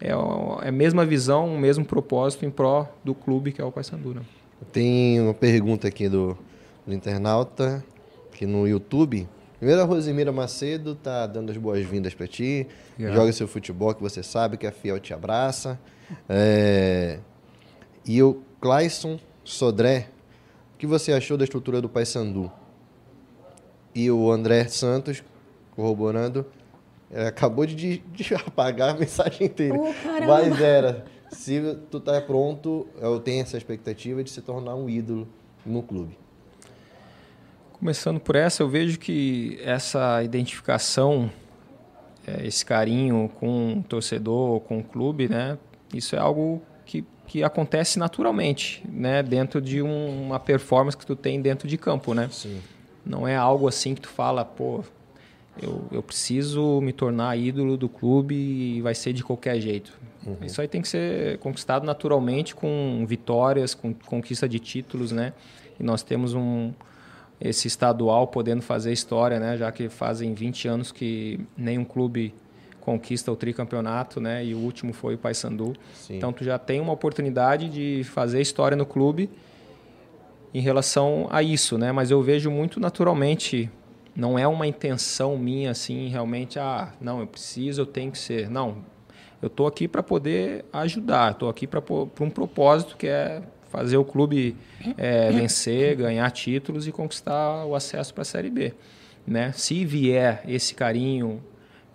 é, 0.00 0.10
é 0.10 0.68
a 0.68 0.72
mesma 0.72 1.04
visão, 1.06 1.54
o 1.54 1.58
mesmo 1.58 1.84
propósito 1.84 2.44
em 2.44 2.50
pró 2.50 2.88
do 3.04 3.14
clube 3.14 3.52
que 3.52 3.60
é 3.60 3.64
o 3.64 3.72
Paysandu. 3.72 4.14
Né? 4.14 4.22
Tem 4.72 5.20
uma 5.20 5.34
pergunta 5.34 5.88
aqui 5.88 6.08
do, 6.08 6.36
do 6.86 6.94
internauta, 6.94 7.84
que 8.32 8.46
no 8.46 8.66
YouTube 8.66 9.28
Primeiro, 9.56 9.80
a 9.80 9.86
Rosemira 9.86 10.30
Macedo 10.30 10.94
tá 10.94 11.26
dando 11.26 11.50
as 11.50 11.56
boas-vindas 11.56 12.12
para 12.12 12.26
ti. 12.26 12.66
Yeah. 12.98 13.18
Joga 13.18 13.32
seu 13.32 13.48
futebol, 13.48 13.94
que 13.94 14.02
você 14.02 14.22
sabe 14.22 14.58
que 14.58 14.66
a 14.66 14.70
Fiel 14.70 15.00
te 15.00 15.14
abraça. 15.14 15.80
É... 16.28 17.18
E 18.04 18.22
o 18.22 18.42
Clayson 18.60 19.18
Sodré, 19.42 20.10
o 20.74 20.76
que 20.76 20.86
você 20.86 21.14
achou 21.14 21.38
da 21.38 21.44
estrutura 21.44 21.80
do 21.80 21.88
Paysandu? 21.88 22.52
E 23.94 24.10
o 24.10 24.30
André 24.30 24.66
Santos, 24.66 25.22
corroborando, 25.74 26.46
é, 27.10 27.28
acabou 27.28 27.64
de, 27.64 27.98
de, 27.98 28.34
apagar 28.34 28.90
a 28.90 28.98
mensagem 28.98 29.46
inteira. 29.46 29.78
Oh, 29.78 30.26
Mas 30.26 30.60
era, 30.60 31.04
se 31.30 31.78
tu 31.90 32.00
tá 32.00 32.20
pronto, 32.20 32.88
eu 33.00 33.20
tenho 33.20 33.42
essa 33.42 33.56
expectativa 33.56 34.22
de 34.24 34.30
se 34.30 34.42
tornar 34.42 34.74
um 34.74 34.88
ídolo 34.88 35.28
no 35.64 35.82
clube. 35.82 36.18
Começando 37.72 38.18
por 38.18 38.34
essa, 38.34 38.62
eu 38.62 38.68
vejo 38.68 38.98
que 38.98 39.58
essa 39.62 40.22
identificação, 40.22 41.30
é, 42.26 42.46
esse 42.46 42.64
carinho 42.64 43.30
com 43.38 43.78
o 43.78 43.82
torcedor, 43.82 44.60
com 44.60 44.78
o 44.78 44.82
clube, 44.82 45.28
né? 45.28 45.58
Isso 45.92 46.16
é 46.16 46.18
algo 46.18 46.62
que, 46.84 47.04
que 47.26 47.44
acontece 47.44 47.98
naturalmente, 47.98 48.82
né? 48.88 49.22
Dentro 49.22 49.60
de 49.60 49.82
um, 49.82 50.26
uma 50.26 50.40
performance 50.40 50.96
que 50.96 51.04
tu 51.04 51.14
tem 51.14 51.40
dentro 51.42 51.68
de 51.68 51.76
campo, 51.76 52.14
né? 52.14 52.28
Sim. 52.32 52.60
Não 53.04 53.26
é 53.28 53.36
algo 53.36 53.68
assim 53.68 53.94
que 53.94 54.00
tu 54.00 54.08
fala, 54.08 54.44
pô, 54.44 54.82
eu, 55.60 55.84
eu 55.92 56.02
preciso 56.02 56.80
me 56.80 56.92
tornar 56.92 57.36
ídolo 57.36 57.76
do 57.76 57.88
clube 57.88 58.34
e 58.34 58.80
vai 58.80 58.94
ser 58.94 59.12
de 59.12 59.22
qualquer 59.22 59.60
jeito. 59.60 59.92
Uhum. 60.26 60.36
Isso 60.42 60.60
aí 60.60 60.68
tem 60.68 60.80
que 60.80 60.88
ser 60.88 61.38
conquistado 61.38 61.84
naturalmente 61.84 62.54
com 62.54 63.04
vitórias, 63.06 63.74
com 63.74 63.92
conquista 63.92 64.48
de 64.48 64.58
títulos, 64.58 65.12
né? 65.12 65.32
E 65.78 65.82
nós 65.82 66.02
temos 66.02 66.34
um, 66.34 66.72
esse 67.40 67.68
estadual 67.68 68.26
podendo 68.26 68.62
fazer 68.62 68.92
história, 68.92 69.38
né? 69.38 69.56
Já 69.56 69.70
que 69.70 69.88
fazem 69.88 70.34
20 70.34 70.68
anos 70.68 70.92
que 70.92 71.40
nenhum 71.56 71.84
clube 71.84 72.34
conquista 72.80 73.30
o 73.30 73.36
tricampeonato, 73.36 74.20
né? 74.20 74.44
E 74.44 74.54
o 74.54 74.58
último 74.58 74.92
foi 74.92 75.14
o 75.14 75.18
Paysandu. 75.18 75.74
Então 76.08 76.32
tu 76.32 76.42
já 76.42 76.58
tem 76.58 76.80
uma 76.80 76.92
oportunidade 76.92 77.68
de 77.68 78.02
fazer 78.04 78.40
história 78.40 78.76
no 78.76 78.86
clube 78.86 79.30
em 80.54 80.60
relação 80.60 81.26
a 81.30 81.42
isso, 81.42 81.76
né? 81.76 81.90
Mas 81.90 82.12
eu 82.12 82.22
vejo 82.22 82.48
muito 82.48 82.78
naturalmente, 82.78 83.68
não 84.14 84.38
é 84.38 84.46
uma 84.46 84.66
intenção 84.66 85.36
minha 85.36 85.72
assim, 85.72 86.08
realmente, 86.08 86.60
ah, 86.60 86.92
não, 87.00 87.18
eu 87.18 87.26
preciso, 87.26 87.82
eu 87.82 87.86
tenho 87.86 88.12
que 88.12 88.18
ser. 88.18 88.48
Não, 88.48 88.76
eu 89.42 89.48
estou 89.48 89.66
aqui 89.66 89.88
para 89.88 90.02
poder 90.02 90.64
ajudar, 90.72 91.32
estou 91.32 91.48
aqui 91.48 91.66
para 91.66 91.82
um 92.20 92.30
propósito 92.30 92.96
que 92.96 93.08
é 93.08 93.42
fazer 93.68 93.96
o 93.96 94.04
clube 94.04 94.56
é, 94.96 95.32
vencer, 95.32 95.96
ganhar 95.96 96.30
títulos 96.30 96.86
e 96.86 96.92
conquistar 96.92 97.64
o 97.66 97.74
acesso 97.74 98.14
para 98.14 98.22
a 98.22 98.24
Série 98.24 98.48
B. 98.48 98.72
Né? 99.26 99.50
Se 99.52 99.84
vier 99.84 100.44
esse 100.46 100.74
carinho, 100.74 101.42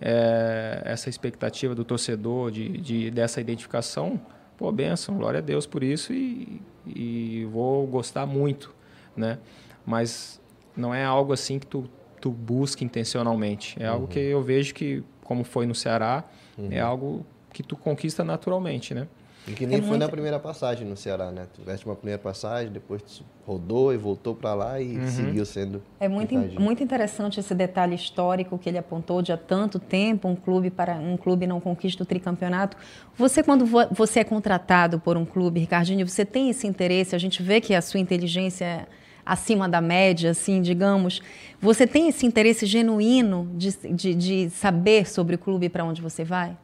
é, 0.02 0.82
essa 0.84 1.10
expectativa 1.10 1.74
do 1.74 1.86
torcedor 1.86 2.52
de, 2.52 2.67
de, 2.78 3.10
dessa 3.10 3.39
identificação, 3.39 4.19
pô, 4.58 4.69
benção, 4.74 5.17
glória 5.17 5.38
a 5.38 5.41
Deus 5.41 5.65
por 5.65 5.82
isso 5.82 6.12
e, 6.12 6.62
e 6.86 7.48
vou 7.52 7.86
gostar 7.88 8.26
muito, 8.26 8.74
né? 9.15 9.40
Mas 9.86 10.40
não 10.75 10.94
é 10.94 11.04
algo 11.04 11.34
assim 11.34 11.60
que 11.60 11.67
tu, 11.67 11.90
tu 12.19 12.32
busca 12.32 12.84
intencionalmente. 12.84 13.82
É 13.82 13.88
algo 13.88 14.04
uhum. 14.04 14.10
que 14.10 14.19
eu 14.19 14.42
vejo 14.42 14.73
que, 14.73 15.04
como 15.23 15.44
foi 15.44 15.65
no 15.65 15.75
Ceará, 15.75 16.23
é 16.58 16.62
uhum. 16.62 16.71
é 16.71 16.80
algo 16.80 17.25
que 17.52 17.63
tu 17.63 17.75
conquista 17.75 18.23
naturalmente, 18.23 18.94
né? 18.94 19.08
E 19.50 19.54
que 19.54 19.65
nem 19.65 19.77
É 19.77 19.81
foi 19.81 19.89
muito- 19.89 20.02
na 20.02 20.10
primeira 20.10 20.39
passagem 20.39 20.87
no 20.87 20.95
Ceará, 20.95 21.31
né? 21.31 21.47
Tu 21.54 21.62
tiveste 21.62 21.85
uma 21.85 21.95
primeira 21.95 22.21
passagem, 22.21 22.71
depois 22.71 23.02
tu 23.02 23.23
rodou 23.47 23.91
e 23.91 23.97
voltou 23.97 24.35
para 24.35 24.54
lá 24.54 24.79
e 24.79 25.08
seguiu 25.10 25.43
sendo. 25.45 25.81
É 26.00 26.08
muito, 26.08 26.29
Ricardinho. 26.35 26.62
muito 26.62 26.83
interessante 26.83 27.39
esse 27.39 27.56
detalhe 27.56 27.95
histórico 27.95 28.58
que 28.60 28.69
ele 28.69 28.77
apontou 28.77 29.21
de 29.23 29.31
há 29.31 29.37
tanto 29.37 29.79
tempo 29.79 30.27
um 30.27 30.35
clube 30.35 30.69
para 30.69 30.93
um 30.95 31.17
clube 31.17 31.47
não 31.47 31.60
conquista 31.60 32.04
o 32.04 32.06
tricampeonato. 32.06 32.77
Você 33.17 33.41
quando 33.41 33.65
vo- 33.65 33.87
você 33.91 34.19
é 34.19 34.23
contratado 34.23 35.00
por 35.00 35.17
um 35.17 35.25
clube, 35.25 35.60
Ricardinho, 35.60 36.08
você 36.08 36.23
tem 36.23 36.50
esse 36.52 36.67
interesse? 36.67 37.15
A 37.15 37.19
gente 37.19 37.41
vê 37.41 37.60
que 37.60 37.73
a 37.73 37.81
sua 37.81 38.00
inteligência 38.00 38.65
é 38.65 38.85
acima 39.25 39.67
da 39.67 39.81
média, 39.81 40.31
assim, 40.31 40.62
digamos. 40.62 41.21
Você 41.60 41.87
tem 41.87 42.08
esse 42.10 42.25
interesse 42.25 42.65
genuíno 42.65 43.47
de, 43.56 43.71
de, 43.93 44.13
de 44.15 44.50
saber 44.52 45.08
sobre 45.10 45.35
o 45.35 45.37
clube 45.39 45.69
para 45.69 45.83
onde 45.83 46.02
você 46.02 46.23
vai? 46.23 46.56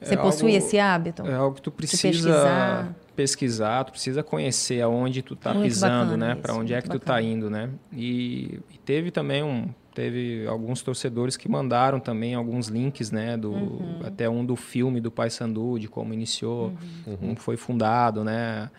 Você 0.00 0.14
É 0.14 0.16
possui 0.16 0.54
algo- 0.54 0.64
esse 0.66 0.78
hábito? 0.78 1.22
É 1.26 1.34
algo 1.34 1.56
que 1.56 1.62
tu 1.62 1.70
precisa 1.70 2.02
pesquisar. 2.02 2.94
pesquisar. 3.16 3.84
tu 3.84 3.90
precisa 3.92 4.22
conhecer 4.22 4.80
aonde 4.80 5.22
tu 5.22 5.34
tá 5.34 5.52
Muito 5.52 5.64
pisando, 5.64 6.12
bacana 6.12 6.34
né? 6.34 6.34
Para 6.40 6.54
onde 6.54 6.72
é 6.72 6.80
que 6.80 6.88
tu 6.88 6.98
tá 7.00 7.14
bacana. 7.14 7.22
indo, 7.22 7.50
né? 7.50 7.70
E, 7.92 8.60
e 8.72 8.78
teve 8.84 9.10
também 9.10 9.42
um 9.42 9.68
teve 9.94 10.46
alguns 10.46 10.80
torcedores 10.80 11.36
que 11.36 11.48
mandaram 11.48 11.98
também 11.98 12.32
alguns 12.36 12.68
links, 12.68 13.10
né, 13.10 13.36
do 13.36 13.50
Uhum. 13.50 14.00
até 14.04 14.30
um 14.30 14.44
do 14.46 14.54
filme 14.54 15.00
do 15.00 15.10
Paysandu, 15.10 15.76
de 15.76 15.88
como 15.88 16.14
iniciou, 16.14 16.72
Uhum. 17.04 17.16
como 17.16 17.36
foi 17.36 17.56
fundado, 17.56 18.22
né? 18.22 18.70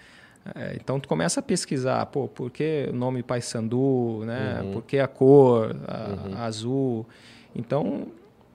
É, 0.56 0.78
então 0.80 0.98
tu 0.98 1.10
começa 1.10 1.42
a 1.42 1.44
pesquisar, 1.44 2.06
pô, 2.06 2.30
por 2.30 2.50
que 2.50 2.88
o 2.90 2.96
nome 2.96 3.22
Paysandu, 3.22 4.24
né? 4.26 4.66
Por 4.72 4.82
que 4.84 4.98
a 4.98 5.08
cor 5.10 5.76
a- 5.86 6.46
azul? 6.46 7.06
Então, 7.54 8.08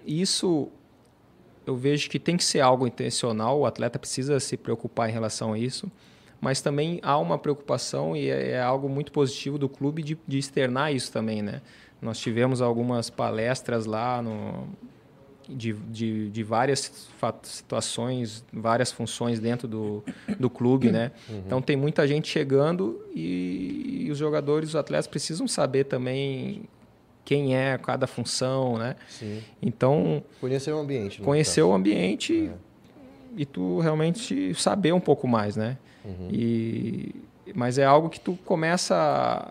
isso 0.07 0.69
eu 1.67 1.77
vejo 1.77 2.09
que 2.11 2.19
tem 2.19 2.37
que 2.37 2.45
ser 2.45 2.61
algo 2.61 2.87
intencional, 2.87 3.61
o 3.61 3.67
atleta 3.67 3.99
precisa 3.99 4.39
se 4.41 4.57
preocupar 4.57 5.09
em 5.09 5.13
relação 5.13 5.53
a 5.53 5.59
isso, 5.59 5.91
mas 6.41 6.61
também 6.61 7.01
há 7.03 7.19
uma 7.19 7.39
preocupação 7.39 8.17
e 8.17 8.29
é, 8.29 8.51
é 8.53 8.63
algo 8.63 8.89
muito 8.89 9.11
positivo 9.13 9.59
do 9.59 9.69
clube 9.69 10.03
de, 10.03 10.19
de 10.27 10.39
externar 10.39 10.93
isso 10.93 11.11
também, 11.11 11.43
né? 11.43 11.63
Nós 12.03 12.19
tivemos 12.19 12.61
algumas 12.61 13.09
palestras 13.09 13.87
lá 13.87 14.21
no, 14.21 14.69
de, 15.49 15.73
de, 15.73 16.31
de 16.31 16.43
várias 16.43 17.09
situações, 17.43 18.45
várias 18.53 18.93
funções 18.93 19.41
dentro 19.41 19.67
do, 19.67 20.05
do 20.39 20.51
clube, 20.51 20.91
né? 20.91 21.13
Então 21.47 21.63
tem 21.63 21.77
muita 21.77 22.07
gente 22.07 22.29
chegando 22.29 23.01
e, 23.15 24.09
os 24.11 24.19
jogadores, 24.19 24.71
os 24.71 24.77
atletas 24.77 25.07
precisam 25.07 25.47
saber 25.49 25.85
também 25.85 26.65
quem 27.25 27.57
é 27.57 27.79
cada 27.79 28.07
função, 28.07 28.77
né? 28.79 28.97
Sim. 29.09 29.43
Então 29.63 30.23
Conhecer 30.41 30.73
o 30.73 30.79
ambiente. 30.79 31.23
conhecer 31.23 31.61
caso. 31.63 31.69
o 31.69 31.75
ambiente 31.75 32.51
e 33.37 33.45
tu 33.45 33.81
realmente 33.81 34.55
saber 34.55 34.93
um 34.93 35.01
pouco 35.01 35.27
mais, 35.27 35.57
né? 35.57 35.77
E 36.31 37.15
mas 37.55 37.79
é 37.79 37.85
algo 37.85 38.09
que 38.09 38.19
tu 38.19 38.39
começa 38.45 38.95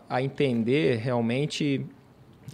a, 0.10 0.18
a 0.18 0.22
entender 0.22 0.98
realmente 0.98 1.86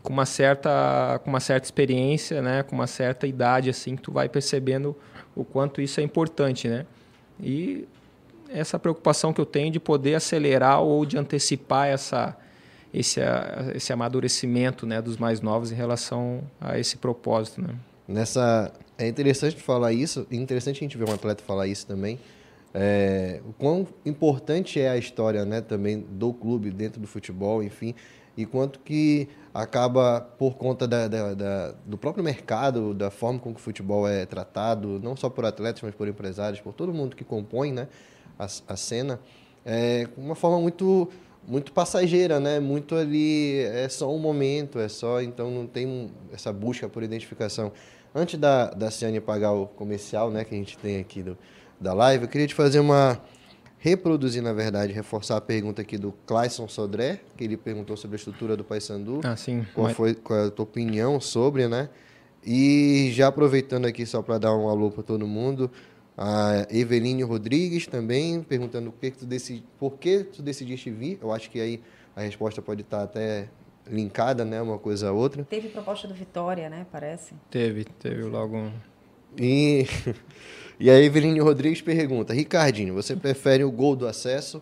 com 0.04 0.14
uma 0.14 0.26
certa 0.26 1.20
com 1.24 1.30
uma 1.30 1.40
certa 1.40 1.66
experiência, 1.66 2.42
né? 2.42 2.64
Com 2.64 2.76
uma 2.76 2.88
certa 2.88 3.28
idade 3.28 3.70
assim 3.70 3.96
que 3.96 4.02
tu 4.02 4.12
vai 4.12 4.30
percebendo 4.30 4.96
o 5.36 5.44
quanto 5.44 5.82
isso 5.82 6.00
é 6.00 6.04
importante, 6.04 6.68
né? 6.68 6.86
E 7.42 7.88
essa 8.50 8.80
preocupação 8.80 9.32
que 9.32 9.40
eu 9.40 9.46
tenho 9.46 9.72
de 9.72 9.80
poder 9.80 10.16
acelerar 10.16 10.82
ou 10.82 11.06
de 11.06 11.18
antecipar 11.18 11.88
essa 11.88 12.36
esse, 12.94 13.20
esse 13.76 13.94
amadurecimento 13.94 14.86
né, 14.86 15.02
dos 15.02 15.18
mais 15.18 15.42
novos 15.42 15.72
em 15.72 15.76
relação 15.76 16.42
a 16.60 16.78
esse 16.80 16.98
propósito. 16.98 17.62
Né? 17.62 17.76
Nessa 18.08 18.72
é 18.98 19.08
interessante 19.08 19.56
falar 19.56 19.94
isso, 19.94 20.26
e 20.30 20.38
interessante 20.38 20.78
a 20.78 20.80
gente 20.80 20.98
ver 20.98 21.10
um 21.10 21.14
atleta 21.14 21.44
falar 21.44 21.68
isso 21.68 21.86
também. 21.88 22.20
É, 22.74 23.42
o 23.48 23.54
quão 23.54 23.88
importante 24.06 24.80
é 24.80 24.90
a 24.90 24.98
história, 24.98 25.44
né, 25.46 25.60
também 25.62 26.00
do 26.00 26.32
clube 26.34 26.70
dentro 26.70 27.00
do 27.02 27.08
futebol, 27.08 27.64
enfim, 27.64 27.96
e 28.38 28.46
quanto 28.46 28.80
que 28.80 29.28
acaba 29.54 30.22
por 30.22 30.56
conta 30.56 30.88
da, 30.88 31.08
da- 31.08 31.34
da- 31.34 31.74
do 31.86 31.98
próprio 31.98 32.24
mercado, 32.24 32.94
da 32.94 33.10
forma 33.10 33.40
como 33.40 33.56
o 33.56 33.60
futebol 33.60 34.08
é 34.08 34.26
tratado, 34.26 35.00
não 35.04 35.16
só 35.16 35.30
por 35.30 35.46
atletas, 35.46 35.82
mas 35.82 35.96
por 35.96 36.08
empresários, 36.08 36.62
por 36.62 36.74
todo 36.74 36.94
mundo 36.94 37.16
que 37.16 37.24
compõe, 37.24 37.72
né, 37.74 37.88
a, 38.38 38.46
a 38.68 38.78
cena, 38.78 39.20
é 39.66 40.08
uma 40.16 40.36
forma 40.36 40.60
muito 40.60 41.10
muito 41.50 41.72
passageira, 41.74 42.40
né? 42.40 42.60
Muito 42.60 42.96
ali 42.96 43.58
é 43.58 43.90
só 43.90 44.14
um 44.14 44.20
momento, 44.20 44.80
é 44.80 44.88
só 44.88 45.22
então 45.22 45.50
não 45.50 45.66
tem 45.66 46.12
essa 46.32 46.54
busca 46.54 46.88
por 46.88 47.02
identificação. 47.02 47.72
Antes 48.14 48.40
da 48.40 48.70
da 48.70 48.92
Ciane 48.92 49.20
pagar 49.20 49.52
o 49.52 49.66
comercial, 49.66 50.30
né, 50.30 50.44
que 50.44 50.54
a 50.54 50.58
gente 50.58 50.78
tem 50.78 51.00
aqui 51.00 51.24
do, 51.24 51.38
da 51.82 51.94
live, 51.94 52.26
eu 52.26 52.30
queria 52.30 52.48
te 52.48 52.54
fazer 52.54 52.80
uma 52.80 53.20
reproduzir, 53.80 54.44
na 54.44 54.52
verdade, 54.54 54.92
reforçar 54.94 55.38
a 55.38 55.42
pergunta 55.42 55.82
aqui 55.82 55.98
do 55.98 56.14
Clayson 56.26 56.68
Sodré, 56.68 57.22
que 57.38 57.46
ele 57.46 57.56
perguntou 57.58 57.96
sobre 57.96 58.16
a 58.16 58.18
estrutura 58.18 58.56
do 58.58 58.64
Paysandu. 58.64 59.22
Ah, 59.24 59.36
sim. 59.38 59.66
Qual 59.74 59.88
Mas- 59.88 59.96
foi 59.96 60.14
qual 60.14 60.40
é 60.40 60.48
a 60.48 60.52
tua 60.52 60.64
opinião 60.64 61.20
sobre, 61.20 61.68
né? 61.68 61.90
E 62.46 63.10
já 63.14 63.28
aproveitando 63.28 63.86
aqui 63.86 64.06
só 64.06 64.22
para 64.22 64.38
dar 64.38 64.56
um 64.56 64.70
alô 64.70 64.92
para 64.92 65.04
todo 65.04 65.26
mundo, 65.28 65.70
a 66.22 66.68
Eveline 66.70 67.24
Rodrigues 67.24 67.88
também 67.88 68.44
perguntando 68.44 68.92
por 68.92 69.00
que, 69.00 69.12
que 69.12 69.18
tu 69.20 69.26
decidi, 69.26 69.64
por 69.80 69.92
que 69.98 70.26
tu 70.26 70.42
decidiste 70.42 70.92
vir. 70.92 71.18
Eu 71.22 71.32
acho 71.32 71.50
que 71.50 71.62
aí 71.62 71.82
a 72.14 72.20
resposta 72.20 72.62
pode 72.62 72.82
estar 72.82 73.04
até 73.04 73.48
linkada, 73.90 74.44
né, 74.44 74.62
uma 74.62 74.78
coisa 74.78 75.08
a 75.08 75.12
outra. 75.14 75.46
Teve 75.46 75.70
proposta 75.70 76.10
do 76.10 76.14
Vitória, 76.14 76.70
né? 76.70 76.86
Parece. 76.92 77.34
Teve, 77.50 77.86
teve 77.86 78.24
logo 78.24 78.58
um. 78.58 78.72
E, 79.38 79.86
e 80.78 80.90
a 80.90 81.00
Eveline 81.00 81.40
Rodrigues 81.40 81.82
pergunta: 81.82 82.34
Ricardinho, 82.34 82.94
você 82.94 83.16
prefere 83.16 83.64
o 83.64 83.72
gol 83.72 83.96
do 83.96 84.06
acesso 84.06 84.62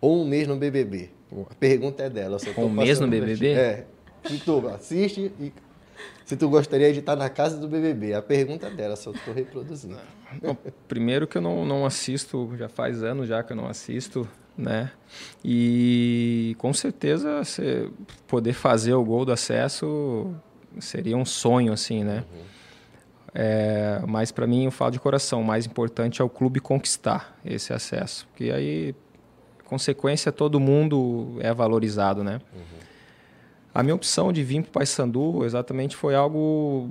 ou 0.00 0.22
um 0.22 0.24
mês 0.24 0.46
no 0.46 0.56
BBB? 0.56 1.10
A 1.50 1.54
pergunta 1.54 2.04
é 2.04 2.10
dela. 2.10 2.36
eu 2.36 2.38
só 2.38 2.52
tô 2.52 2.60
Um 2.60 2.70
mês 2.70 3.00
no. 3.00 3.08
BBB? 3.08 3.48
É. 3.48 3.86
Tu 4.44 4.68
assiste 4.68 5.32
e 5.40 5.52
se 6.24 6.36
tu 6.36 6.48
gostaria 6.48 6.92
de 6.92 7.00
estar 7.00 7.16
na 7.16 7.28
casa 7.28 7.56
do 7.56 7.68
BBB. 7.68 8.14
A 8.14 8.22
pergunta 8.22 8.70
dela, 8.70 8.96
só 8.96 9.10
estou 9.10 9.34
reproduzindo. 9.34 9.98
Bom, 10.40 10.56
primeiro 10.88 11.26
que 11.26 11.36
eu 11.36 11.42
não, 11.42 11.64
não 11.64 11.84
assisto, 11.84 12.50
já 12.56 12.68
faz 12.68 13.02
anos 13.02 13.28
já 13.28 13.42
que 13.42 13.52
eu 13.52 13.56
não 13.56 13.66
assisto, 13.66 14.26
né? 14.56 14.90
E 15.44 16.54
com 16.58 16.72
certeza 16.72 17.44
você 17.44 17.90
poder 18.26 18.52
fazer 18.52 18.94
o 18.94 19.04
gol 19.04 19.24
do 19.24 19.32
acesso 19.32 20.34
seria 20.78 21.16
um 21.16 21.24
sonho, 21.24 21.72
assim, 21.72 22.02
né? 22.04 22.24
É, 23.34 24.00
mas 24.06 24.30
para 24.30 24.46
mim, 24.46 24.64
eu 24.64 24.70
falo 24.70 24.90
de 24.90 25.00
coração, 25.00 25.40
o 25.40 25.44
mais 25.44 25.66
importante 25.66 26.20
é 26.20 26.24
o 26.24 26.28
clube 26.28 26.60
conquistar 26.60 27.38
esse 27.44 27.72
acesso. 27.72 28.26
Porque 28.28 28.50
aí, 28.50 28.94
consequência, 29.64 30.30
todo 30.30 30.60
mundo 30.60 31.36
é 31.40 31.52
valorizado, 31.52 32.22
né? 32.22 32.40
A 33.74 33.82
minha 33.82 33.94
opção 33.94 34.32
de 34.32 34.42
vir 34.42 34.62
para 34.62 34.68
o 34.68 34.72
Paysandu 34.72 35.44
exatamente 35.44 35.96
foi 35.96 36.14
algo... 36.14 36.90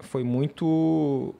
Foi 0.00 0.22
muito 0.22 1.34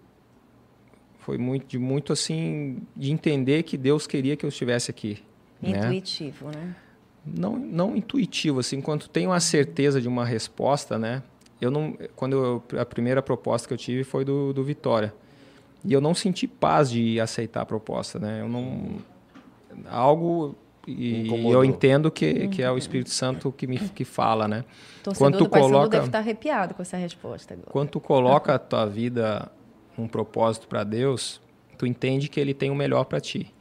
foi 1.29 1.37
muito 1.37 1.69
de 1.69 1.79
muito 1.79 2.11
assim 2.11 2.79
de 2.97 3.13
entender 3.13 3.63
que 3.63 3.77
Deus 3.77 4.07
queria 4.07 4.35
que 4.35 4.47
eu 4.47 4.49
estivesse 4.49 4.91
aqui 4.91 5.23
né? 5.61 5.79
Intuitivo, 5.79 6.47
né? 6.51 6.75
não 7.27 7.59
não 7.59 7.95
intuitivo 7.95 8.61
assim 8.61 8.81
quando 8.81 9.07
tenho 9.09 9.31
a 9.31 9.39
certeza 9.39 10.01
de 10.01 10.09
uma 10.09 10.25
resposta 10.25 10.99
né 10.99 11.23
eu 11.61 11.71
não 11.71 11.95
quando 12.17 12.33
eu, 12.73 12.81
a 12.81 12.85
primeira 12.87 13.21
proposta 13.21 13.69
que 13.69 13.75
eu 13.75 13.77
tive 13.77 14.05
foi 14.05 14.25
do, 14.25 14.55
do 14.55 14.65
Vitória 14.65 15.15
e 15.85 15.93
eu 15.93 16.01
não 16.01 16.15
senti 16.15 16.47
paz 16.47 16.91
de 16.91 17.21
aceitar 17.21 17.61
a 17.61 17.67
proposta 17.67 18.19
né 18.19 18.41
eu 18.41 18.49
não 18.49 18.97
algo 19.91 20.57
e 20.87 21.27
Incomodou. 21.27 21.53
eu 21.53 21.65
entendo 21.65 22.11
que, 22.11 22.49
que 22.49 22.63
é 22.63 22.71
o 22.71 22.79
Espírito 22.79 23.11
Santo 23.11 23.53
que 23.53 23.67
me 23.67 23.79
que 23.79 24.05
fala 24.05 24.47
né 24.49 24.65
O 25.01 25.05
torcedor 25.05 25.17
Quando 25.33 25.39
tu 25.39 25.49
coloca- 25.49 25.89
deve 25.89 26.07
estar 26.07 26.19
arrepiado 26.19 26.75
com 26.75 26.83
essa 26.83 26.97
resposta 26.97 27.55
agora. 27.55 27.71
quando 27.71 27.89
tu 27.91 28.01
coloca 28.01 28.55
a 28.57 28.59
tua 28.59 28.87
vida 28.87 29.51
um 29.99 30.07
propósito 30.07 30.67
para 30.69 30.85
Deus, 30.85 31.41
tu 31.77 31.85
entende 31.87 32.29
que 32.29 32.39
Ele 32.39 32.55
tem 32.55 32.71
o 32.71 32.75
melhor 32.75 33.05
para 33.05 33.21
ti. 33.21 33.53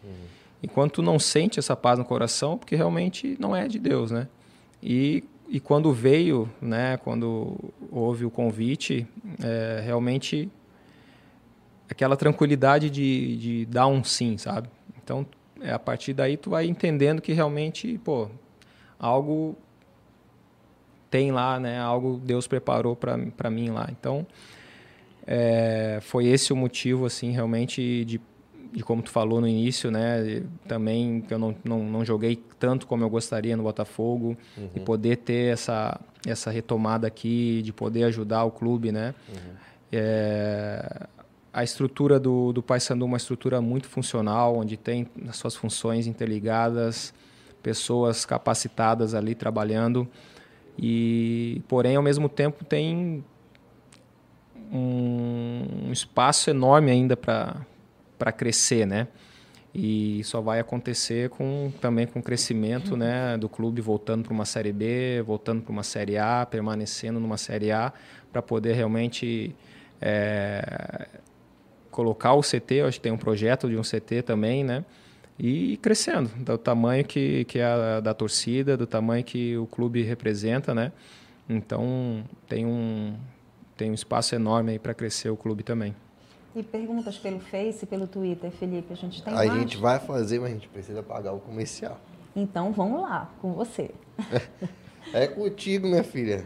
E 0.61 0.67
quando 0.67 0.91
tu 0.91 1.01
não 1.01 1.19
sente 1.19 1.59
essa 1.59 1.75
paz 1.75 1.99
no 1.99 2.05
coração, 2.05 2.57
porque 2.57 2.75
realmente 2.75 3.35
não 3.39 3.55
é 3.55 3.67
de 3.67 3.77
Deus, 3.77 4.09
né? 4.11 4.27
E, 4.81 5.23
e 5.47 5.59
quando 5.59 5.91
veio, 5.93 6.49
né? 6.61 6.97
Quando 6.97 7.55
houve 7.91 8.25
o 8.25 8.29
convite, 8.31 9.05
é, 9.43 9.81
realmente 9.83 10.49
aquela 11.89 12.15
tranquilidade 12.17 12.89
de, 12.89 13.37
de 13.37 13.65
dar 13.65 13.87
um 13.87 14.03
sim, 14.03 14.37
sabe? 14.37 14.67
Então, 15.03 15.25
é, 15.61 15.71
a 15.71 15.79
partir 15.79 16.13
daí 16.13 16.37
tu 16.37 16.49
vai 16.49 16.65
entendendo 16.65 17.21
que 17.21 17.33
realmente, 17.33 17.99
pô, 18.03 18.29
algo 18.99 19.55
tem 21.09 21.31
lá, 21.31 21.59
né? 21.59 21.79
Algo 21.79 22.19
Deus 22.23 22.47
preparou 22.47 22.95
para 22.95 23.49
mim 23.49 23.69
lá. 23.69 23.87
Então, 23.91 24.25
é, 25.25 25.99
foi 26.01 26.27
esse 26.27 26.53
o 26.53 26.55
motivo, 26.55 27.05
assim, 27.05 27.31
realmente 27.31 28.05
de, 28.05 28.21
de 28.71 28.83
como 28.83 29.01
tu 29.01 29.09
falou 29.09 29.41
no 29.41 29.47
início, 29.47 29.89
né? 29.89 30.43
Também 30.67 31.21
que 31.21 31.33
eu 31.33 31.39
não, 31.39 31.55
não, 31.63 31.83
não 31.83 32.05
joguei 32.05 32.41
tanto 32.59 32.87
como 32.87 33.03
eu 33.03 33.09
gostaria 33.09 33.55
no 33.55 33.63
Botafogo 33.63 34.37
e 34.75 34.79
poder 34.79 35.17
ter 35.17 35.53
essa 35.53 35.99
essa 36.25 36.51
retomada 36.51 37.07
aqui, 37.07 37.61
de 37.61 37.71
poder 37.71 38.03
ajudar 38.03 38.43
o 38.43 38.51
clube, 38.51 38.91
né? 38.91 39.15
É, 39.91 41.07
a 41.57 41.63
estrutura 41.63 42.19
do, 42.19 42.53
do 42.53 42.61
Paysandu 42.61 43.03
é 43.03 43.07
uma 43.07 43.17
estrutura 43.17 43.59
muito 43.59 43.87
funcional, 43.87 44.55
onde 44.57 44.77
tem 44.77 45.07
as 45.27 45.37
suas 45.37 45.55
funções 45.55 46.05
interligadas, 46.05 47.11
pessoas 47.63 48.25
capacitadas 48.25 49.15
ali 49.15 49.33
trabalhando. 49.33 50.07
E, 50.77 51.63
porém, 51.67 51.95
ao 51.95 52.03
mesmo 52.03 52.29
tempo, 52.29 52.63
tem 52.63 53.25
um, 54.71 55.89
espaço 55.91 56.51
enorme 56.51 56.91
ainda 56.91 57.17
para 57.17 58.31
crescer, 58.33 58.85
né? 58.85 59.07
E 59.73 60.23
só 60.25 60.39
vai 60.39 60.59
acontecer 60.59 61.31
com 61.31 61.73
também 61.81 62.05
com 62.05 62.19
o 62.19 62.23
crescimento 62.23 62.95
né, 62.95 63.35
do 63.35 63.49
clube 63.49 63.81
voltando 63.81 64.25
para 64.25 64.33
uma 64.33 64.45
Série 64.45 64.71
B, 64.71 65.23
voltando 65.25 65.63
para 65.63 65.71
uma 65.71 65.83
Série 65.83 66.19
A, 66.19 66.45
permanecendo 66.45 67.19
numa 67.19 67.37
Série 67.37 67.71
A, 67.71 67.91
para 68.31 68.43
poder 68.43 68.73
realmente 68.73 69.55
é, 69.99 71.07
colocar 71.97 72.33
o 72.33 72.41
CT. 72.41 72.75
Eu 72.75 72.87
acho 72.87 72.99
que 72.99 73.03
tem 73.03 73.11
um 73.11 73.17
projeto 73.17 73.67
de 73.67 73.75
um 73.75 73.81
CT 73.81 74.21
também, 74.21 74.63
né? 74.63 74.85
E 75.39 75.77
crescendo, 75.77 76.29
do 76.37 76.57
tamanho 76.57 77.03
que, 77.03 77.43
que 77.45 77.57
é 77.57 77.65
a, 77.65 77.99
da 77.99 78.13
torcida, 78.13 78.77
do 78.77 78.85
tamanho 78.85 79.23
que 79.23 79.57
o 79.57 79.65
clube 79.65 80.03
representa, 80.03 80.75
né? 80.75 80.91
Então 81.49 82.23
tem 82.47 82.67
um, 82.67 83.15
tem 83.75 83.89
um 83.89 83.95
espaço 83.95 84.35
enorme 84.35 84.73
aí 84.73 84.79
para 84.79 84.93
crescer 84.93 85.29
o 85.31 85.37
clube 85.37 85.63
também. 85.63 85.95
E 86.55 86.61
perguntas 86.61 87.17
pelo 87.17 87.39
Face, 87.39 87.85
pelo 87.85 88.07
Twitter, 88.07 88.51
Felipe, 88.51 88.93
a 88.93 88.95
gente 88.95 89.23
tem 89.23 89.33
A 89.33 89.37
mais? 89.37 89.53
gente 89.53 89.77
vai 89.77 89.99
fazer, 89.99 90.39
mas 90.39 90.51
a 90.51 90.53
gente 90.53 90.67
precisa 90.67 91.01
pagar 91.01 91.33
o 91.33 91.39
comercial. 91.39 91.99
Então 92.35 92.71
vamos 92.71 93.01
lá, 93.01 93.31
com 93.41 93.53
você. 93.53 93.91
é 95.13 95.27
contigo, 95.27 95.87
minha 95.87 96.03
filha. 96.03 96.45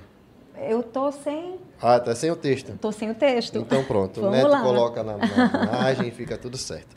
Eu 0.67 0.83
tô 0.83 1.11
sem. 1.11 1.59
Ah, 1.81 1.99
tá 1.99 2.13
sem 2.13 2.29
o 2.29 2.35
texto. 2.35 2.77
Tô 2.79 2.91
sem 2.91 3.09
o 3.09 3.15
texto. 3.15 3.57
Então 3.57 3.83
pronto, 3.83 4.25
o 4.25 4.29
Neto 4.29 4.47
lá. 4.47 4.61
coloca 4.61 5.03
na, 5.03 5.17
na 5.17 5.63
imagem 5.63 6.07
e 6.07 6.11
fica 6.11 6.37
tudo 6.37 6.57
certo. 6.57 6.95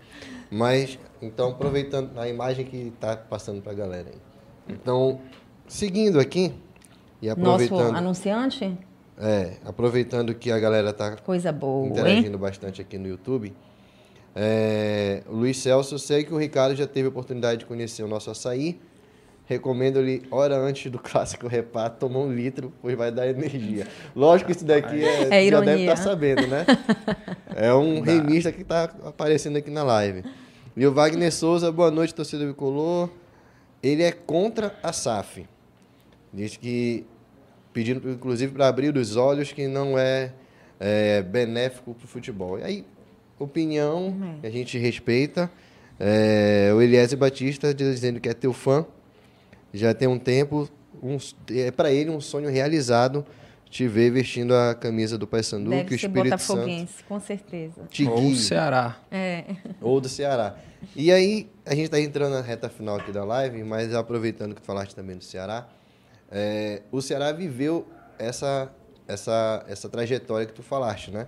Mas, 0.51 0.99
então, 1.21 1.51
aproveitando 1.51 2.19
a 2.19 2.29
imagem 2.29 2.65
que 2.65 2.77
está 2.95 3.17
passando 3.17 3.61
para 3.63 3.73
a 3.73 3.75
galera 3.75 4.11
aí. 4.11 4.19
Então, 4.69 5.21
seguindo 5.67 6.21
aqui 6.21 6.55
e 7.21 7.29
aproveitando... 7.29 7.79
Nosso 7.79 7.97
anunciante? 7.97 8.79
É, 9.19 9.55
aproveitando 9.65 10.35
que 10.35 10.51
a 10.51 10.59
galera 10.59 10.91
está 10.91 11.17
Coisa 11.17 11.53
boa, 11.53 11.89
interagindo 11.89 12.37
hein? 12.37 12.39
bastante 12.39 12.81
aqui 12.81 12.99
no 12.99 13.09
YouTube. 13.09 13.55
É, 14.35 15.23
Luiz 15.29 15.59
Celso, 15.59 15.99
sei 15.99 16.25
que 16.25 16.35
o 16.35 16.37
Ricardo 16.37 16.75
já 16.75 16.87
teve 16.87 17.07
a 17.07 17.11
oportunidade 17.11 17.61
de 17.61 17.67
conhecer 17.67 18.03
o 18.03 18.09
nosso 18.09 18.31
açaí. 18.31 18.81
Recomendo-lhe, 19.47 20.23
hora 20.31 20.57
antes 20.57 20.91
do 20.91 20.99
clássico 20.99 21.47
repato, 21.47 21.99
tomar 22.01 22.21
um 22.21 22.33
litro, 22.33 22.73
pois 22.81 22.97
vai 22.97 23.11
dar 23.11 23.27
energia. 23.29 23.87
Lógico 24.17 24.51
que 24.51 24.57
isso 24.57 24.65
daqui 24.65 25.05
é, 25.05 25.47
é 25.47 25.51
já 25.51 25.61
deve 25.61 25.83
estar 25.83 25.97
tá 25.97 26.03
sabendo, 26.03 26.47
né? 26.47 26.65
É 27.55 27.73
um 27.75 28.01
remista 28.01 28.51
que 28.51 28.63
está 28.63 28.85
aparecendo 29.05 29.57
aqui 29.57 29.71
na 29.71 29.83
live. 29.83 30.25
E 30.77 30.87
o 30.87 30.93
Wagner 30.93 31.33
Souza, 31.33 31.71
boa 31.71 31.91
noite, 31.91 32.15
torcida 32.15 32.45
bicolor. 32.45 33.11
Ele 33.83 34.03
é 34.03 34.11
contra 34.11 34.75
a 34.83 34.93
SAF. 34.93 35.47
Diz 36.33 36.57
que 36.57 37.07
pedindo 37.73 38.09
inclusive 38.11 38.53
para 38.53 38.69
abrir 38.69 38.97
os 38.97 39.17
olhos 39.17 39.53
que 39.53 39.69
não 39.69 39.99
é, 39.99 40.33
é 40.81 41.23
benéfico 41.23 41.93
para 41.93 42.05
o 42.05 42.09
futebol. 42.09 42.59
E 42.59 42.63
aí, 42.63 42.85
opinião 43.39 44.39
que 44.41 44.47
a 44.47 44.51
gente 44.51 44.79
respeita. 44.79 45.51
É, 45.99 46.73
o 46.75 46.81
Eliezer 46.81 47.19
Batista 47.19 47.73
dizendo 47.73 48.19
que 48.21 48.29
é 48.29 48.35
teu 48.35 48.53
fã, 48.53 48.85
já 49.75 49.93
tem 49.93 50.09
um 50.09 50.19
tempo, 50.19 50.69
um, 51.03 51.19
é 51.51 51.71
para 51.71 51.93
ele 51.93 52.11
um 52.11 52.21
sonho 52.21 52.49
realizado 52.49 53.27
te 53.75 53.89
ver 53.89 54.13
vestindo 54.13 54.55
a 54.55 54.73
camisa 54.73 55.19
do 55.19 55.27
Paysandu, 55.27 55.71
Deve 55.71 55.85
que 55.87 55.95
o 55.95 55.97
Espírito 55.97 56.23
Botafoguense, 56.23 56.93
Santo 56.93 57.05
com 57.09 57.19
certeza. 57.19 57.75
Ou 58.09 58.31
do 58.31 58.37
Ceará. 58.37 59.01
É. 59.11 59.45
Ou 59.81 60.01
do 60.01 60.09
Ceará. 60.09 60.55
E 60.95 61.11
aí, 61.11 61.51
a 61.67 61.75
gente 61.75 61.87
está 61.87 61.99
entrando 62.01 62.35
na 62.35 62.41
reta 62.41 62.69
final 62.69 62.95
aqui 62.95 63.11
da 63.11 63.25
live, 63.25 63.65
mas 63.65 63.93
aproveitando 63.93 64.55
que 64.55 64.61
tu 64.61 64.65
falaste 64.65 64.95
também 64.95 65.17
do 65.17 65.25
Ceará, 65.25 65.67
é, 66.31 66.83
o 66.93 67.03
Ceará 67.03 67.33
viveu 67.33 67.85
essa, 68.17 68.71
essa, 69.09 69.65
essa 69.69 69.89
trajetória 69.89 70.47
que 70.47 70.53
tu 70.53 70.63
falaste, 70.63 71.11
né? 71.11 71.27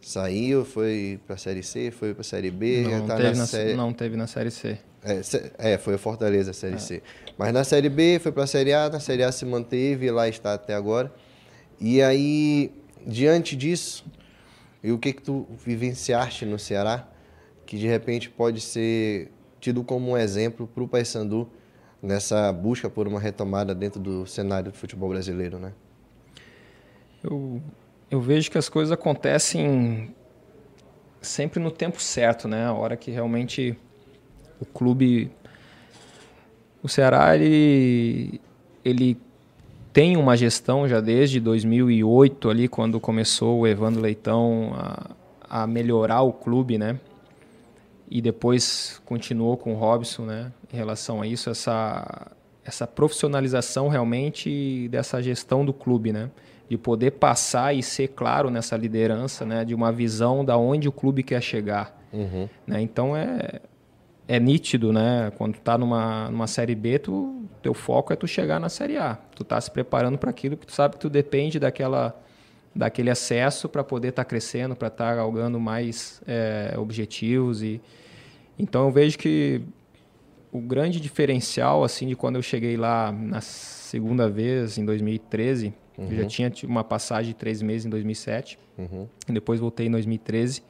Saiu, 0.00 0.64
foi 0.64 1.20
para 1.26 1.34
a 1.34 1.38
Série 1.38 1.64
C, 1.64 1.90
foi 1.90 2.14
para 2.14 2.20
a 2.20 2.24
Série 2.24 2.52
B, 2.52 2.82
não, 2.82 3.06
tá 3.08 3.16
teve 3.16 3.36
na, 3.36 3.46
série... 3.46 3.74
não 3.74 3.92
teve 3.92 4.16
na 4.16 4.28
Série 4.28 4.52
C. 4.52 4.78
É, 5.04 5.72
é 5.74 5.78
foi 5.78 5.94
a 5.94 5.98
Fortaleza 5.98 6.52
a 6.52 6.54
Série. 6.54 6.78
C. 6.78 7.02
Mas 7.36 7.52
na 7.52 7.64
Série 7.64 7.88
B 7.88 8.18
foi 8.20 8.30
para 8.30 8.44
a 8.44 8.46
Série 8.46 8.72
A, 8.72 8.88
na 8.88 9.00
Série 9.00 9.22
A 9.22 9.32
se 9.32 9.44
manteve 9.44 10.06
e 10.06 10.10
lá 10.10 10.28
está 10.28 10.54
até 10.54 10.74
agora. 10.74 11.12
E 11.80 12.00
aí, 12.00 12.72
diante 13.04 13.56
disso, 13.56 14.04
e 14.82 14.92
o 14.92 14.98
que 14.98 15.12
que 15.12 15.22
tu 15.22 15.46
vivenciaste 15.64 16.46
no 16.46 16.58
Ceará, 16.58 17.08
que 17.66 17.76
de 17.76 17.86
repente 17.86 18.30
pode 18.30 18.60
ser 18.60 19.30
tido 19.60 19.82
como 19.82 20.12
um 20.12 20.16
exemplo 20.16 20.66
para 20.66 20.82
o 20.82 20.88
Paysandu 20.88 21.50
nessa 22.00 22.52
busca 22.52 22.90
por 22.90 23.06
uma 23.06 23.20
retomada 23.20 23.74
dentro 23.74 24.00
do 24.00 24.26
cenário 24.26 24.72
do 24.72 24.76
futebol 24.76 25.08
brasileiro, 25.08 25.58
né? 25.58 25.72
Eu, 27.22 27.62
eu 28.10 28.20
vejo 28.20 28.50
que 28.50 28.58
as 28.58 28.68
coisas 28.68 28.90
acontecem 28.90 30.12
sempre 31.20 31.60
no 31.60 31.70
tempo 31.70 32.02
certo, 32.02 32.48
né? 32.48 32.66
A 32.66 32.72
hora 32.72 32.96
que 32.96 33.10
realmente 33.10 33.78
o 34.62 34.66
clube, 34.66 35.30
o 36.82 36.88
Ceará, 36.88 37.34
ele, 37.34 38.40
ele 38.84 39.18
tem 39.92 40.16
uma 40.16 40.36
gestão 40.36 40.88
já 40.88 41.00
desde 41.00 41.40
2008 41.40 42.48
ali 42.48 42.68
quando 42.68 42.98
começou 43.00 43.60
o 43.60 43.66
Evandro 43.66 44.00
Leitão 44.00 44.72
a, 44.74 45.62
a 45.62 45.66
melhorar 45.66 46.22
o 46.22 46.32
clube, 46.32 46.78
né? 46.78 46.98
e 48.14 48.20
depois 48.20 49.00
continuou 49.06 49.56
com 49.56 49.72
o 49.72 49.76
Robson, 49.76 50.26
né? 50.26 50.52
Em 50.70 50.76
relação 50.76 51.22
a 51.22 51.26
isso, 51.26 51.48
essa 51.48 52.30
essa 52.62 52.86
profissionalização 52.86 53.88
realmente 53.88 54.86
dessa 54.88 55.20
gestão 55.20 55.64
do 55.64 55.72
clube, 55.72 56.12
né? 56.12 56.30
De 56.68 56.76
poder 56.76 57.12
passar 57.12 57.74
e 57.74 57.82
ser 57.82 58.08
claro 58.08 58.50
nessa 58.50 58.76
liderança, 58.76 59.46
né? 59.46 59.64
De 59.64 59.74
uma 59.74 59.90
visão 59.90 60.44
da 60.44 60.58
onde 60.58 60.86
o 60.86 60.92
clube 60.92 61.22
quer 61.22 61.42
chegar, 61.42 61.98
uhum. 62.12 62.46
né? 62.66 62.82
Então 62.82 63.16
é 63.16 63.60
é 64.32 64.40
nítido, 64.40 64.94
né? 64.94 65.30
Quando 65.36 65.56
tu 65.56 65.60
tá 65.60 65.76
numa, 65.76 66.30
numa 66.30 66.46
série 66.46 66.74
B, 66.74 66.98
tu, 66.98 67.44
teu 67.60 67.74
foco 67.74 68.14
é 68.14 68.16
tu 68.16 68.26
chegar 68.26 68.58
na 68.58 68.70
série 68.70 68.96
A. 68.96 69.18
Tu 69.34 69.44
tá 69.44 69.60
se 69.60 69.70
preparando 69.70 70.16
para 70.16 70.30
aquilo 70.30 70.56
que 70.56 70.66
tu 70.66 70.72
sabe 70.72 70.94
que 70.94 71.00
tu 71.00 71.10
depende 71.10 71.58
daquela 71.58 72.18
daquele 72.74 73.10
acesso 73.10 73.68
para 73.68 73.84
poder 73.84 74.08
estar 74.08 74.24
tá 74.24 74.28
crescendo, 74.28 74.74
para 74.74 74.88
estar 74.88 75.10
tá 75.10 75.16
galgando 75.16 75.60
mais 75.60 76.22
é, 76.26 76.74
objetivos 76.78 77.62
e 77.62 77.82
então 78.58 78.86
eu 78.86 78.90
vejo 78.90 79.18
que 79.18 79.60
o 80.50 80.58
grande 80.58 80.98
diferencial 80.98 81.84
assim 81.84 82.06
de 82.06 82.16
quando 82.16 82.36
eu 82.36 82.42
cheguei 82.42 82.78
lá 82.78 83.12
na 83.12 83.42
segunda 83.42 84.30
vez 84.30 84.78
em 84.78 84.86
2013, 84.86 85.74
uhum. 85.98 86.08
eu 86.10 86.16
já 86.16 86.24
tinha 86.26 86.50
uma 86.64 86.82
passagem 86.82 87.32
de 87.32 87.38
três 87.38 87.60
meses 87.60 87.84
em 87.84 87.90
2007, 87.90 88.58
uhum. 88.78 89.06
e 89.28 89.32
depois 89.32 89.60
voltei 89.60 89.88
em 89.88 89.90
2013 89.90 90.62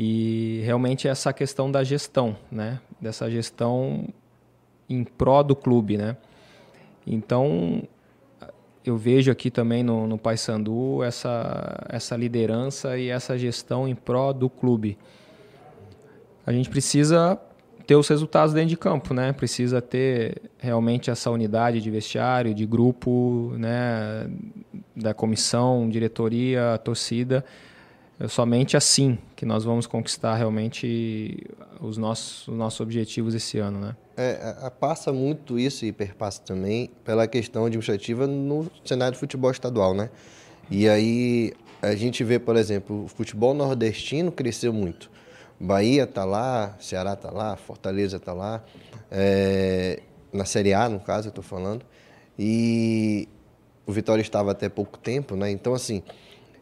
e 0.00 0.60
realmente 0.64 1.08
essa 1.08 1.32
questão 1.32 1.72
da 1.72 1.82
gestão, 1.82 2.36
né? 2.52 2.78
Dessa 3.00 3.28
gestão 3.28 4.06
em 4.88 5.02
pró 5.02 5.42
do 5.42 5.56
clube, 5.56 5.96
né? 5.96 6.16
Então 7.04 7.82
eu 8.86 8.96
vejo 8.96 9.32
aqui 9.32 9.50
também 9.50 9.82
no, 9.82 10.06
no 10.06 10.16
Paysandu 10.16 11.02
essa 11.02 11.84
essa 11.88 12.16
liderança 12.16 12.96
e 12.96 13.08
essa 13.08 13.36
gestão 13.36 13.88
em 13.88 13.94
pró 13.96 14.32
do 14.32 14.48
clube 14.48 14.96
a 16.46 16.52
gente 16.52 16.70
precisa 16.70 17.36
ter 17.84 17.96
os 17.96 18.06
resultados 18.06 18.54
dentro 18.54 18.68
de 18.68 18.76
campo, 18.76 19.12
né? 19.12 19.32
Precisa 19.32 19.82
ter 19.82 20.42
realmente 20.58 21.10
essa 21.10 21.28
unidade 21.28 21.80
de 21.80 21.90
vestiário, 21.90 22.54
de 22.54 22.64
grupo, 22.64 23.52
né? 23.58 24.30
Da 24.94 25.12
comissão, 25.12 25.88
diretoria, 25.88 26.78
torcida. 26.84 27.44
É 28.20 28.26
somente 28.26 28.76
assim 28.76 29.16
que 29.36 29.46
nós 29.46 29.62
vamos 29.64 29.86
conquistar 29.86 30.34
realmente 30.34 31.46
os 31.80 31.96
nossos, 31.96 32.48
os 32.48 32.56
nossos 32.56 32.80
objetivos 32.80 33.34
esse 33.34 33.58
ano, 33.58 33.78
né? 33.78 33.96
É, 34.16 34.68
passa 34.80 35.12
muito 35.12 35.56
isso 35.58 35.84
e 35.84 35.92
perpassa 35.92 36.42
também 36.42 36.90
pela 37.04 37.28
questão 37.28 37.66
administrativa 37.66 38.26
no 38.26 38.68
cenário 38.84 39.12
de 39.12 39.20
futebol 39.20 39.50
estadual, 39.50 39.94
né? 39.94 40.10
E 40.68 40.88
aí 40.88 41.52
a 41.80 41.94
gente 41.94 42.24
vê, 42.24 42.40
por 42.40 42.56
exemplo, 42.56 43.04
o 43.04 43.08
futebol 43.08 43.54
nordestino 43.54 44.32
cresceu 44.32 44.72
muito. 44.72 45.08
Bahia 45.60 46.02
está 46.02 46.24
lá, 46.24 46.76
Ceará 46.80 47.12
está 47.12 47.30
lá, 47.30 47.56
Fortaleza 47.56 48.16
está 48.16 48.32
lá, 48.32 48.64
é, 49.10 50.02
na 50.32 50.44
Série 50.44 50.74
A, 50.74 50.88
no 50.88 50.98
caso, 50.98 51.28
eu 51.28 51.30
estou 51.30 51.44
falando. 51.44 51.84
E 52.36 53.28
o 53.86 53.92
Vitória 53.92 54.22
estava 54.22 54.50
até 54.50 54.68
pouco 54.68 54.98
tempo, 54.98 55.36
né? 55.36 55.50
Então, 55.50 55.72
assim, 55.72 56.02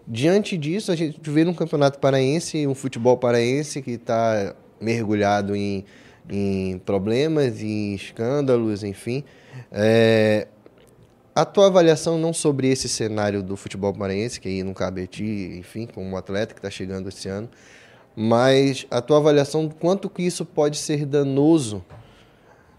diante 0.07 0.57
disso, 0.57 0.93
a 0.93 0.97
gente 0.97 1.19
vê 1.31 1.45
um 1.45 1.55
campeonato 1.55 1.99
paraense, 1.99 2.67
um 2.67 2.75
futebol 2.75 3.17
paraense 3.17 3.83
que 3.83 3.93
está 3.93 4.55
mergulhado 4.81 5.57
em, 5.57 5.85
em 6.29 6.79
problemas, 6.79 7.63
em 7.63 7.95
escândalos, 7.95 8.85
enfim. 8.85 9.25
É, 9.73 10.49
a 11.35 11.45
tua 11.45 11.67
avaliação 11.67 12.19
não 12.19 12.33
sobre 12.33 12.69
esse 12.69 12.89
cenário 12.89 13.43
do 13.43 13.57
futebol 13.57 13.93
maranhense, 13.95 14.41
que 14.41 14.49
aí 14.49 14.63
não 14.63 14.73
cabe 14.73 15.03
a 15.03 15.07
ti, 15.07 15.57
enfim, 15.59 15.87
como 15.87 16.17
atleta 16.17 16.55
que 16.55 16.61
está 16.61 16.71
chegando 16.71 17.09
esse 17.09 17.29
ano, 17.29 17.49
mas 18.15 18.87
a 18.91 19.03
tua 19.03 19.19
avaliação 19.19 19.67
do 19.67 19.75
quanto 19.75 20.09
que 20.09 20.23
isso 20.23 20.47
pode 20.47 20.79
ser 20.79 21.05
danoso, 21.05 21.85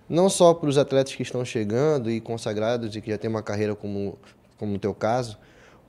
não 0.09 0.27
só 0.27 0.55
para 0.55 0.69
os 0.69 0.77
atletas 0.77 1.13
que 1.13 1.21
estão 1.21 1.45
chegando 1.45 2.09
e 2.09 2.19
consagrados 2.19 2.95
e 2.95 3.01
que 3.01 3.11
já 3.11 3.17
têm 3.19 3.29
uma 3.29 3.43
carreira 3.43 3.75
como, 3.75 4.17
como 4.57 4.71
no 4.71 4.79
teu 4.79 4.93
caso, 4.93 5.37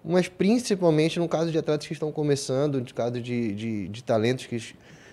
mas 0.09 0.27
principalmente 0.27 1.19
no 1.19 1.29
caso 1.29 1.53
de 1.53 1.59
atletas 1.59 1.87
que 1.87 1.93
estão 1.93 2.11
começando, 2.11 2.81
no 2.81 2.95
caso 2.95 3.21
de, 3.21 3.55
de, 3.55 3.89
de 3.89 4.03
talentos 4.03 4.47
que 4.47 4.57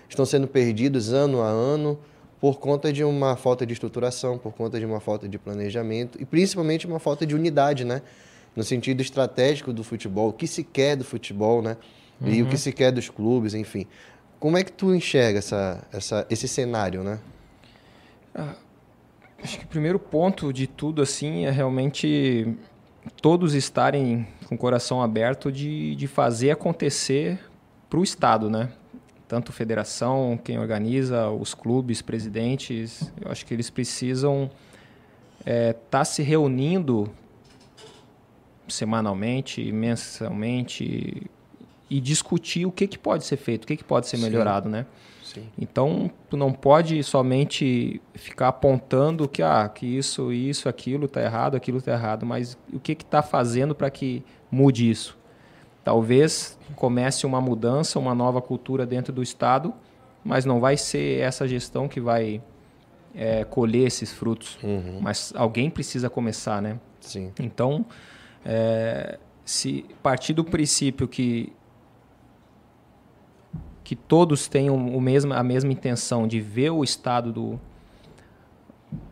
estão 0.08 0.26
sendo 0.26 0.48
perdidos 0.48 1.12
ano 1.12 1.42
a 1.42 1.50
ano, 1.50 2.00
por 2.40 2.60
conta 2.60 2.94
de 2.94 3.04
uma 3.04 3.36
falta 3.36 3.66
de 3.66 3.74
estruturação, 3.74 4.38
por 4.38 4.54
conta 4.54 4.80
de 4.80 4.86
uma 4.86 5.02
falta 5.02 5.28
de 5.28 5.38
planejamento 5.38 6.18
e 6.22 6.26
principalmente 6.26 6.88
uma 6.88 7.00
falta 7.00 7.26
de 7.26 7.36
unidade, 7.36 7.84
né? 7.84 8.02
No 8.56 8.64
sentido 8.64 9.02
estratégico 9.02 9.74
do 9.74 9.84
futebol, 9.84 10.30
o 10.30 10.34
que 10.34 10.48
se 10.48 10.64
quer 10.64 10.96
do 10.96 11.04
futebol, 11.04 11.62
né? 11.62 11.76
Uhum. 12.22 12.30
E 12.30 12.42
o 12.42 12.46
que 12.46 12.54
uhum. 12.54 12.58
se 12.58 12.72
quer 12.72 12.92
dos 12.92 13.10
clubes, 13.10 13.54
enfim. 13.54 13.86
Como 14.40 14.58
é 14.58 14.64
que 14.64 14.72
tu 14.72 14.96
enxerga 14.96 15.40
essa, 15.40 15.86
essa, 15.92 16.26
esse 16.30 16.48
cenário, 16.48 17.04
né? 17.04 17.20
Ah, 18.34 18.56
acho 19.44 19.60
que 19.60 19.66
o 19.66 19.68
primeiro 19.68 20.00
ponto 20.00 20.54
de 20.54 20.68
tudo 20.68 21.02
assim 21.02 21.46
é 21.46 21.52
realmente 21.52 22.56
todos 23.22 23.54
estarem 23.54 24.28
com 24.48 24.56
o 24.56 24.58
coração 24.58 25.02
aberto 25.02 25.52
de, 25.52 25.96
de 25.96 26.08
fazer 26.08 26.52
acontecer 26.52 27.40
para 27.90 28.00
o 28.00 28.04
Estado, 28.04 28.50
né? 28.50 28.70
tanto 29.28 29.52
federação, 29.52 30.40
quem 30.44 30.60
organiza, 30.60 31.30
os 31.30 31.54
clubes, 31.54 32.02
presidentes, 32.02 33.12
eu 33.20 33.32
acho 33.32 33.46
que 33.46 33.54
eles 33.54 33.70
precisam 33.70 34.50
estar 35.40 35.52
é, 35.52 35.74
tá 35.74 36.06
se 36.06 36.22
reunindo 36.22 37.12
semanalmente, 38.68 39.72
mensalmente 39.72 41.30
e 41.90 42.00
discutir 42.02 42.66
o 42.66 42.72
que, 42.72 42.88
que 42.88 42.98
pode 42.98 43.26
ser 43.26 43.38
feito, 43.38 43.64
o 43.64 43.68
que, 43.68 43.78
que 43.78 43.84
pode 43.84 44.08
ser 44.08 44.18
melhorado, 44.18 44.66
Sim. 44.66 44.72
né? 44.72 44.86
Sim. 45.24 45.50
Então, 45.58 46.10
tu 46.30 46.38
não 46.38 46.52
pode 46.52 47.04
somente 47.04 48.02
ficar 48.14 48.50
apontando 48.50 49.28
que, 49.28 49.42
ah, 49.42 49.68
que 49.68 49.86
isso, 49.86 50.32
isso, 50.32 50.70
aquilo 50.70 51.06
está 51.06 51.22
errado, 51.22 51.56
aquilo 51.56 51.80
está 51.80 51.92
errado, 51.92 52.26
mas 52.26 52.58
o 52.72 52.80
que 52.80 52.94
está 52.94 53.22
fazendo 53.22 53.76
para 53.76 53.90
que 53.90 54.24
mude 54.50 54.90
isso? 54.90 55.18
Talvez 55.84 56.58
comece 56.76 57.26
uma 57.26 57.42
mudança, 57.42 58.00
uma 58.00 58.16
nova 58.16 58.42
cultura 58.42 58.86
dentro 58.86 59.12
do 59.12 59.22
Estado, 59.22 59.74
mas 60.24 60.46
não 60.46 60.60
vai 60.60 60.78
ser 60.78 61.20
essa 61.20 61.48
gestão 61.48 61.88
que 61.88 62.00
vai 62.00 62.42
é, 63.14 63.44
colher 63.44 63.86
esses 63.86 64.12
frutos. 64.12 64.58
Uhum. 64.64 65.00
Mas 65.02 65.34
alguém 65.36 65.70
precisa 65.70 66.10
começar, 66.10 66.62
né? 66.62 66.80
Sim. 67.00 67.32
Então, 67.40 67.86
é, 68.44 69.20
se 69.44 69.86
partir 70.02 70.34
do 70.34 70.44
princípio 70.44 71.08
que 71.08 71.54
que 73.86 73.96
todos 73.96 74.48
tenham 74.48 74.76
o 74.76 75.00
mesmo, 75.00 75.32
a 75.32 75.44
mesma 75.44 75.72
intenção 75.72 76.28
de 76.28 76.42
ver 76.42 76.72
o 76.72 76.84
estado 76.84 77.32
do, 77.32 77.60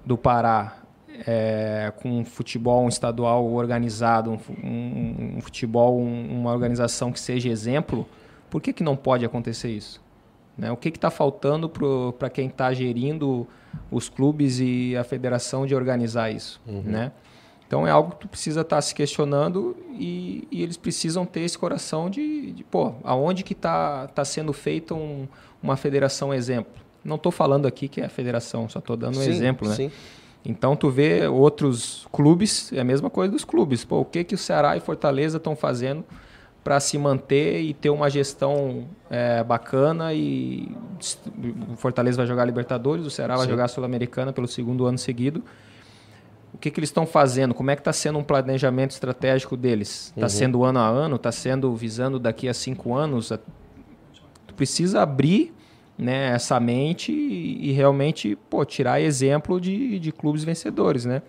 do 0.04 0.18
Pará 0.18 0.80
é, 1.28 1.94
com 2.02 2.10
um 2.10 2.26
futebol 2.26 2.84
um 2.84 2.90
estadual 2.90 3.46
organizado, 3.54 4.32
um, 4.32 5.38
um, 5.38 5.42
futebol, 5.42 6.00
um, 6.00 6.40
uma 6.40 6.52
organização 6.52 7.12
que 7.12 7.20
seja 7.20 7.50
exemplo, 7.50 8.08
por 8.50 8.62
que, 8.62 8.74
que 8.74 8.84
não 8.84 8.96
pode 8.96 9.24
acontecer 9.24 9.70
isso? 9.70 10.02
Né? 10.58 10.72
O 10.72 10.76
que 10.76 10.90
está 10.90 11.12
faltando 11.12 11.72
para 12.18 12.30
quem 12.32 12.48
está 12.48 12.74
gerindo 12.74 13.48
os 13.92 14.10
clubes 14.10 14.60
e 14.60 14.98
a 14.98 15.04
federação 15.04 15.68
de 15.68 15.76
organizar 15.76 16.32
isso? 16.32 16.60
Uhum. 16.66 16.82
Né? 16.82 17.12
Então 17.68 17.88
é 17.88 17.92
algo 17.92 18.12
que 18.12 18.22
tu 18.22 18.28
precisa 18.28 18.62
estar 18.62 18.78
tá 18.78 18.82
se 18.82 18.94
questionando 18.94 19.76
e, 19.92 20.48
e, 20.52 20.62
eles 20.62 20.78
precisam 20.78 21.26
ter 21.26 21.42
esse 21.42 21.58
coração 21.58 22.10
de, 22.10 22.52
de 22.52 22.64
pô, 22.64 22.94
aonde 23.04 23.44
que 23.44 23.54
está 23.54 24.08
tá 24.08 24.24
sendo 24.24 24.54
feita 24.54 24.94
um, 24.94 25.28
uma 25.62 25.76
federação 25.76 26.34
exemplo? 26.34 26.74
Não 27.04 27.16
estou 27.16 27.32
falando 27.32 27.68
aqui 27.68 27.88
que 27.88 28.00
é 28.00 28.06
a 28.06 28.10
federação, 28.10 28.70
só 28.70 28.80
estou 28.80 28.96
dando 28.96 29.18
um 29.18 29.22
sim, 29.24 29.30
exemplo, 29.30 29.68
né? 29.68 29.76
Sim. 29.76 29.92
Então 30.46 30.76
tu 30.76 30.90
vê 30.90 31.28
outros 31.28 32.06
clubes, 32.12 32.72
é 32.74 32.80
a 32.80 32.84
mesma 32.84 33.10
coisa 33.10 33.32
dos 33.32 33.46
clubes. 33.46 33.86
Pô, 33.86 34.02
o 34.02 34.06
que 34.06 34.24
que 34.24 34.36
o 34.36 34.38
Ceará 34.38 34.76
e 34.76 34.80
Fortaleza 34.80 35.38
estão 35.38 35.56
fazendo 35.56 36.04
para 36.64 36.80
se 36.80 36.98
manter 36.98 37.62
e 37.62 37.74
ter 37.74 37.90
uma 37.90 38.10
gestão 38.10 38.86
é, 39.10 39.44
bacana 39.44 40.14
e 40.14 40.72
o 41.72 41.76
Fortaleza 41.76 42.18
vai 42.18 42.26
jogar 42.26 42.46
Libertadores, 42.46 43.06
o 43.06 43.10
Ceará 43.10 43.36
Sim. 43.36 43.40
vai 43.40 43.50
jogar 43.50 43.68
Sul-Americana 43.68 44.32
pelo 44.32 44.48
segundo 44.48 44.86
ano 44.86 44.98
seguido. 44.98 45.44
O 46.54 46.58
que, 46.58 46.70
que 46.70 46.80
eles 46.80 46.90
estão 46.90 47.06
fazendo? 47.06 47.54
Como 47.54 47.72
é 47.72 47.76
que 47.76 47.82
está 47.82 47.92
sendo 47.92 48.20
um 48.20 48.24
planejamento 48.24 48.92
estratégico 48.92 49.58
deles? 49.58 50.14
Está 50.16 50.24
uhum. 50.24 50.30
sendo 50.30 50.64
ano 50.64 50.80
a 50.80 50.88
ano? 50.88 51.16
Está 51.16 51.32
sendo 51.32 51.76
visando 51.76 52.20
daqui 52.20 52.48
a 52.48 52.54
cinco 52.54 52.94
anos? 52.94 53.32
Tu 54.48 54.54
precisa 54.54 55.02
abrir 55.02 55.54
né, 55.98 56.30
essa 56.34 56.60
mente 56.60 57.12
e, 57.12 57.70
e, 57.70 57.72
realmente 57.72 58.38
pô, 58.50 58.64
tirar 58.66 59.02
exemplo 59.02 59.60
de, 59.60 60.00
de 60.00 60.12
clubes 60.12 60.44
vencedores, 60.44 61.06
né? 61.06 61.22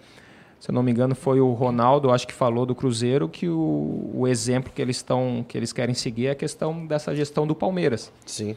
Se 0.59 0.70
eu 0.70 0.75
não 0.75 0.83
me 0.83 0.91
engano, 0.91 1.14
foi 1.14 1.41
o 1.41 1.53
Ronaldo, 1.53 2.11
acho 2.11 2.27
que 2.27 2.33
falou 2.33 2.64
do 2.64 2.75
Cruzeiro 2.75 3.29
que 3.29 3.49
o, 3.49 4.11
o 4.14 4.27
exemplo 4.27 4.72
que 4.72 4.81
eles 4.81 4.97
estão 4.97 5.45
que 5.47 5.59
eles 5.59 5.72
querem 5.72 5.95
seguir 5.95 6.29
é 6.29 6.31
a 6.31 6.35
questão 6.35 6.87
dessa 6.87 7.14
gestão 7.14 7.47
do 7.47 7.55
Palmeiras. 7.55 8.11
Sim. 8.25 8.57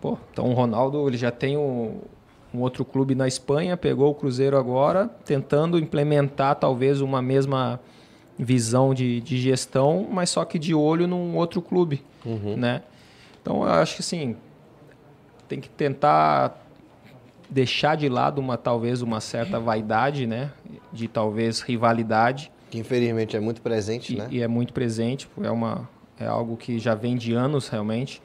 Pô, 0.00 0.18
então 0.32 0.50
o 0.50 0.54
Ronaldo 0.54 1.06
ele 1.06 1.16
já 1.16 1.30
tem 1.30 1.56
um, 1.56 2.00
um 2.52 2.60
outro 2.60 2.84
clube 2.84 3.14
na 3.14 3.28
Espanha, 3.28 3.76
pegou 3.76 4.10
o 4.10 4.14
Cruzeiro 4.14 4.56
agora, 4.56 5.08
tentando 5.24 5.78
implementar 5.78 6.56
talvez 6.56 7.00
uma 7.00 7.20
mesma 7.20 7.80
visão 8.38 8.94
de, 8.94 9.20
de 9.20 9.38
gestão, 9.38 10.06
mas 10.10 10.30
só 10.30 10.44
que 10.44 10.58
de 10.58 10.74
olho 10.74 11.06
num 11.06 11.36
outro 11.36 11.60
clube, 11.60 12.02
uhum. 12.24 12.56
né? 12.56 12.82
Então 13.42 13.62
eu 13.62 13.70
acho 13.70 13.96
que 13.96 14.00
assim, 14.00 14.36
tem 15.48 15.60
que 15.60 15.68
tentar 15.68 16.64
deixar 17.50 17.96
de 17.96 18.08
lado 18.08 18.40
uma 18.40 18.56
talvez 18.56 19.02
uma 19.02 19.20
certa 19.20 19.58
vaidade, 19.58 20.26
né, 20.26 20.52
de 20.92 21.08
talvez 21.08 21.60
rivalidade 21.60 22.52
que 22.70 22.78
infelizmente 22.78 23.36
é 23.36 23.40
muito 23.40 23.60
presente, 23.60 24.14
e, 24.14 24.18
né? 24.18 24.28
E 24.30 24.42
é 24.42 24.48
muito 24.48 24.72
presente, 24.72 25.28
é 25.42 25.50
uma 25.50 25.88
é 26.18 26.26
algo 26.26 26.56
que 26.56 26.78
já 26.78 26.94
vem 26.94 27.16
de 27.16 27.32
anos 27.32 27.68
realmente, 27.68 28.20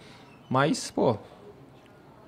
mas 0.50 0.90
pô, 0.92 1.18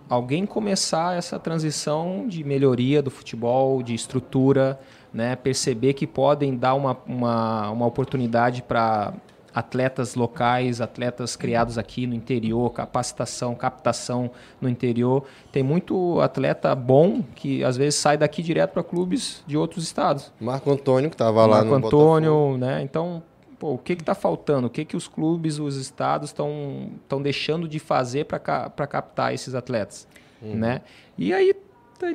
alguém 0.10 0.45
começar 0.45 1.18
essa 1.18 1.39
transição 1.39 2.28
de 2.28 2.43
melhoria 2.43 3.01
do 3.01 3.10
futebol, 3.10 3.82
de 3.82 3.93
estrutura, 3.93 4.80
né, 5.14 5.36
perceber 5.36 5.93
que 5.93 6.06
podem 6.06 6.56
dar 6.56 6.74
uma, 6.74 6.97
uma, 7.08 7.70
uma 7.70 7.86
oportunidade 7.86 8.62
para 8.62 9.14
atletas 9.53 10.16
locais, 10.16 10.82
atletas 10.82 11.38
criados 11.38 11.78
aqui 11.78 12.06
no 12.06 12.14
interior, 12.14 12.70
capacitação, 12.74 13.56
captação 13.56 14.30
no 14.60 14.68
interior. 14.68 15.24
Tem 15.49 15.64
muito 15.64 16.20
atleta 16.20 16.76
bom 16.76 17.24
que 17.34 17.64
às 17.64 17.78
vezes 17.78 17.95
sai 17.95 18.18
daqui 18.18 18.43
direto 18.43 18.74
para 18.74 18.84
clubes 18.84 19.41
de 19.47 19.56
outros 19.56 19.86
estados. 19.86 20.34
Marco 20.41 20.70
Antônio 20.70 21.10
que 21.10 21.16
estava 21.16 21.45
lá 21.45 21.64
Marco 21.64 21.70
no 21.70 21.76
Antônio, 21.88 22.32
Botafogo. 22.34 22.58
né? 22.58 22.82
Então, 22.82 23.24
pô, 23.66 23.74
o 23.74 23.78
que 23.80 23.93
está 23.93 24.13
faltando? 24.13 24.68
O 24.68 24.70
que 24.70 24.86
que 24.86 24.95
os 24.95 25.07
clubes, 25.07 25.57
os 25.57 25.76
estados 25.76 26.30
estão 26.30 27.22
deixando 27.22 27.68
de 27.68 27.80
fazer 27.80 28.26
para 28.26 28.39
captar 28.88 29.34
esses 29.34 29.55
atletas, 29.55 30.07
uhum. 30.39 30.55
né? 30.55 30.82
E 31.18 31.34
aí 31.34 31.55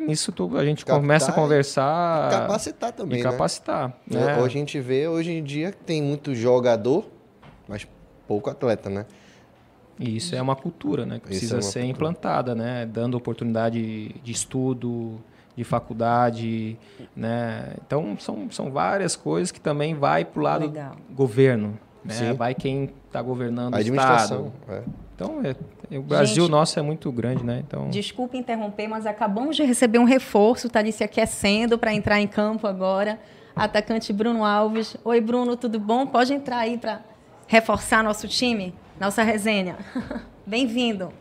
nisso 0.07 0.32
a 0.57 0.64
gente 0.64 0.84
Captar 0.84 1.01
começa 1.01 1.30
a 1.32 1.34
conversar 1.34 2.28
e 2.28 2.36
capacitar 2.36 2.92
também, 2.92 3.18
e 3.18 3.24
né? 3.24 3.30
capacitar. 3.30 3.88
Né? 4.07 4.26
Né? 4.26 4.36
Hoje 4.36 4.57
a 4.57 4.61
gente 4.61 4.78
vê 4.78 5.09
hoje 5.09 5.32
em 5.32 5.42
dia 5.42 5.72
que 5.72 5.78
tem 5.78 6.01
muito 6.01 6.34
jogador 6.34 7.07
mas 7.66 7.88
pouco 8.28 8.48
atleta, 8.48 8.88
né? 8.88 9.07
E 9.98 10.16
isso 10.16 10.34
é 10.34 10.40
uma 10.40 10.55
cultura, 10.55 11.05
né? 11.05 11.18
Que 11.18 11.26
precisa 11.26 11.59
é 11.59 11.62
ser 11.62 11.80
cultura. 11.80 11.86
implantada, 11.86 12.55
né? 12.55 12.86
Dando 12.86 13.16
oportunidade 13.16 14.14
de 14.22 14.32
estudo, 14.32 15.20
de 15.57 15.64
faculdade, 15.64 16.76
né? 17.14 17.74
Então 17.86 18.16
são, 18.18 18.51
são 18.51 18.70
várias 18.70 19.16
coisas 19.16 19.51
que 19.51 19.61
também 19.61 19.94
vai 19.94 20.24
para 20.24 20.40
o 20.40 20.42
lado 20.42 20.66
Legal. 20.66 20.96
governo, 21.11 21.78
né? 22.05 22.14
Sim. 22.14 22.32
Vai 22.32 22.55
quem 22.55 22.90
está 23.07 23.20
governando 23.20 23.74
o 23.74 23.78
estado. 23.78 24.53
É. 24.68 24.82
Então 25.14 25.40
é, 25.44 25.98
o 25.98 26.03
Brasil 26.03 26.44
Gente, 26.44 26.51
nosso 26.51 26.78
é 26.78 26.82
muito 26.82 27.11
grande, 27.12 27.44
né? 27.44 27.62
Então 27.66 27.90
desculpe 27.90 28.38
interromper, 28.38 28.88
mas 28.88 29.07
acabamos 29.07 29.57
de 29.57 29.64
receber 29.64 29.98
um 29.98 30.05
reforço, 30.05 30.66
está 30.66 30.78
ali 30.78 30.92
se 30.92 31.05
aquecendo 31.05 31.78
para 31.78 31.92
entrar 31.92 32.20
em 32.20 32.26
campo 32.26 32.66
agora. 32.66 33.18
Atacante 33.55 34.12
Bruno 34.12 34.44
Alves. 34.44 34.96
Oi, 35.05 35.20
Bruno, 35.20 35.57
tudo 35.57 35.78
bom? 35.78 36.07
Pode 36.07 36.32
entrar 36.32 36.59
aí 36.59 36.78
para 36.78 37.03
reforçar 37.46 38.03
nosso 38.03 38.28
time, 38.28 38.74
nossa 38.98 39.22
resenha. 39.22 39.76
Bem-vindo. 40.46 41.12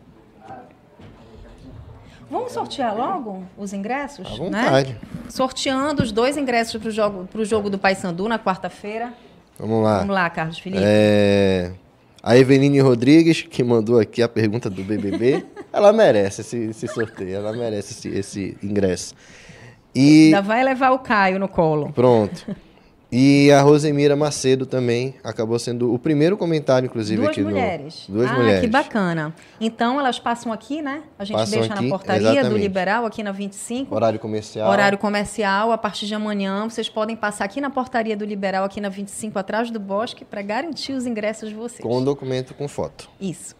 Vamos 2.30 2.52
sortear 2.52 2.96
logo 2.96 3.42
os 3.58 3.72
ingressos? 3.72 4.26
À 4.26 4.30
né? 4.30 4.36
vontade. 4.36 4.92
Né? 4.92 4.98
Sorteando 5.28 6.02
os 6.02 6.12
dois 6.12 6.36
ingressos 6.36 6.80
para 6.80 6.88
o 6.88 6.92
jogo, 6.92 7.28
jogo 7.44 7.68
do 7.68 7.78
Paysandu 7.78 8.28
na 8.28 8.38
quarta-feira. 8.38 9.12
Vamos 9.58 9.82
lá. 9.82 9.98
Vamos 9.98 10.14
lá, 10.14 10.30
Carlos 10.30 10.58
Felipe. 10.58 10.82
É... 10.84 11.72
A 12.22 12.36
Eveline 12.36 12.80
Rodrigues, 12.80 13.42
que 13.42 13.64
mandou 13.64 13.98
aqui 13.98 14.22
a 14.22 14.28
pergunta 14.28 14.70
do 14.70 14.84
BBB, 14.84 15.44
ela 15.72 15.92
merece 15.92 16.42
esse, 16.42 16.56
esse 16.56 16.86
sorteio, 16.86 17.36
ela 17.36 17.52
merece 17.52 17.92
esse, 17.92 18.08
esse 18.08 18.56
ingresso. 18.62 19.14
E... 19.94 20.26
Ainda 20.26 20.42
vai 20.42 20.62
levar 20.62 20.90
o 20.92 20.98
Caio 20.98 21.38
no 21.38 21.48
colo. 21.48 21.92
Pronto. 21.92 22.46
E 23.12 23.50
a 23.50 23.60
Rosemira 23.60 24.14
Macedo 24.14 24.64
também 24.64 25.16
acabou 25.24 25.58
sendo 25.58 25.92
o 25.92 25.98
primeiro 25.98 26.36
comentário, 26.36 26.86
inclusive, 26.86 27.22
Duas 27.22 27.30
aqui 27.30 27.42
mulheres. 27.42 28.04
Duas 28.08 28.30
ah, 28.30 28.34
mulheres. 28.34 28.60
que 28.60 28.68
bacana. 28.68 29.34
Então 29.60 29.98
elas 29.98 30.20
passam 30.20 30.52
aqui, 30.52 30.80
né? 30.80 31.02
A 31.18 31.24
gente 31.24 31.36
Passam 31.36 31.58
deixa 31.58 31.74
aqui, 31.74 31.84
na 31.84 31.90
portaria 31.90 32.26
do 32.26 32.32
exatamente. 32.32 32.62
Liberal, 32.62 33.06
aqui 33.06 33.22
na 33.22 33.32
25. 33.32 33.92
Horário 33.92 34.18
comercial. 34.20 34.70
Horário 34.70 34.98
comercial, 34.98 35.72
a 35.72 35.78
partir 35.78 36.06
de 36.06 36.14
amanhã, 36.14 36.68
vocês 36.68 36.88
podem 36.88 37.16
passar 37.16 37.44
aqui 37.44 37.60
na 37.60 37.70
portaria 37.70 38.16
do 38.16 38.24
Liberal, 38.24 38.64
aqui 38.64 38.80
na 38.80 38.88
25, 38.88 39.38
atrás 39.38 39.70
do 39.70 39.80
bosque, 39.80 40.24
para 40.24 40.42
garantir 40.42 40.92
os 40.92 41.04
ingressos 41.04 41.48
de 41.48 41.54
vocês. 41.54 41.80
Com 41.80 42.02
documento 42.04 42.54
com 42.54 42.68
foto. 42.68 43.08
Isso. 43.20 43.59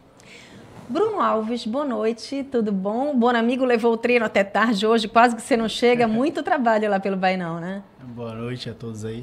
Bruno 0.91 1.21
Alves, 1.21 1.65
boa 1.67 1.85
noite, 1.85 2.43
tudo 2.51 2.73
bom? 2.73 3.17
Bom 3.17 3.29
amigo 3.29 3.65
levou 3.65 3.93
o 3.93 3.97
treino 3.97 4.25
até 4.25 4.43
tarde 4.43 4.85
hoje, 4.85 5.07
quase 5.07 5.37
que 5.37 5.43
você 5.43 5.57
não 5.57 5.69
chega, 5.69 6.07
muito 6.09 6.43
trabalho 6.43 6.91
lá 6.91 6.99
pelo 6.99 7.17
Bainão, 7.17 7.61
né? 7.61 7.83
Boa 8.03 8.35
noite 8.35 8.69
a 8.69 8.75
todos 8.75 9.05
aí. 9.05 9.23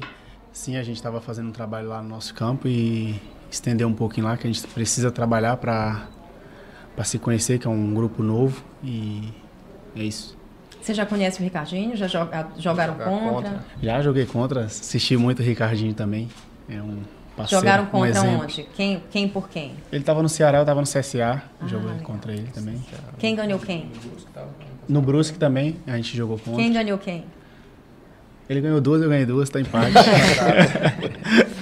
Sim, 0.50 0.76
a 0.78 0.82
gente 0.82 0.96
estava 0.96 1.20
fazendo 1.20 1.48
um 1.48 1.52
trabalho 1.52 1.88
lá 1.88 2.00
no 2.02 2.08
nosso 2.08 2.34
campo 2.34 2.66
e 2.66 3.20
estender 3.50 3.86
um 3.86 3.92
pouquinho 3.92 4.26
lá, 4.26 4.36
que 4.36 4.46
a 4.46 4.50
gente 4.52 4.66
precisa 4.68 5.10
trabalhar 5.10 5.58
para 5.58 6.08
se 7.04 7.18
conhecer, 7.18 7.58
que 7.58 7.66
é 7.66 7.70
um 7.70 7.92
grupo 7.92 8.22
novo 8.22 8.64
e 8.82 9.28
é 9.94 10.02
isso. 10.02 10.38
Você 10.80 10.94
já 10.94 11.04
conhece 11.04 11.38
o 11.38 11.44
Ricardinho? 11.44 11.94
Já 11.96 12.06
joga- 12.06 12.48
jogaram 12.56 12.94
Jogar 12.94 13.04
contra? 13.10 13.30
contra. 13.50 13.64
Já 13.82 14.00
joguei 14.00 14.24
contra, 14.24 14.64
assisti 14.64 15.16
muito 15.18 15.40
o 15.40 15.42
Ricardinho 15.44 15.92
também. 15.92 16.28
É 16.68 16.80
um 16.80 17.02
parceiro, 17.38 17.60
Jogaram 17.64 17.84
um 17.84 17.86
contra 17.86 18.08
exemplo. 18.10 18.42
onde? 18.42 18.68
Quem, 18.74 19.02
quem 19.10 19.28
por 19.28 19.48
quem? 19.48 19.72
Ele 19.90 20.02
estava 20.02 20.22
no 20.22 20.28
Ceará, 20.28 20.58
eu 20.58 20.62
estava 20.62 20.80
no 20.80 20.86
CSA, 20.86 21.42
Ah, 21.60 21.66
joguei 21.66 21.88
legal. 21.88 22.02
contra 22.04 22.32
ele 22.32 22.48
também. 22.52 22.84
Quem 23.18 23.34
ganhou 23.34 23.58
quem? 23.58 23.90
No 24.88 25.00
Brusque 25.00 25.38
também, 25.38 25.76
a 25.86 25.96
gente 25.96 26.16
jogou 26.16 26.38
contra. 26.38 26.62
Quem 26.62 26.72
ganhou 26.72 26.98
quem? 26.98 27.24
Ele 28.48 28.60
ganhou 28.62 28.80
duas, 28.80 29.02
eu 29.02 29.08
ganhei 29.08 29.26
duas, 29.26 29.48
tá 29.50 29.60
empate. 29.60 29.92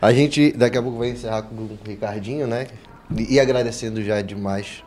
A 0.00 0.12
gente 0.12 0.52
daqui 0.52 0.76
a 0.76 0.82
pouco 0.82 0.98
vai 0.98 1.10
encerrar 1.10 1.42
com 1.42 1.54
o 1.54 1.78
Ricardinho, 1.86 2.46
né? 2.46 2.66
E 3.16 3.40
agradecendo 3.40 4.02
já 4.02 4.20
demais 4.20 4.82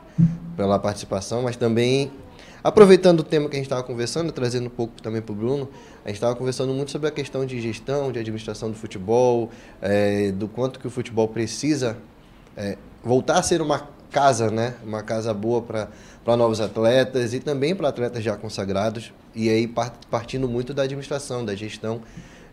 pela 0.55 0.77
participação, 0.77 1.41
mas 1.41 1.55
também 1.55 2.11
aproveitando 2.63 3.21
o 3.21 3.23
tema 3.23 3.49
que 3.49 3.55
a 3.55 3.57
gente 3.57 3.65
estava 3.65 3.81
conversando, 3.83 4.31
trazendo 4.31 4.67
um 4.67 4.69
pouco 4.69 5.01
também 5.01 5.21
para 5.21 5.31
o 5.33 5.35
Bruno, 5.35 5.69
a 6.07 6.09
gente 6.09 6.19
estava 6.19 6.33
conversando 6.37 6.73
muito 6.73 6.89
sobre 6.89 7.09
a 7.09 7.11
questão 7.11 7.45
de 7.45 7.59
gestão, 7.59 8.13
de 8.13 8.19
administração 8.19 8.71
do 8.71 8.77
futebol, 8.77 9.51
eh, 9.81 10.31
do 10.31 10.47
quanto 10.47 10.79
que 10.79 10.87
o 10.87 10.89
futebol 10.89 11.27
precisa 11.27 11.97
eh, 12.55 12.77
voltar 13.03 13.39
a 13.39 13.43
ser 13.43 13.61
uma 13.61 13.89
casa, 14.09 14.49
né? 14.49 14.75
Uma 14.85 15.03
casa 15.03 15.33
boa 15.33 15.61
para 15.61 16.37
novos 16.37 16.61
atletas 16.61 17.33
e 17.33 17.41
também 17.41 17.75
para 17.75 17.89
atletas 17.89 18.23
já 18.23 18.37
consagrados. 18.37 19.11
E 19.35 19.49
aí 19.49 19.67
par- 19.67 19.99
partindo 20.09 20.47
muito 20.47 20.73
da 20.73 20.83
administração, 20.83 21.43
da 21.43 21.53
gestão. 21.53 21.99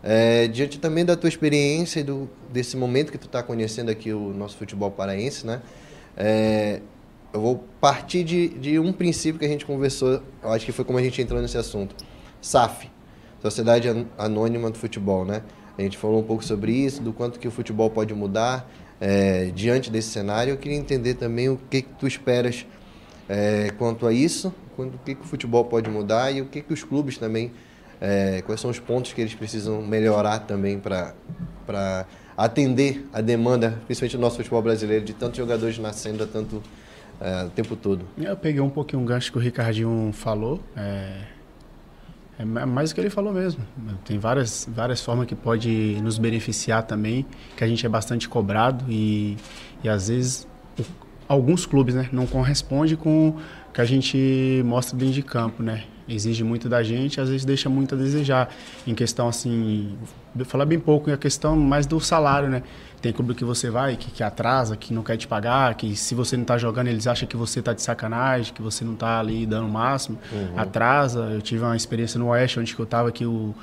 É, 0.03 0.49
diante 0.49 0.77
também 0.77 1.05
da 1.05 1.15
tua 1.15 1.29
experiência 1.29 2.01
e 2.01 2.03
do, 2.03 2.29
desse 2.51 2.75
momento 2.75 3.09
que 3.09 3.17
tu 3.17 3.27
está 3.27 3.41
conhecendo 3.41 3.89
aqui 3.89 4.11
o 4.11 4.33
nosso 4.33 4.57
futebol 4.57 4.91
paraense, 4.91 5.47
né? 5.47 5.61
É, 6.17 6.81
eu 7.33 7.39
vou 7.39 7.63
partir 7.79 8.25
de, 8.25 8.49
de 8.49 8.77
um 8.79 8.91
princípio 8.91 9.39
que 9.39 9.45
a 9.45 9.47
gente 9.47 9.65
conversou, 9.65 10.21
acho 10.43 10.65
que 10.65 10.73
foi 10.73 10.83
como 10.83 10.99
a 10.99 11.01
gente 11.01 11.21
entrou 11.21 11.41
nesse 11.41 11.57
assunto. 11.57 11.95
SAF, 12.41 12.93
Sociedade 13.41 13.87
An- 13.87 14.05
Anônima 14.17 14.69
do 14.71 14.77
Futebol, 14.77 15.25
né? 15.25 15.41
A 15.77 15.81
gente 15.81 15.97
falou 15.97 16.19
um 16.21 16.23
pouco 16.23 16.43
sobre 16.43 16.71
isso, 16.71 17.01
do 17.01 17.11
quanto 17.11 17.37
que 17.37 17.47
o 17.47 17.51
futebol 17.51 17.89
pode 17.89 18.13
mudar 18.13 18.69
é, 18.99 19.51
diante 19.53 19.91
desse 19.91 20.09
cenário. 20.09 20.51
Eu 20.53 20.57
queria 20.57 20.77
entender 20.77 21.15
também 21.15 21.49
o 21.49 21.57
que, 21.69 21.81
que 21.81 21.93
tu 21.99 22.07
esperas 22.07 22.65
é, 23.27 23.71
quanto 23.77 24.07
a 24.07 24.13
isso, 24.13 24.53
quanto, 24.75 24.95
o 24.95 24.99
que, 24.99 25.15
que 25.15 25.21
o 25.21 25.25
futebol 25.25 25.65
pode 25.65 25.89
mudar 25.89 26.31
e 26.31 26.41
o 26.41 26.45
que, 26.45 26.61
que 26.61 26.71
os 26.73 26.83
clubes 26.83 27.17
também, 27.17 27.51
é, 27.99 28.41
quais 28.45 28.61
são 28.61 28.69
os 28.71 28.79
pontos 28.79 29.11
que 29.11 29.19
eles 29.19 29.33
precisam 29.35 29.81
melhorar 29.81 30.39
também 30.39 30.79
para 30.79 32.05
atender 32.37 33.05
a 33.11 33.19
demanda, 33.19 33.81
principalmente 33.85 34.15
do 34.15 34.21
nosso 34.21 34.37
futebol 34.37 34.61
brasileiro, 34.61 35.03
de 35.03 35.13
tantos 35.13 35.37
jogadores 35.37 35.77
nascendo 35.77 36.23
há 36.23 36.27
tanto 36.27 36.63
o 37.45 37.49
tempo 37.51 37.75
todo. 37.75 38.05
Eu 38.17 38.35
peguei 38.35 38.59
um 38.61 38.69
pouquinho 38.69 39.01
um 39.01 39.05
gancho 39.05 39.31
que 39.31 39.37
o 39.37 39.41
Ricardinho 39.41 40.11
falou. 40.13 40.59
É, 40.75 41.21
é 42.37 42.45
ma- 42.45 42.65
mais 42.65 42.91
o 42.91 42.95
que 42.95 43.01
ele 43.01 43.09
falou 43.09 43.33
mesmo. 43.33 43.61
Tem 44.05 44.17
várias, 44.19 44.67
várias 44.73 45.01
formas 45.01 45.25
que 45.27 45.35
pode 45.35 45.97
nos 46.01 46.17
beneficiar 46.17 46.83
também, 46.83 47.25
que 47.55 47.63
a 47.63 47.67
gente 47.67 47.85
é 47.85 47.89
bastante 47.89 48.27
cobrado 48.27 48.83
e, 48.89 49.37
e 49.83 49.89
às 49.89 50.07
vezes 50.09 50.47
alguns 51.27 51.65
clubes 51.65 51.95
né, 51.95 52.09
não 52.11 52.25
correspondem 52.27 52.95
com 52.95 53.29
o 53.29 53.35
que 53.73 53.81
a 53.81 53.85
gente 53.85 54.61
mostra 54.65 54.97
dentro 54.97 55.13
de 55.15 55.21
campo, 55.23 55.63
né? 55.63 55.83
Exige 56.07 56.43
muito 56.43 56.69
da 56.69 56.83
gente, 56.83 57.19
às 57.19 57.29
vezes 57.29 57.45
deixa 57.45 57.69
muito 57.69 57.95
a 57.95 57.97
desejar. 57.97 58.53
Em 58.85 58.93
questão 58.93 59.27
assim, 59.27 59.97
falar 60.45 60.65
bem 60.65 60.79
pouco, 60.79 61.11
a 61.11 61.17
questão 61.17 61.55
mais 61.55 61.85
do 61.85 61.99
salário, 61.99 62.49
né? 62.49 62.61
Tem 63.01 63.11
clube 63.11 63.35
que 63.35 63.43
você 63.43 63.69
vai, 63.69 63.95
que, 63.95 64.11
que 64.11 64.23
atrasa, 64.23 64.75
que 64.75 64.93
não 64.93 65.03
quer 65.03 65.17
te 65.17 65.27
pagar, 65.27 65.75
que 65.75 65.95
se 65.95 66.15
você 66.15 66.35
não 66.35 66.43
tá 66.43 66.57
jogando, 66.57 66.87
eles 66.87 67.07
acham 67.07 67.27
que 67.27 67.37
você 67.37 67.61
tá 67.61 67.73
de 67.73 67.81
sacanagem, 67.81 68.53
que 68.53 68.61
você 68.61 68.83
não 68.83 68.95
tá 68.95 69.19
ali 69.19 69.45
dando 69.45 69.67
o 69.67 69.71
máximo, 69.71 70.17
atrasa. 70.55 71.19
Eu 71.31 71.41
tive 71.41 71.63
uma 71.63 71.75
experiência 71.75 72.19
no 72.19 72.27
Oeste, 72.27 72.59
onde 72.59 72.75
que 72.75 72.81
eu 72.81 72.85
tava, 72.85 73.11
que, 73.11 73.25
o, 73.25 73.53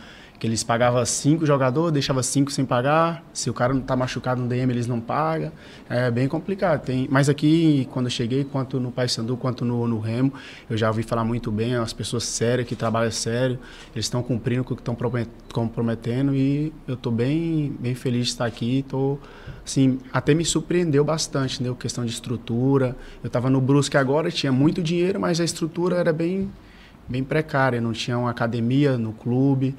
que 0.43 0.49
eles 0.49 0.65
pagavam 0.65 1.07
cinco 1.07 1.47
jogadores, 1.47 1.93
deixava 1.93 2.21
cinco 2.21 2.51
sem 2.51 2.65
pagar. 2.65 3.25
Se 3.33 3.49
o 3.49 3.55
cara 3.55 3.73
não 3.73 3.81
tá 3.81 3.95
machucado 3.95 4.43
no 4.43 4.49
DM, 4.49 4.73
eles 4.73 4.89
não 4.89 5.01
pagam. 5.01 5.53
É 5.89 6.11
bem 6.11 6.27
complicado. 6.27 6.85
Tem, 6.85 7.07
mas 7.09 7.29
aqui, 7.29 7.87
quando 7.93 8.07
eu 8.07 8.11
cheguei, 8.11 8.43
quanto 8.43 8.81
no 8.81 8.91
Paysandu, 8.91 9.37
quanto 9.37 9.65
no, 9.65 9.87
no 9.87 10.01
Remo, 10.01 10.33
eu 10.69 10.77
já 10.77 10.89
ouvi 10.89 11.05
falar 11.05 11.25
muito 11.25 11.53
bem, 11.53 11.77
as 11.77 11.93
pessoas 11.93 12.25
sérias, 12.25 12.67
que 12.67 12.75
trabalham 12.75 13.13
sério, 13.13 13.57
eles 13.95 14.07
estão 14.07 14.21
cumprindo 14.21 14.63
o 14.63 14.65
que 14.65 14.73
estão 14.73 14.97
comprometendo 15.53 16.35
e 16.35 16.73
eu 16.89 16.97
tô 16.97 17.13
bem, 17.13 17.77
bem 17.79 17.95
feliz 17.95 18.27
de 18.27 18.33
estar 18.33 18.47
aqui. 18.47 18.85
Tô, 18.89 19.21
assim, 19.65 20.01
até 20.13 20.35
me 20.35 20.45
surpreendeu 20.45 21.05
bastante, 21.05 21.63
né? 21.63 21.73
Questão 21.79 22.05
de 22.05 22.11
estrutura. 22.11 22.97
Eu 23.23 23.29
estava 23.29 23.49
no 23.49 23.61
Brusque 23.61 23.97
agora, 23.97 24.29
tinha 24.29 24.51
muito 24.51 24.83
dinheiro, 24.83 25.21
mas 25.21 25.39
a 25.39 25.45
estrutura 25.45 25.99
era 25.99 26.13
bem 26.13 26.51
bem 27.09 27.23
precária, 27.23 27.81
não 27.81 27.93
tinha 27.93 28.19
uma 28.19 28.31
academia 28.31 28.97
no 28.97 29.13
clube, 29.13 29.75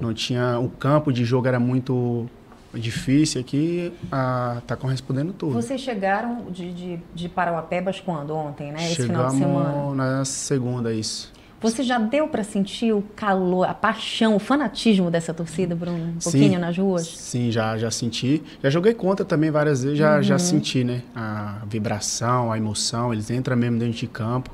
não 0.00 0.12
tinha 0.12 0.58
o 0.58 0.68
campo 0.68 1.12
de 1.12 1.24
jogo 1.24 1.46
era 1.48 1.58
muito 1.60 2.28
difícil 2.74 3.40
aqui, 3.40 3.92
ah, 4.10 4.60
tá 4.66 4.76
correspondendo 4.76 5.32
tudo. 5.32 5.52
Vocês 5.52 5.80
chegaram 5.80 6.46
de, 6.50 6.72
de, 6.72 7.00
de 7.14 7.28
Parauapebas 7.28 8.00
quando? 8.00 8.34
Ontem, 8.34 8.72
né? 8.72 8.84
Esse 8.84 9.06
final 9.06 9.28
de 9.28 9.36
semana. 9.36 9.70
Chegamos 9.70 9.96
na 9.96 10.24
segunda, 10.24 10.92
isso. 10.92 11.32
Você 11.60 11.82
já 11.82 11.98
deu 11.98 12.28
para 12.28 12.44
sentir 12.44 12.92
o 12.92 13.00
calor, 13.16 13.66
a 13.66 13.72
paixão, 13.72 14.36
o 14.36 14.38
fanatismo 14.38 15.10
dessa 15.10 15.32
torcida, 15.32 15.74
Bruno? 15.74 16.14
Um 16.16 16.18
pouquinho 16.18 16.60
nas 16.60 16.76
ruas? 16.76 17.06
Sim, 17.06 17.50
já, 17.50 17.78
já 17.78 17.90
senti. 17.90 18.42
Já 18.62 18.68
joguei 18.68 18.92
contra 18.92 19.24
também 19.24 19.50
várias 19.50 19.82
vezes, 19.82 19.98
já, 19.98 20.20
já 20.20 20.38
senti, 20.38 20.84
né? 20.84 21.02
A 21.16 21.62
vibração, 21.66 22.52
a 22.52 22.58
emoção, 22.58 23.14
eles 23.14 23.30
entram 23.30 23.56
mesmo 23.56 23.78
dentro 23.78 23.96
de 23.96 24.06
campo. 24.06 24.50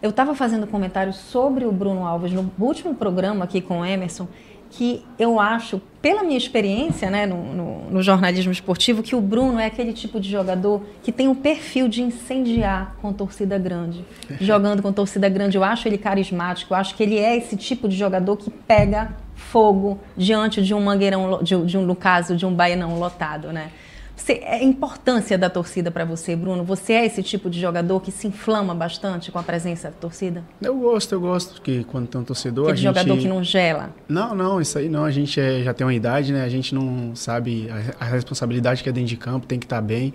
Eu 0.00 0.10
estava 0.10 0.34
fazendo 0.34 0.66
comentário 0.66 1.12
sobre 1.12 1.64
o 1.64 1.72
Bruno 1.72 2.06
Alves 2.06 2.32
no 2.32 2.50
último 2.58 2.94
programa 2.94 3.44
aqui 3.44 3.60
com 3.60 3.80
o 3.80 3.84
Emerson, 3.84 4.28
que 4.70 5.02
eu 5.18 5.40
acho, 5.40 5.80
pela 6.02 6.22
minha 6.22 6.36
experiência 6.36 7.10
né, 7.10 7.24
no, 7.26 7.42
no- 7.54 7.90
no 7.90 8.02
jornalismo 8.02 8.52
esportivo, 8.52 9.02
que 9.02 9.16
o 9.16 9.20
Bruno 9.20 9.58
é 9.58 9.64
aquele 9.66 9.94
tipo 9.94 10.20
de 10.20 10.30
jogador 10.30 10.82
que 11.02 11.10
tem 11.10 11.26
um 11.26 11.34
perfil 11.34 11.88
de 11.88 12.02
incendiar 12.02 12.94
com 13.00 13.10
torcida 13.12 13.56
grande. 13.58 14.04
Jogando 14.38 14.82
com 14.82 14.92
torcida 14.92 15.26
grande, 15.28 15.56
eu 15.56 15.64
acho 15.64 15.88
ele 15.88 15.96
carismático, 15.98 16.74
eu 16.74 16.78
acho 16.78 16.94
que 16.94 17.02
ele 17.02 17.18
é 17.18 17.34
esse 17.36 17.56
tipo 17.56 17.88
de 17.88 17.96
jogador 17.96 18.36
que 18.36 18.50
pega 18.50 19.16
fogo 19.34 19.98
diante 20.16 20.62
de 20.62 20.74
um 20.74 20.80
mangueirão, 20.84 21.42
de, 21.42 21.56
um- 21.56 21.64
de 21.64 21.78
um, 21.78 21.82
no 21.82 21.96
caso, 21.96 22.36
de 22.36 22.44
um 22.44 22.52
baianão 22.52 22.98
lotado, 22.98 23.50
né? 23.52 23.70
Você, 24.18 24.32
é 24.42 24.56
a 24.56 24.62
importância 24.64 25.38
da 25.38 25.48
torcida 25.48 25.90
para 25.92 26.04
você, 26.04 26.34
Bruno? 26.34 26.64
Você 26.64 26.92
é 26.92 27.06
esse 27.06 27.22
tipo 27.22 27.48
de 27.48 27.60
jogador 27.60 28.00
que 28.00 28.10
se 28.10 28.26
inflama 28.26 28.74
bastante 28.74 29.30
com 29.30 29.38
a 29.38 29.42
presença 29.44 29.90
da 29.90 29.96
torcida? 29.96 30.42
Eu 30.60 30.76
gosto, 30.76 31.12
eu 31.12 31.20
gosto, 31.20 31.54
porque 31.54 31.84
quando 31.84 32.08
tem 32.08 32.20
um 32.20 32.24
torcedor, 32.24 32.64
Aquele 32.64 32.72
a 32.72 32.92
gente... 32.92 32.98
jogador 32.98 33.18
que 33.20 33.28
não 33.28 33.44
gela? 33.44 33.94
Não, 34.08 34.34
não, 34.34 34.60
isso 34.60 34.76
aí 34.76 34.88
não. 34.88 35.04
A 35.04 35.10
gente 35.12 35.40
é- 35.40 35.62
já 35.62 35.72
tem 35.72 35.86
uma 35.86 35.94
idade, 35.94 36.32
né? 36.32 36.42
A 36.42 36.48
gente 36.48 36.74
não 36.74 37.14
sabe 37.14 37.68
a, 37.70 38.04
a 38.04 38.08
responsabilidade 38.08 38.82
que 38.82 38.88
é 38.88 38.92
dentro 38.92 39.08
de 39.08 39.16
campo, 39.16 39.46
tem 39.46 39.58
que 39.58 39.66
estar 39.66 39.80
bem. 39.80 40.12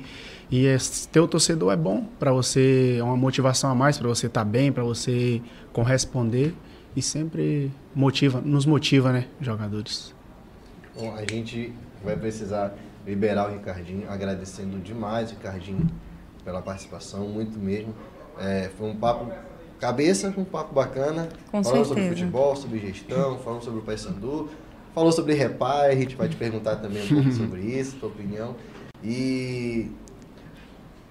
E 0.52 0.68
é, 0.68 0.78
ter 1.12 1.22
o 1.22 1.28
torcedor 1.28 1.72
é 1.72 1.78
bom 1.78 2.06
para 2.20 2.32
você, 2.34 2.98
é 3.00 3.04
uma 3.04 3.18
motivação 3.18 3.72
a 3.72 3.76
mais 3.76 3.98
para 3.98 4.08
você 4.10 4.28
estar 4.28 4.44
bem, 4.44 4.72
para 4.72 4.84
você 4.84 5.42
corresponder 5.72 6.54
e 6.96 7.02
sempre 7.02 7.72
motiva, 7.96 8.42
nos 8.42 8.66
motiva, 8.66 9.12
né, 9.14 9.26
jogadores. 9.42 10.14
Bom, 10.96 11.16
a 11.16 11.22
gente 11.22 11.74
vai 12.04 12.16
precisar 12.16 12.76
liberar 13.06 13.50
o 13.50 13.54
Ricardinho, 13.54 14.10
agradecendo 14.10 14.80
demais 14.80 15.32
o 15.32 15.36
Ricardinho 15.36 15.88
pela 16.44 16.62
participação, 16.62 17.28
muito 17.28 17.58
mesmo. 17.60 17.94
É, 18.40 18.70
foi 18.78 18.90
um 18.90 18.96
papo 18.96 19.32
cabeça, 19.80 20.34
um 20.38 20.46
papo 20.46 20.74
bacana. 20.74 21.28
Com 21.52 21.64
falando 21.64 21.86
sobre 21.86 22.08
futebol, 22.08 22.56
sobre 22.56 22.80
gestão, 22.80 23.38
falando 23.40 23.64
sobre 23.64 23.80
o 23.80 23.84
Paysandu, 23.84 24.50
falou 24.94 25.12
sobre 25.12 25.34
repai, 25.34 25.92
a 25.92 25.96
gente 25.96 26.16
vai 26.16 26.30
te 26.30 26.38
perguntar 26.38 26.78
também 26.78 27.04
um 27.04 27.08
pouco 27.08 27.32
sobre 27.34 27.62
isso, 27.62 27.98
tua 27.98 28.10
opinião. 28.10 28.56
E 29.04 29.92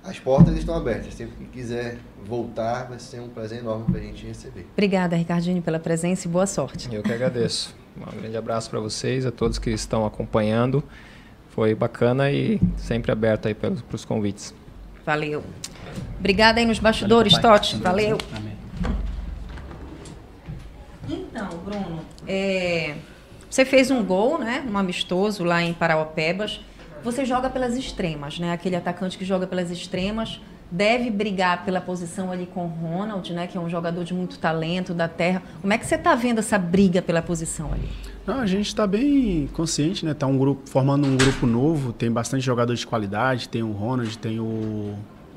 as 0.03 0.19
portas 0.19 0.57
estão 0.57 0.75
abertas, 0.75 1.15
sempre 1.15 1.37
que 1.37 1.45
quiser 1.45 1.99
voltar, 2.25 2.89
vai 2.89 2.99
ser 2.99 3.21
um 3.21 3.29
prazer 3.29 3.59
enorme 3.59 3.85
para 3.85 4.01
a 4.01 4.03
gente 4.03 4.27
receber. 4.27 4.67
Obrigada, 4.73 5.17
Ricardinho, 5.17 5.61
pela 5.61 5.79
presença 5.79 6.27
e 6.27 6.31
boa 6.31 6.47
sorte. 6.47 6.89
Eu 6.93 7.03
que 7.03 7.13
agradeço. 7.13 7.77
Um 7.97 8.21
grande 8.21 8.37
abraço 8.37 8.71
para 8.71 8.81
vocês, 8.81 9.27
a 9.27 9.31
todos 9.31 9.59
que 9.59 9.71
estão 9.71 10.07
acompanhando. 10.07 10.83
Foi 11.53 11.75
bacana 11.75 12.31
e 12.31 12.61
sempre 12.77 13.13
aberto 13.13 13.47
aí 13.47 13.55
para 13.55 13.73
os 13.93 14.05
convites. 14.05 14.55
Valeu. 15.05 15.45
Obrigada 16.19 16.61
aí 16.61 16.67
nos 16.67 16.79
bastidores, 16.79 17.37
Totti. 17.37 17.77
Valeu. 17.77 18.19
Amém. 18.35 18.57
Então, 21.09 21.49
Bruno, 21.59 22.01
é, 22.27 22.95
você 23.51 23.65
fez 23.67 23.91
um 23.91 24.03
gol, 24.03 24.39
né? 24.39 24.65
Um 24.67 24.79
amistoso 24.79 25.45
lá 25.45 25.63
em 25.63 25.75
Parauapebas. 25.75 26.61
Você 27.05 27.25
joga 27.27 27.51
pelas 27.51 27.77
extremas, 27.77 28.39
né? 28.39 28.53
Aquele 28.53 28.77
atacante 28.77 29.19
que 29.19 29.25
joga 29.25 29.47
pelas 29.47 29.71
extremas 29.71 30.41
deve 30.71 31.11
brigar 31.11 31.67
pela 31.67 31.83
posição 31.83 32.33
ali 32.33 32.47
com 32.47 32.65
o 32.65 32.69
Ronald, 32.69 33.31
né? 33.35 33.47
Que 33.47 33.59
é 33.59 33.61
um 33.61 33.69
jogador 33.69 34.05
de 34.05 34.15
muito 34.15 34.39
talento 34.39 34.95
da 34.95 35.07
terra. 35.07 35.43
Como 35.61 35.71
é 35.71 35.77
que 35.77 35.85
você 35.85 35.97
está 35.97 36.15
vendo 36.15 36.39
essa 36.39 36.57
briga 36.57 37.03
pela 37.03 37.21
posição 37.21 37.71
ali? 37.73 37.91
Não, 38.27 38.39
a 38.41 38.47
gente 38.47 38.69
está 38.69 38.87
bem 38.87 39.49
consciente, 39.53 40.05
né? 40.05 40.15
Tá 40.15 40.27
um 40.27 40.39
grupo 40.39 40.69
formando 40.69 41.07
um 41.07 41.17
grupo 41.17 41.47
novo, 41.47 41.93
tem 41.93 42.11
bastante 42.11 42.45
jogadores 42.45 42.81
de 42.81 42.87
qualidade, 42.87 43.49
tem 43.49 43.63
o 43.63 43.73
Ronald, 43.73 44.17
tem 44.19 44.39
o 44.39 44.95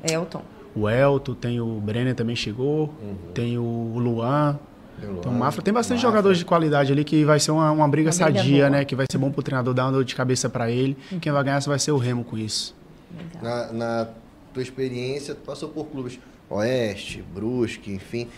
Elton. 0.08 0.42
o 0.74 0.88
Elton, 0.88 1.34
tem 1.34 1.60
o 1.60 1.80
Brenner 1.80 2.14
também 2.14 2.36
chegou, 2.36 2.94
tem 3.34 3.58
o 3.58 3.94
Luan, 3.98 4.56
Então, 5.02 5.32
o 5.32 5.34
Mafra 5.34 5.62
tem 5.62 5.74
bastante 5.74 5.96
Mafra. 5.98 6.10
jogadores 6.10 6.38
de 6.38 6.44
qualidade 6.44 6.92
ali 6.92 7.02
que 7.02 7.24
vai 7.24 7.40
ser 7.40 7.50
uma, 7.50 7.72
uma 7.72 7.88
briga 7.88 8.10
Uma 8.10 8.14
briga 8.26 8.38
sadia, 8.38 8.56
boa. 8.58 8.70
né? 8.70 8.84
Que 8.84 8.94
vai 8.94 9.06
ser 9.10 9.18
bom 9.18 9.32
pro 9.32 9.42
treinador 9.42 9.74
dar 9.74 9.86
uma 9.86 9.92
dor 9.92 10.04
de 10.04 10.14
cabeça 10.14 10.48
para 10.48 10.70
ele. 10.70 10.96
Quem 11.20 11.32
vai 11.32 11.42
ganhar 11.42 11.60
vai 11.60 11.78
ser 11.80 11.90
o 11.90 11.98
Remo 11.98 12.22
com 12.24 12.38
isso. 12.38 12.72
Na, 13.42 13.72
na 13.72 14.08
tua 14.54 14.62
experiência, 14.62 15.34
tu 15.34 15.40
passou 15.44 15.68
por 15.70 15.86
clubes 15.86 16.18
Oeste, 16.48 17.24
Brusque, 17.34 17.90
enfim. 17.92 18.28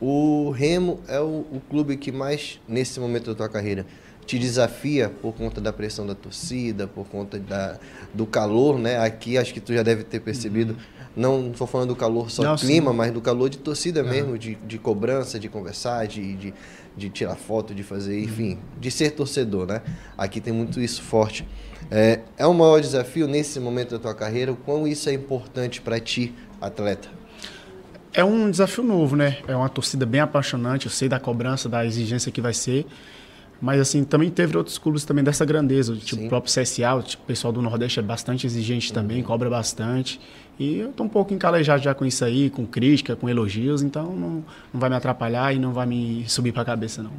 O 0.00 0.50
Remo 0.50 1.00
é 1.08 1.20
o, 1.20 1.44
o 1.52 1.60
clube 1.68 1.96
que 1.96 2.12
mais, 2.12 2.60
nesse 2.68 3.00
momento 3.00 3.30
da 3.30 3.34
tua 3.34 3.48
carreira, 3.48 3.84
te 4.28 4.38
desafia 4.38 5.08
por 5.08 5.32
conta 5.34 5.58
da 5.58 5.72
pressão 5.72 6.06
da 6.06 6.14
torcida, 6.14 6.86
por 6.86 7.06
conta 7.06 7.38
da, 7.38 7.78
do 8.12 8.26
calor, 8.26 8.78
né? 8.78 8.98
Aqui 8.98 9.38
acho 9.38 9.54
que 9.54 9.60
tu 9.60 9.72
já 9.72 9.82
deve 9.82 10.04
ter 10.04 10.20
percebido. 10.20 10.76
Não 11.16 11.50
estou 11.50 11.66
falando 11.66 11.88
do 11.88 11.96
calor 11.96 12.30
só 12.30 12.42
Não, 12.42 12.56
clima, 12.56 12.90
sim. 12.90 12.96
mas 12.96 13.10
do 13.10 13.20
calor 13.22 13.48
de 13.48 13.58
torcida 13.58 14.02
mesmo, 14.04 14.38
de, 14.38 14.54
de 14.54 14.78
cobrança, 14.78 15.38
de 15.38 15.48
conversar, 15.48 16.06
de, 16.06 16.34
de, 16.36 16.54
de 16.96 17.08
tirar 17.08 17.34
foto, 17.36 17.74
de 17.74 17.82
fazer, 17.82 18.22
enfim, 18.22 18.58
de 18.78 18.90
ser 18.90 19.12
torcedor, 19.12 19.66
né? 19.66 19.82
Aqui 20.16 20.40
tem 20.40 20.52
muito 20.52 20.78
isso 20.78 21.02
forte. 21.02 21.48
É, 21.90 22.20
é 22.36 22.46
um 22.46 22.52
maior 22.52 22.80
desafio 22.80 23.26
nesse 23.26 23.58
momento 23.58 23.92
da 23.92 23.98
tua 23.98 24.14
carreira, 24.14 24.52
o 24.52 24.56
quão 24.56 24.86
isso 24.86 25.08
é 25.08 25.12
importante 25.14 25.80
para 25.80 25.98
ti, 25.98 26.34
atleta? 26.60 27.17
É 28.12 28.24
um 28.24 28.50
desafio 28.50 28.82
novo, 28.82 29.16
né? 29.16 29.38
É 29.46 29.54
uma 29.54 29.68
torcida 29.68 30.06
bem 30.06 30.20
apaixonante. 30.20 30.86
Eu 30.86 30.92
sei 30.92 31.08
da 31.08 31.20
cobrança, 31.20 31.68
da 31.68 31.84
exigência 31.84 32.32
que 32.32 32.40
vai 32.40 32.54
ser. 32.54 32.86
Mas, 33.60 33.80
assim, 33.80 34.04
também 34.04 34.30
teve 34.30 34.56
outros 34.56 34.78
clubes 34.78 35.04
também 35.04 35.22
dessa 35.22 35.44
grandeza. 35.44 35.94
Tipo, 35.96 36.20
Sim. 36.20 36.26
o 36.26 36.28
próprio 36.28 36.52
CSA, 36.52 36.94
o 36.94 37.02
tipo, 37.02 37.22
o 37.24 37.26
pessoal 37.26 37.52
do 37.52 37.60
Nordeste 37.60 37.98
é 37.98 38.02
bastante 38.02 38.46
exigente 38.46 38.92
também, 38.92 39.22
cobra 39.22 39.50
bastante. 39.50 40.20
E 40.58 40.80
eu 40.80 40.92
tô 40.92 41.04
um 41.04 41.08
pouco 41.08 41.32
encalejado 41.32 41.80
já 41.80 41.94
com 41.94 42.04
isso 42.04 42.24
aí, 42.24 42.50
com 42.50 42.66
crítica, 42.66 43.14
com 43.14 43.28
elogios. 43.28 43.80
Então, 43.80 44.06
não, 44.06 44.30
não 44.72 44.80
vai 44.80 44.90
me 44.90 44.96
atrapalhar 44.96 45.54
e 45.54 45.58
não 45.58 45.72
vai 45.72 45.86
me 45.86 46.24
subir 46.26 46.50
pra 46.50 46.64
cabeça, 46.64 47.00
não. 47.00 47.12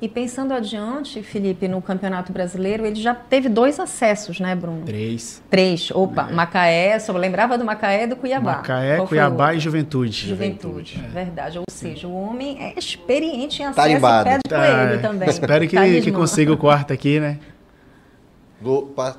E 0.00 0.08
pensando 0.08 0.52
adiante, 0.52 1.22
Felipe, 1.22 1.66
no 1.66 1.80
Campeonato 1.82 2.32
Brasileiro, 2.32 2.84
ele 2.84 3.00
já 3.00 3.14
teve 3.14 3.48
dois 3.48 3.80
acessos, 3.80 4.38
né, 4.38 4.54
Bruno? 4.54 4.82
Três. 4.84 5.42
Três. 5.50 5.90
Opa, 5.90 6.24
Macaé, 6.24 6.98
só 6.98 7.12
lembrava 7.12 7.56
do 7.58 7.64
Macaé 7.64 8.04
e 8.04 8.06
do 8.06 8.14
Cuiabá. 8.14 8.52
É. 8.52 8.56
Macaé, 8.56 8.96
Qual 8.96 9.08
Cuiabá 9.08 9.54
e 9.54 9.60
Juventude. 9.60 10.28
Juventude, 10.28 11.02
verdade. 11.12 11.58
Ou 11.58 11.64
seja, 11.68 12.06
o 12.06 12.14
homem 12.14 12.62
é 12.62 12.78
experiente 12.78 13.62
em 13.62 13.64
acesso 13.64 13.76
Tarimbado. 13.76 14.28
e 14.28 14.32
pé 14.32 14.38
de 14.44 14.54
coelho 14.54 15.02
também. 15.02 15.26
Tá, 15.26 15.32
Espero 15.32 15.66
que, 15.66 16.00
que 16.02 16.12
consiga 16.12 16.52
o 16.52 16.56
quarto 16.56 16.92
aqui, 16.92 17.18
né? 17.18 17.38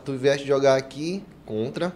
Tu 0.04 0.14
vieste 0.14 0.48
jogar 0.48 0.76
aqui 0.76 1.24
contra. 1.46 1.94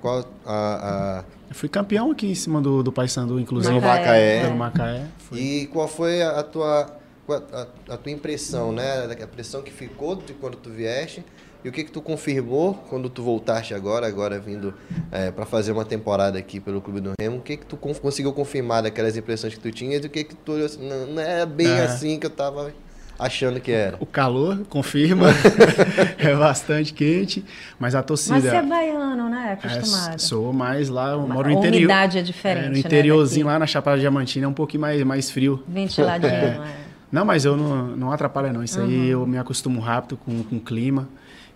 Qual 0.00 0.24
a, 0.46 1.20
a- 1.20 1.24
Eu 1.48 1.54
fui 1.54 1.68
campeão 1.68 2.10
aqui 2.10 2.30
em 2.30 2.34
cima 2.34 2.60
do, 2.60 2.82
do 2.82 2.90
Paysandu, 2.92 3.38
inclusive. 3.38 3.74
no 3.74 3.80
Macaé. 3.80 4.42
Pelo 4.42 4.56
Macaé. 4.56 5.06
Fui. 5.18 5.38
E 5.40 5.66
qual 5.66 5.86
foi 5.88 6.22
a, 6.22 6.42
tua 6.42 6.86
a, 7.28 7.66
a 7.94 7.96
tua 7.96 8.12
impressão, 8.12 8.72
né? 8.72 9.04
A 9.22 9.26
pressão 9.26 9.62
que 9.62 9.70
ficou 9.70 10.16
de 10.16 10.32
quando 10.34 10.56
tu 10.56 10.70
vieste 10.70 11.24
e 11.64 11.68
o 11.68 11.72
que 11.72 11.84
que 11.84 11.92
tu 11.92 12.02
confirmou 12.02 12.74
quando 12.90 13.08
tu 13.08 13.22
voltaste 13.22 13.72
agora, 13.72 14.04
agora 14.06 14.40
vindo 14.40 14.74
para 15.36 15.46
fazer 15.46 15.70
uma 15.72 15.84
temporada 15.84 16.36
aqui 16.38 16.58
pelo 16.58 16.80
Clube 16.80 17.00
do 17.00 17.12
Remo? 17.20 17.36
O 17.36 17.40
que 17.40 17.56
que 17.56 17.64
tu 17.66 17.76
con- 17.76 17.94
conseguiu 17.94 18.32
confirmar 18.32 18.82
daquelas 18.82 19.16
impressões 19.16 19.54
que 19.54 19.60
tu 19.60 19.70
tinhas 19.70 20.02
e 20.02 20.06
o 20.06 20.10
que 20.10 20.24
que 20.24 20.34
tu 20.34 20.52
olhou 20.52 20.66
assim, 20.66 20.86
não, 20.88 21.06
não 21.06 21.22
é 21.22 21.46
bem 21.46 21.68
É. 21.68 21.84
assim 21.84 22.18
que 22.18 22.26
eu 22.26 22.30
tava 22.30 22.72
achando 23.22 23.60
que 23.60 23.70
era? 23.72 23.96
O 24.00 24.06
calor 24.06 24.58
confirma, 24.68 25.28
é 26.18 26.34
bastante 26.34 26.92
quente, 26.92 27.44
mas 27.78 27.94
a 27.94 28.02
torcida. 28.02 28.34
Mas 28.34 28.44
você 28.44 28.56
é 28.56 28.62
baiano, 28.62 29.28
né? 29.28 29.58
é, 29.62 29.66
Acostumado. 29.76 30.18
sou 30.20 30.52
mais 30.52 30.88
lá, 30.88 31.10
eu 31.12 31.20
moro 31.26 31.48
A 31.48 31.52
no 31.52 31.58
interior. 31.58 31.78
umidade 31.78 32.18
é 32.18 32.22
diferente, 32.22 32.64
É, 32.64 32.68
no 32.68 32.74
né, 32.74 32.80
interiorzinho 32.80 33.46
daqui. 33.46 33.54
lá 33.54 33.58
na 33.58 33.66
Chapada 33.66 33.98
Diamantina 34.00 34.46
é 34.46 34.48
um 34.48 34.52
pouquinho 34.52 34.80
mais, 34.80 35.02
mais 35.02 35.30
frio. 35.30 35.62
Ventiladinho, 35.68 36.30
é. 36.32 36.60
Não, 37.10 37.24
mas 37.24 37.44
eu 37.44 37.56
não, 37.56 37.88
não 37.88 38.12
atrapalha 38.12 38.52
não. 38.52 38.64
Isso 38.64 38.80
aí 38.80 39.08
eu 39.10 39.26
me 39.26 39.36
acostumo 39.36 39.80
rápido 39.80 40.16
com, 40.16 40.42
com 40.44 40.56
o 40.56 40.60
clima. 40.60 41.08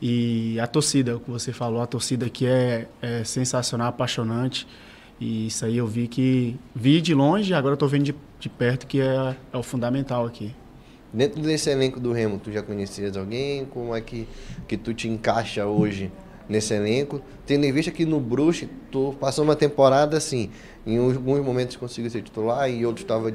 E 0.03 0.61
a 0.61 0.67
torcida, 0.67 1.17
o 1.17 1.21
que 1.21 1.31
você 1.31 1.51
falou, 1.53 1.81
a 1.81 1.87
torcida 1.87 2.27
aqui 2.27 2.47
é, 2.47 2.87
é 3.01 3.25
sensacional, 3.25 3.89
apaixonante. 3.89 4.67
E 5.19 5.47
isso 5.47 5.65
aí 5.65 5.79
eu 5.79 5.87
vi 5.87 6.09
que 6.09 6.57
vi 6.75 7.01
de 7.01 7.15
longe, 7.15 7.55
agora 7.55 7.75
tô 7.75 7.87
vendo 7.89 8.05
de, 8.05 8.15
de 8.39 8.51
perto 8.51 8.87
que 8.87 9.01
é, 9.01 9.35
é 9.51 9.57
o 9.57 9.63
fundamental 9.63 10.27
aqui. 10.27 10.55
Dentro 11.17 11.41
desse 11.41 11.71
elenco 11.71 11.99
do 11.99 12.13
Remo, 12.13 12.39
tu 12.39 12.53
já 12.53 12.63
conhecias 12.63 13.17
alguém? 13.17 13.65
Como 13.65 13.97
é 13.97 14.03
que, 14.03 14.29
que 14.69 14.77
tu 14.77 14.93
te 14.93 15.09
encaixa 15.09 15.65
hoje 15.65 16.13
nesse 16.47 16.75
elenco? 16.75 17.23
Tendo 17.47 17.65
em 17.65 17.73
vista 17.73 17.91
que 17.91 18.05
no 18.05 18.21
Bruce, 18.21 18.69
tu 18.93 19.17
passou 19.19 19.43
uma 19.43 19.57
temporada 19.57 20.19
assim, 20.19 20.51
em 20.87 20.99
alguns 20.99 21.43
momentos 21.43 21.75
conseguiu 21.77 22.11
ser 22.11 22.21
titular 22.21 22.71
e 22.71 22.85
outros 22.85 23.03
estava 23.05 23.33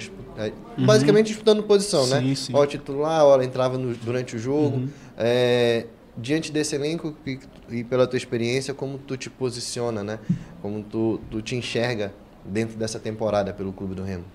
basicamente 0.77 1.27
disputando 1.27 1.63
posição, 1.63 2.05
né? 2.05 2.19
Uhum. 2.19 2.27
Sim, 2.27 2.35
sim. 2.35 2.55
Hora 2.55 2.67
titular, 2.67 3.25
hora 3.25 3.43
entrava 3.43 3.79
no- 3.79 3.95
durante 3.95 4.35
o 4.35 4.39
jogo. 4.39 4.77
Uhum. 4.77 4.89
É, 5.17 5.87
diante 6.15 6.51
desse 6.51 6.75
elenco 6.75 7.15
e, 7.25 7.39
e 7.71 7.83
pela 7.83 8.05
tua 8.05 8.17
experiência, 8.17 8.75
como 8.75 8.99
tu 8.99 9.17
te 9.17 9.27
posiciona, 9.27 10.03
né? 10.03 10.19
Como 10.61 10.83
tu, 10.83 11.19
tu 11.31 11.41
te 11.41 11.55
enxerga 11.55 12.13
dentro 12.45 12.77
dessa 12.77 12.99
temporada 12.99 13.51
pelo 13.53 13.73
Clube 13.73 13.95
do 13.95 14.03
Remo? 14.03 14.25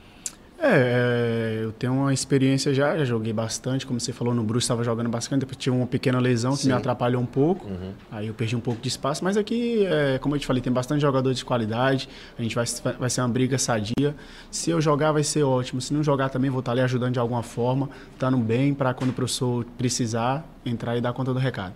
É, 0.59 1.59
é, 1.61 1.65
eu 1.65 1.71
tenho 1.73 1.93
uma 1.93 2.15
experiência 2.15 2.73
já, 2.73 2.97
já 2.97 3.05
joguei 3.05 3.31
bastante, 3.33 3.87
como 3.87 4.01
você 4.01 4.11
falou, 4.11 4.33
no 4.35 4.43
Bruce 4.43 4.65
estava 4.65 4.83
jogando 4.83 5.09
bastante, 5.11 5.41
depois 5.41 5.59
tive 5.59 5.77
uma 5.77 5.87
pequena 5.87 6.19
lesão 6.19 6.53
que 6.53 6.63
Sim. 6.63 6.69
me 6.69 6.73
atrapalhou 6.75 7.21
um 7.21 7.27
pouco, 7.27 7.67
Uhum. 7.67 7.93
aí 8.11 8.29
eu 8.29 8.35
perdi 8.35 8.57
um 8.57 8.61
pouco 8.61 8.81
de 8.81 8.89
espaço, 8.89 9.23
mas 9.23 9.37
aqui, 9.37 9.85
é, 9.85 10.19
como 10.19 10.35
eu 10.35 10.39
te 10.41 10.47
falei, 10.47 10.63
tem 10.63 10.73
bastante 10.73 11.03
jogadores 11.03 11.37
de 11.39 11.45
qualidade, 11.45 12.09
a 12.39 12.43
gente 12.43 12.55
vai, 12.55 12.65
vai 12.99 13.11
ser 13.11 13.21
uma 13.21 13.29
briga 13.29 13.59
sadia, 13.59 14.15
se 14.51 14.71
eu 14.71 14.81
jogar 14.81 15.13
vai 15.13 15.23
ser 15.23 15.43
ótimo, 15.43 15.79
se 15.81 15.93
não 15.93 16.03
jogar 16.03 16.31
também 16.31 16.49
vou 16.51 16.61
estar 16.61 16.73
ali 16.73 16.81
ajudando 16.81 17.13
de 17.13 17.19
alguma 17.19 17.43
forma, 17.43 17.91
estando 18.15 18.39
bem 18.39 18.73
para 18.73 18.95
quando 18.95 19.11
o 19.11 19.13
professor 19.13 19.63
precisar, 19.77 20.43
entrar 20.65 20.97
e 20.97 21.03
dar 21.03 21.13
conta 21.13 21.35
do 21.35 21.39
recado. 21.39 21.75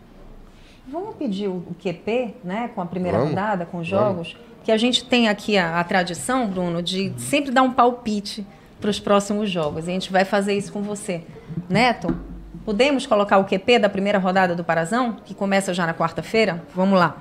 Vamos 0.91 1.14
pedir 1.16 1.49
o 1.49 1.62
QP, 1.83 2.35
né, 2.43 2.70
com 2.74 2.81
a 2.81 2.87
primeira 2.87 3.18
Vamos, 3.18 3.33
rodada, 3.35 3.66
com 3.66 3.78
os 3.81 3.87
jogos? 3.87 4.35
Que 4.64 4.72
a 4.72 4.76
gente 4.78 5.05
tem 5.05 5.28
aqui 5.28 5.59
a, 5.59 5.78
a 5.78 5.85
tradição, 5.85 6.49
Bruno, 6.49 6.83
de 6.83 7.12
sempre 7.18 7.51
dar 7.51 7.62
um 7.62 7.70
palpite 7.70 8.45
para 8.81 8.91
os 8.91 8.99
próximos 8.99 9.51
jogos. 9.51 9.87
E 9.87 9.91
a 9.91 9.93
gente 9.93 10.11
vai 10.11 10.24
fazer 10.24 10.55
isso 10.55 10.72
com 10.72 10.83
você. 10.83 11.22
Neto, 11.68 12.16
podemos 12.64 13.07
colocar 13.07 13.39
o 13.39 13.45
QP 13.45 13.78
da 13.78 13.89
primeira 13.89 14.18
rodada 14.18 14.55
do 14.55 14.64
Parazão, 14.64 15.16
que 15.24 15.35
começa 15.35 15.74
já 15.74 15.87
na 15.87 15.95
quarta-feira? 15.95 16.62
Vamos 16.74 16.99
lá. 16.99 17.16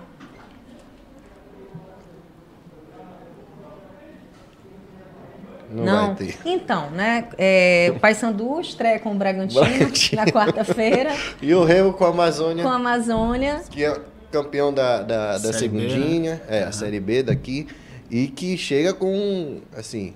Não, 5.71 6.07
vai 6.07 6.15
ter. 6.15 6.37
Então, 6.45 6.89
né? 6.89 7.27
É, 7.37 7.93
o 7.95 7.99
Paysandu 7.99 8.59
estreia 8.59 8.99
com 8.99 9.11
o 9.11 9.15
Bragantino, 9.15 9.61
Bragantino. 9.65 10.21
na 10.25 10.31
quarta-feira, 10.31 11.11
E 11.41 11.53
o 11.53 11.63
Remo 11.63 11.93
com 11.93 12.05
a 12.05 12.09
Amazônia. 12.09 12.63
com 12.63 12.69
a 12.69 12.75
Amazônia. 12.75 13.61
que 13.69 13.83
é 13.83 13.95
campeão 14.31 14.73
da, 14.73 15.01
da, 15.03 15.37
da 15.37 15.53
Série 15.53 15.67
B, 15.67 15.89
segundinha, 15.89 16.41
é, 16.47 16.63
a 16.63 16.71
Série 16.71 16.99
B 16.99 17.21
daqui, 17.23 17.67
e 18.09 18.27
que 18.27 18.57
chega 18.57 18.93
com, 18.93 19.61
assim, 19.77 20.15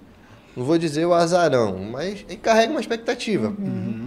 não 0.55 0.63
vou 0.63 0.77
dizer 0.77 1.05
o 1.05 1.13
azarão, 1.13 1.77
mas 1.79 2.25
ele 2.27 2.37
carrega 2.37 2.71
uma 2.71 2.79
expectativa. 2.79 3.53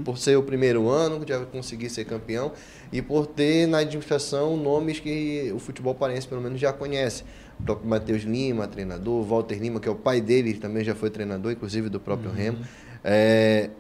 Por 0.04 0.16
ser 0.16 0.36
o 0.36 0.42
primeiro 0.42 0.88
ano, 0.88 1.20
já 1.26 1.44
conseguir 1.44 1.90
ser 1.90 2.04
campeão, 2.04 2.52
e 2.92 3.02
por 3.02 3.26
ter 3.26 3.66
na 3.66 3.78
administração 3.78 4.56
nomes 4.56 5.00
que 5.00 5.52
o 5.54 5.58
futebol 5.58 5.94
paraense 5.94 6.26
pelo 6.28 6.40
menos 6.40 6.60
já 6.60 6.72
conhece. 6.72 7.24
O 7.58 7.62
próprio 7.62 7.88
Matheus 7.88 8.22
Lima, 8.22 8.68
treinador, 8.68 9.24
Walter 9.24 9.56
Lima, 9.56 9.80
que 9.80 9.88
é 9.88 9.90
o 9.90 9.96
pai 9.96 10.20
dele, 10.20 10.54
também 10.54 10.84
já 10.84 10.94
foi 10.94 11.10
treinador, 11.10 11.50
inclusive 11.52 11.88
do 11.88 11.98
próprio 11.98 12.30
Remo. 12.30 12.58
É, 13.02 13.70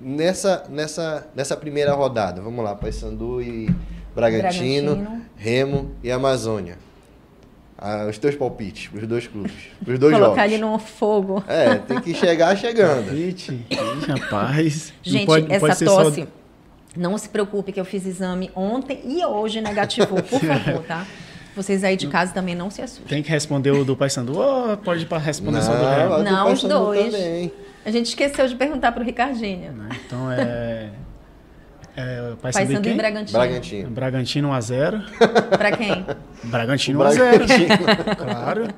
nessa, 0.00 0.64
nessa, 0.68 1.28
nessa 1.34 1.56
primeira 1.56 1.92
rodada, 1.92 2.40
vamos 2.40 2.64
lá, 2.64 2.74
Paysandu 2.74 3.40
e 3.40 3.68
Bragantino, 4.14 4.96
Bragantino. 4.96 5.22
Remo 5.36 5.90
e 6.02 6.10
Amazônia. 6.10 6.78
Ah, 7.86 8.06
os 8.08 8.16
teus 8.16 8.34
palpites, 8.34 8.88
os 8.94 9.06
dois 9.06 9.26
clubes, 9.26 9.52
os 9.86 9.98
dois 9.98 10.14
Colocar 10.14 10.48
jogos. 10.48 10.54
ali 10.54 10.58
no 10.58 10.78
fogo. 10.78 11.44
É, 11.46 11.74
tem 11.74 12.00
que 12.00 12.14
chegar 12.14 12.56
chegando. 12.56 13.14
Ih, 13.14 13.36
rapaz, 14.08 14.90
Gente, 15.02 15.18
não 15.20 15.26
pode, 15.26 15.46
não 15.48 15.54
essa 15.54 15.66
pode 15.66 15.76
ser 15.78 15.84
só- 15.84 16.02
tosse 16.04 16.28
Não 16.96 17.18
se 17.18 17.28
preocupe 17.28 17.72
que 17.72 17.78
eu 17.80 17.84
fiz 17.84 18.06
exame 18.06 18.50
ontem 18.56 19.00
e 19.04 19.22
hoje 19.24 19.60
negativou, 19.60 20.22
por 20.22 20.40
favor, 20.40 20.82
tá? 20.88 21.06
Vocês 21.54 21.84
aí 21.84 21.94
de 21.96 22.06
casa 22.08 22.32
também 22.32 22.54
não 22.54 22.70
se 22.70 22.80
assustem. 22.80 23.06
Tem 23.06 23.22
que 23.22 23.28
responder 23.30 23.70
o 23.72 23.84
do 23.84 23.94
Paysandu 23.94 24.38
ou 24.38 24.76
pode 24.78 25.06
responder 25.22 25.60
só 25.60 25.72
do 25.74 25.82
Não, 25.82 26.16
do 26.18 26.22
Não, 26.24 26.52
os 26.52 26.62
dois. 26.64 27.12
também. 27.12 27.52
A 27.84 27.90
gente 27.90 28.06
esqueceu 28.06 28.48
de 28.48 28.56
perguntar 28.56 28.92
pro 28.92 29.04
Ricardinho. 29.04 29.72
Né? 29.72 29.88
Então 30.06 30.32
é. 30.32 30.63
É 31.96 32.32
Paysandu 32.40 32.88
e? 32.88 32.94
Bragantino. 32.94 33.38
Bragantino. 33.38 33.90
Bragantino 33.90 34.48
1x0. 34.50 35.02
Pra 35.56 35.72
quem? 35.76 36.04
Bragantino 36.44 37.00
O 37.00 37.04
1x0. 37.04 37.14
Bragantino. 37.16 37.68
claro. 38.16 38.68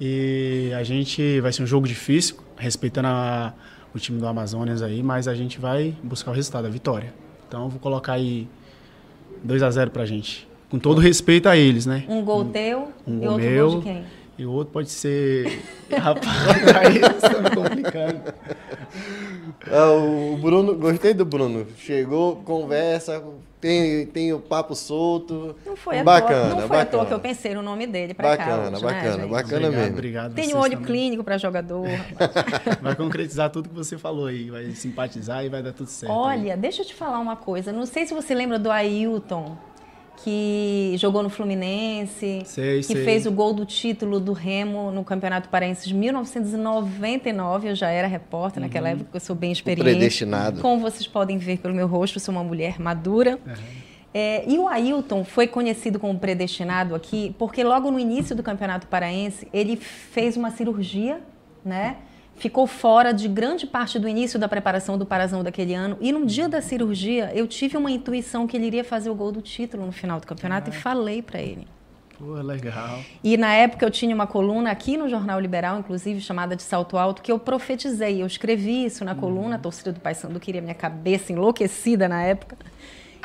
E 0.00 0.72
a 0.76 0.82
gente 0.82 1.40
vai 1.40 1.52
ser 1.52 1.62
um 1.62 1.66
jogo 1.66 1.86
difícil, 1.86 2.36
respeitando 2.56 3.08
a- 3.08 3.52
o 3.94 3.98
time 3.98 4.18
do 4.18 4.26
Amazonas 4.26 4.82
aí, 4.82 5.02
mas 5.02 5.28
a 5.28 5.34
gente 5.34 5.60
vai 5.60 5.94
buscar 6.02 6.30
o 6.30 6.34
resultado, 6.34 6.66
a 6.66 6.70
vitória. 6.70 7.12
Então 7.46 7.64
eu 7.64 7.68
vou 7.68 7.78
colocar 7.78 8.14
aí 8.14 8.48
2x0 9.46 9.90
pra 9.90 10.04
gente. 10.06 10.48
Com 10.70 10.78
todo 10.78 11.00
respeito 11.00 11.48
a 11.48 11.56
eles, 11.56 11.84
né? 11.84 12.04
Um 12.08 12.22
gol 12.24 12.46
teu 12.46 12.90
Um 13.06 13.16
e 13.16 13.20
gol 13.20 13.28
outro 13.32 13.46
meu. 13.46 13.70
gol 13.70 13.78
de 13.80 13.84
quem? 13.84 14.04
E 14.38 14.46
o 14.46 14.52
outro 14.52 14.72
pode 14.72 14.90
ser. 14.90 15.62
Rapaz, 15.92 16.26
aí 16.76 16.98
você 16.98 17.28
tá 17.28 17.40
me 17.42 17.50
complicando. 17.50 18.20
Ah, 19.70 19.90
o 19.92 20.36
Bruno, 20.38 20.74
gostei 20.74 21.12
do 21.12 21.24
Bruno. 21.24 21.66
Chegou, 21.76 22.36
conversa, 22.36 23.22
tem, 23.60 24.06
tem 24.06 24.32
o 24.32 24.40
papo 24.40 24.74
solto. 24.74 25.54
Não 25.64 25.76
foi 25.76 25.98
à 25.98 26.04
bacana, 26.04 26.50
toa, 26.50 26.60
não 26.62 26.68
foi 26.68 26.76
à 26.76 26.80
bacana. 26.80 26.86
toa 26.86 27.06
que 27.06 27.14
eu 27.14 27.20
pensei 27.20 27.54
no 27.54 27.62
nome 27.62 27.86
dele 27.86 28.14
pra 28.14 28.36
cá 28.36 28.46
Bacana, 28.46 28.62
hoje, 28.62 28.70
né, 28.72 28.80
bacana, 28.92 29.22
gente? 29.22 29.30
bacana 29.30 29.56
obrigado, 29.56 29.80
mesmo. 29.80 29.92
Obrigado. 29.92 30.34
Tem 30.34 30.54
um 30.54 30.58
olho 30.58 30.72
também. 30.72 30.86
clínico 30.86 31.22
pra 31.24 31.38
jogador. 31.38 31.86
Vai 32.80 32.96
concretizar 32.96 33.50
tudo 33.50 33.68
que 33.68 33.74
você 33.74 33.98
falou 33.98 34.26
aí. 34.26 34.50
Vai 34.50 34.70
simpatizar 34.70 35.44
e 35.44 35.48
vai 35.48 35.62
dar 35.62 35.72
tudo 35.72 35.88
certo. 35.88 36.10
aí. 36.10 36.18
Olha, 36.18 36.56
deixa 36.56 36.82
eu 36.82 36.86
te 36.86 36.94
falar 36.94 37.20
uma 37.20 37.36
coisa. 37.36 37.70
Não 37.70 37.86
sei 37.86 38.06
se 38.06 38.14
você 38.14 38.34
lembra 38.34 38.58
do 38.58 38.70
Ailton, 38.70 39.56
que 40.22 40.94
jogou 40.98 41.22
no 41.22 41.28
Fluminense, 41.30 42.42
Sei, 42.44 42.76
que 42.78 42.82
sei. 42.84 43.04
fez 43.04 43.26
o 43.26 43.32
gol 43.32 43.52
do 43.52 43.64
título 43.64 44.20
do 44.20 44.32
Remo 44.32 44.90
no 44.90 45.02
Campeonato 45.04 45.48
Paraense 45.48 45.88
de 45.88 45.94
1999. 45.94 47.68
Eu 47.70 47.74
já 47.74 47.88
era 47.90 48.06
repórter 48.06 48.60
Uhum. 48.62 48.68
naquela 48.68 48.90
época, 48.90 49.10
eu 49.14 49.20
sou 49.20 49.34
bem 49.36 49.52
experiente. 49.52 49.82
predestinado. 49.82 50.60
Como 50.60 50.80
vocês 50.80 51.06
podem 51.06 51.38
ver 51.38 51.58
pelo 51.58 51.74
meu 51.74 51.86
rosto, 51.86 52.16
eu 52.16 52.20
sou 52.20 52.34
uma 52.34 52.44
mulher 52.44 52.80
madura. 52.80 53.38
É, 54.14 54.44
e 54.46 54.58
o 54.58 54.68
Ailton 54.68 55.24
foi 55.24 55.46
conhecido 55.46 55.98
como 55.98 56.18
predestinado 56.18 56.94
aqui 56.94 57.34
porque 57.38 57.64
logo 57.64 57.90
no 57.90 57.98
início 57.98 58.36
do 58.36 58.42
Campeonato 58.42 58.86
Paraense 58.86 59.48
ele 59.54 59.74
fez 59.76 60.36
uma 60.36 60.50
cirurgia, 60.50 61.20
né? 61.64 61.96
Ficou 62.42 62.66
fora 62.66 63.14
de 63.14 63.28
grande 63.28 63.68
parte 63.68 64.00
do 64.00 64.08
início 64.08 64.36
da 64.36 64.48
preparação 64.48 64.98
do 64.98 65.06
Parazão 65.06 65.44
daquele 65.44 65.74
ano. 65.74 65.96
E 66.00 66.10
no 66.10 66.26
dia 66.26 66.48
da 66.48 66.60
cirurgia, 66.60 67.30
eu 67.32 67.46
tive 67.46 67.76
uma 67.76 67.88
intuição 67.88 68.48
que 68.48 68.56
ele 68.56 68.66
iria 68.66 68.82
fazer 68.82 69.10
o 69.10 69.14
gol 69.14 69.30
do 69.30 69.40
título 69.40 69.86
no 69.86 69.92
final 69.92 70.18
do 70.18 70.26
campeonato 70.26 70.68
e 70.68 70.72
falei 70.72 71.22
para 71.22 71.40
ele. 71.40 71.68
Pô, 72.18 72.32
legal. 72.34 72.98
E 73.22 73.36
na 73.36 73.54
época 73.54 73.86
eu 73.86 73.90
tinha 73.92 74.12
uma 74.12 74.26
coluna 74.26 74.72
aqui 74.72 74.96
no 74.96 75.08
Jornal 75.08 75.38
Liberal, 75.38 75.78
inclusive 75.78 76.20
chamada 76.20 76.56
de 76.56 76.64
Salto 76.64 76.98
Alto, 76.98 77.22
que 77.22 77.30
eu 77.30 77.38
profetizei. 77.38 78.20
Eu 78.20 78.26
escrevi 78.26 78.86
isso 78.86 79.04
na 79.04 79.14
coluna, 79.14 79.54
a 79.54 79.58
torcida 79.60 79.92
do 79.92 80.00
Paysandu 80.00 80.40
queria 80.40 80.60
minha 80.60 80.74
cabeça 80.74 81.32
enlouquecida 81.32 82.08
na 82.08 82.24
época. 82.24 82.56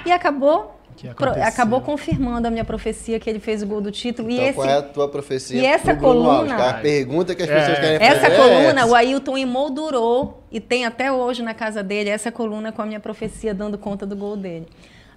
E 0.05 0.11
acabou 0.11 0.76
pro- 1.15 1.29
acabou 1.43 1.81
confirmando 1.81 2.47
a 2.47 2.51
minha 2.51 2.65
profecia 2.65 3.19
que 3.19 3.29
ele 3.29 3.39
fez 3.39 3.61
o 3.63 3.67
gol 3.67 3.81
do 3.81 3.91
título. 3.91 4.29
Então, 4.29 4.43
e 4.43 4.47
esse, 4.49 4.55
qual 4.55 4.67
é 4.67 4.77
a 4.77 4.81
tua 4.81 5.07
profecia? 5.09 5.61
e 5.61 5.65
essa 5.65 5.95
coluna- 5.95 6.53
Alves? 6.55 6.65
É 6.65 6.69
a 6.69 6.73
pergunta 6.75 7.35
que 7.35 7.43
as 7.43 7.49
É. 7.49 7.59
pessoas 7.59 7.79
querem 7.79 8.07
essa 8.07 8.21
fazer. 8.29 8.35
coluna, 8.37 8.81
é 8.81 8.85
o 8.85 8.95
Ailton 8.95 9.37
emoldurou 9.37 10.43
e 10.51 10.59
tem 10.59 10.85
até 10.85 11.11
hoje 11.11 11.41
na 11.43 11.53
casa 11.53 11.83
dele 11.83 12.09
essa 12.09 12.31
coluna 12.31 12.71
com 12.71 12.81
a 12.81 12.85
minha 12.85 12.99
profecia 12.99 13.53
dando 13.53 13.77
conta 13.77 14.05
do 14.05 14.15
gol 14.15 14.35
dele. 14.37 14.67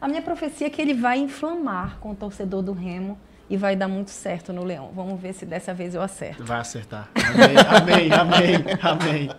A 0.01 0.09
minha 0.09 0.23
profecia 0.23 0.67
é 0.67 0.71
que 0.71 0.81
ele 0.81 0.95
vai 0.95 1.19
inflamar 1.19 1.99
com 2.01 2.11
o 2.11 2.15
torcedor 2.15 2.63
do 2.63 2.73
Remo 2.73 3.19
e 3.51 3.57
vai 3.57 3.75
dar 3.77 3.89
muito 3.89 4.11
certo 4.11 4.53
no 4.53 4.65
Leão. 4.65 4.91
Vamos 4.95 5.21
ver 5.21 5.33
se 5.35 5.45
dessa 5.45 5.75
vez 5.75 5.95
eu 5.95 6.01
acerto. 6.01 6.43
Vai 6.45 6.59
acertar. 6.61 7.11
Amém, 7.17 8.09
amém, 8.11 8.13
amém, 8.13 8.79
amém. 8.81 9.31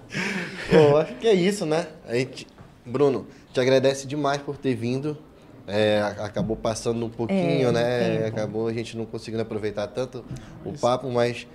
Pô, 0.70 0.98
acho 0.98 1.14
que 1.16 1.28
é 1.28 1.34
isso, 1.34 1.66
né? 1.66 1.88
A 2.08 2.14
gente, 2.14 2.46
Bruno, 2.86 3.26
te 3.54 3.60
agradece 3.60 4.06
demais 4.06 4.42
por 4.42 4.58
ter 4.58 4.76
vindo. 4.76 5.18
É, 5.68 6.00
a- 6.02 6.26
acabou 6.26 6.56
passando 6.56 7.06
um 7.06 7.10
pouquinho, 7.10 7.70
É, 7.70 7.72
né? 7.72 8.10
tempo. 8.24 8.28
Acabou 8.28 8.68
a 8.68 8.74
gente 8.74 8.98
não 8.98 9.06
conseguindo 9.06 9.42
aproveitar 9.42 9.88
tanto 9.88 10.24
o 10.66 10.74
papo, 10.74 11.10
mas 11.10 11.48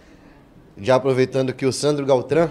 já 0.78 0.94
aproveitando 0.96 1.52
que 1.52 1.66
o 1.66 1.72
Sandro 1.72 2.04
Galtran, 2.06 2.50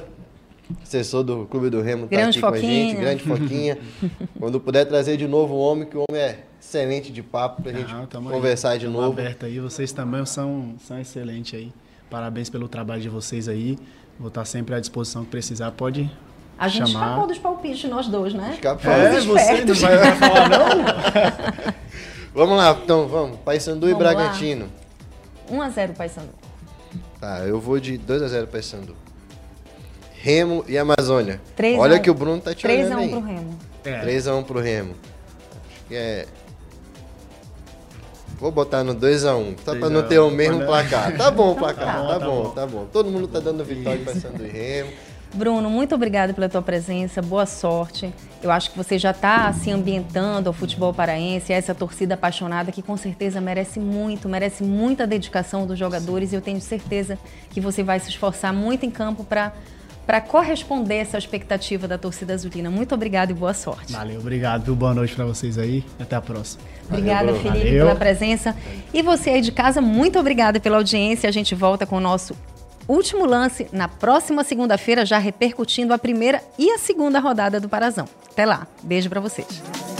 assessor 0.83 1.23
do 1.23 1.45
Clube 1.45 1.69
do 1.69 1.81
Remo, 1.81 2.05
está 2.05 2.27
aqui 2.27 2.39
com 2.41 2.47
a 2.47 2.57
gente, 2.57 2.95
Foquinha. 2.95 2.95
grande 2.99 3.23
foquinha. 3.23 3.77
Quando 4.39 4.59
puder 4.59 4.85
trazer 4.85 5.15
de 5.17 5.27
novo 5.27 5.53
o 5.53 5.59
homem, 5.59 5.87
que 5.87 5.95
o 5.97 6.03
homem 6.09 6.21
é 6.21 6.39
excelente 6.59 7.11
de 7.11 7.21
papo 7.21 7.61
pra 7.61 7.71
gente 7.71 7.93
Não, 7.93 8.05
tamo 8.07 8.29
aí. 8.29 8.35
conversar 8.35 8.77
de 8.77 8.87
novo. 8.87 9.11
aberto 9.11 9.45
aí. 9.45 9.59
Vocês 9.59 9.91
também 9.91 10.25
são, 10.25 10.75
são 10.79 10.99
excelentes 10.99 11.53
aí. 11.59 11.71
Parabéns 12.09 12.49
pelo 12.49 12.67
trabalho 12.67 13.01
de 13.01 13.09
vocês 13.09 13.47
aí. 13.47 13.77
Vou 14.19 14.29
estar 14.29 14.45
sempre 14.45 14.73
à 14.75 14.79
disposição 14.79 15.23
que 15.23 15.29
precisar. 15.31 15.71
Pode 15.71 16.09
A 16.57 16.67
gente 16.67 16.91
chamar. 16.91 17.05
escapou 17.05 17.27
dos 17.27 17.37
palpites, 17.37 17.89
nós 17.89 18.07
dois, 18.07 18.33
né? 18.33 18.51
Escapou. 18.53 18.91
É, 18.91 19.11
Fomos 19.21 19.25
você 19.25 19.65
não 19.65 19.75
vai, 19.75 20.15
falar 20.15 20.49
não? 20.49 21.73
Vamos 22.33 22.57
lá, 22.57 22.77
então 22.83 23.07
vamos. 23.07 23.37
Paysandu 23.39 23.87
e 23.89 23.93
lá. 23.93 23.97
Bragantino. 23.99 24.69
1 25.49 25.61
a 25.61 25.69
0 25.69 25.93
Paysandu. 25.93 26.29
Tá, 27.19 27.39
eu 27.39 27.59
vou 27.59 27.79
de 27.79 27.97
2x0 27.97 28.47
Paysandu. 28.47 28.95
Remo 30.13 30.65
e 30.67 30.77
Amazônia. 30.77 31.39
3 31.55 31.77
Olha 31.79 31.97
a 31.97 31.99
1. 31.99 32.01
que 32.01 32.09
o 32.09 32.13
Bruno 32.13 32.41
tá 32.41 32.53
te 32.55 32.63
3 32.63 32.87
olhando 32.87 32.93
a 32.93 33.01
1 33.01 33.03
aí. 33.03 33.09
pro 33.09 33.19
Remo. 33.21 33.59
É. 33.85 34.01
3x1 34.05 34.43
pro 34.43 34.59
Remo. 34.59 34.95
Acho 35.71 35.85
que 35.87 35.95
é... 35.95 36.25
Vou 38.39 38.51
botar 38.51 38.83
no 38.83 38.95
2x1, 38.95 39.55
só 39.63 39.71
pra 39.71 39.87
3 39.87 39.91
não 39.91 40.03
ter 40.03 40.19
1, 40.19 40.27
o 40.27 40.31
mesmo 40.31 40.59
né? 40.59 40.65
placar. 40.65 41.15
Tá 41.15 41.29
bom 41.31 41.51
o 41.51 41.55
placar, 41.55 41.85
Tá 41.85 42.01
bom, 42.01 42.05
tá 42.09 42.19
tá 42.19 42.25
bom, 42.25 42.49
tá 42.49 42.67
bom. 42.67 42.85
Todo 42.91 43.09
mundo 43.11 43.27
tá 43.27 43.39
dando 43.39 43.63
vitória 43.63 43.99
pra 44.03 44.13
Paysandu 44.13 44.45
e 44.45 44.49
Remo. 44.49 44.89
Bruno, 45.35 45.69
muito 45.69 45.93
obrigada 45.93 46.33
pela 46.33 46.47
tua 46.47 46.61
presença, 46.61 47.21
boa 47.21 47.45
sorte. 47.45 48.09
Eu 48.41 48.49
acho 48.49 48.71
que 48.71 48.77
você 48.77 48.97
já 48.97 49.11
está 49.11 49.51
se 49.51 49.69
ambientando 49.69 50.47
ao 50.47 50.53
futebol 50.53 50.93
paraense, 50.93 51.51
a 51.51 51.57
essa 51.57 51.75
torcida 51.75 52.13
apaixonada 52.13 52.71
que 52.71 52.81
com 52.81 52.95
certeza 52.95 53.41
merece 53.41 53.77
muito, 53.77 54.29
merece 54.29 54.63
muita 54.63 55.05
dedicação 55.05 55.67
dos 55.67 55.77
jogadores 55.77 56.31
e 56.31 56.35
eu 56.35 56.41
tenho 56.41 56.61
certeza 56.61 57.19
que 57.49 57.59
você 57.59 57.83
vai 57.83 57.99
se 57.99 58.09
esforçar 58.09 58.53
muito 58.53 58.85
em 58.85 58.91
campo 58.91 59.25
para 59.25 59.51
para 60.05 60.21
corresponder 60.21 60.97
essa 60.97 61.17
expectativa 61.17 61.87
da 61.87 61.97
torcida 61.97 62.31
azulina. 62.31 62.69
Muito 62.69 62.93
obrigada 62.93 63.31
e 63.31 63.35
boa 63.35 63.55
sorte. 63.55 63.91
Valeu, 63.91 64.19
obrigado. 64.19 64.65
viu? 64.65 64.75
Boa 64.75 64.93
noite 64.93 65.15
pra 65.15 65.25
vocês 65.25 65.57
aí. 65.57 65.83
Até 65.99 66.15
a 66.15 66.21
próxima. 66.21 66.63
Obrigada, 66.87 67.31
Bruno. 67.31 67.41
Felipe, 67.41 67.65
Valeu. 67.65 67.85
pela 67.87 67.95
presença. 67.95 68.55
E 68.93 69.01
você 69.01 69.31
aí 69.31 69.41
de 69.41 69.51
casa, 69.51 69.81
muito 69.81 70.19
obrigada 70.19 70.59
pela 70.59 70.77
audiência. 70.77 71.27
A 71.27 71.31
gente 71.31 71.55
volta 71.55 71.87
com 71.87 71.97
o 71.97 71.99
nosso 71.99 72.35
último 72.87 73.25
lance 73.25 73.67
na 73.71 73.87
próxima 73.87 74.43
segunda-feira, 74.43 75.05
já 75.05 75.17
repercutindo 75.17 75.93
a 75.93 75.97
primeira 75.97 76.41
e 76.57 76.71
a 76.71 76.77
segunda 76.77 77.19
rodada 77.19 77.59
do 77.59 77.69
Parazão. 77.69 78.07
Até 78.31 78.45
lá. 78.45 78.67
Beijo 78.83 79.09
para 79.09 79.19
vocês. 79.19 79.94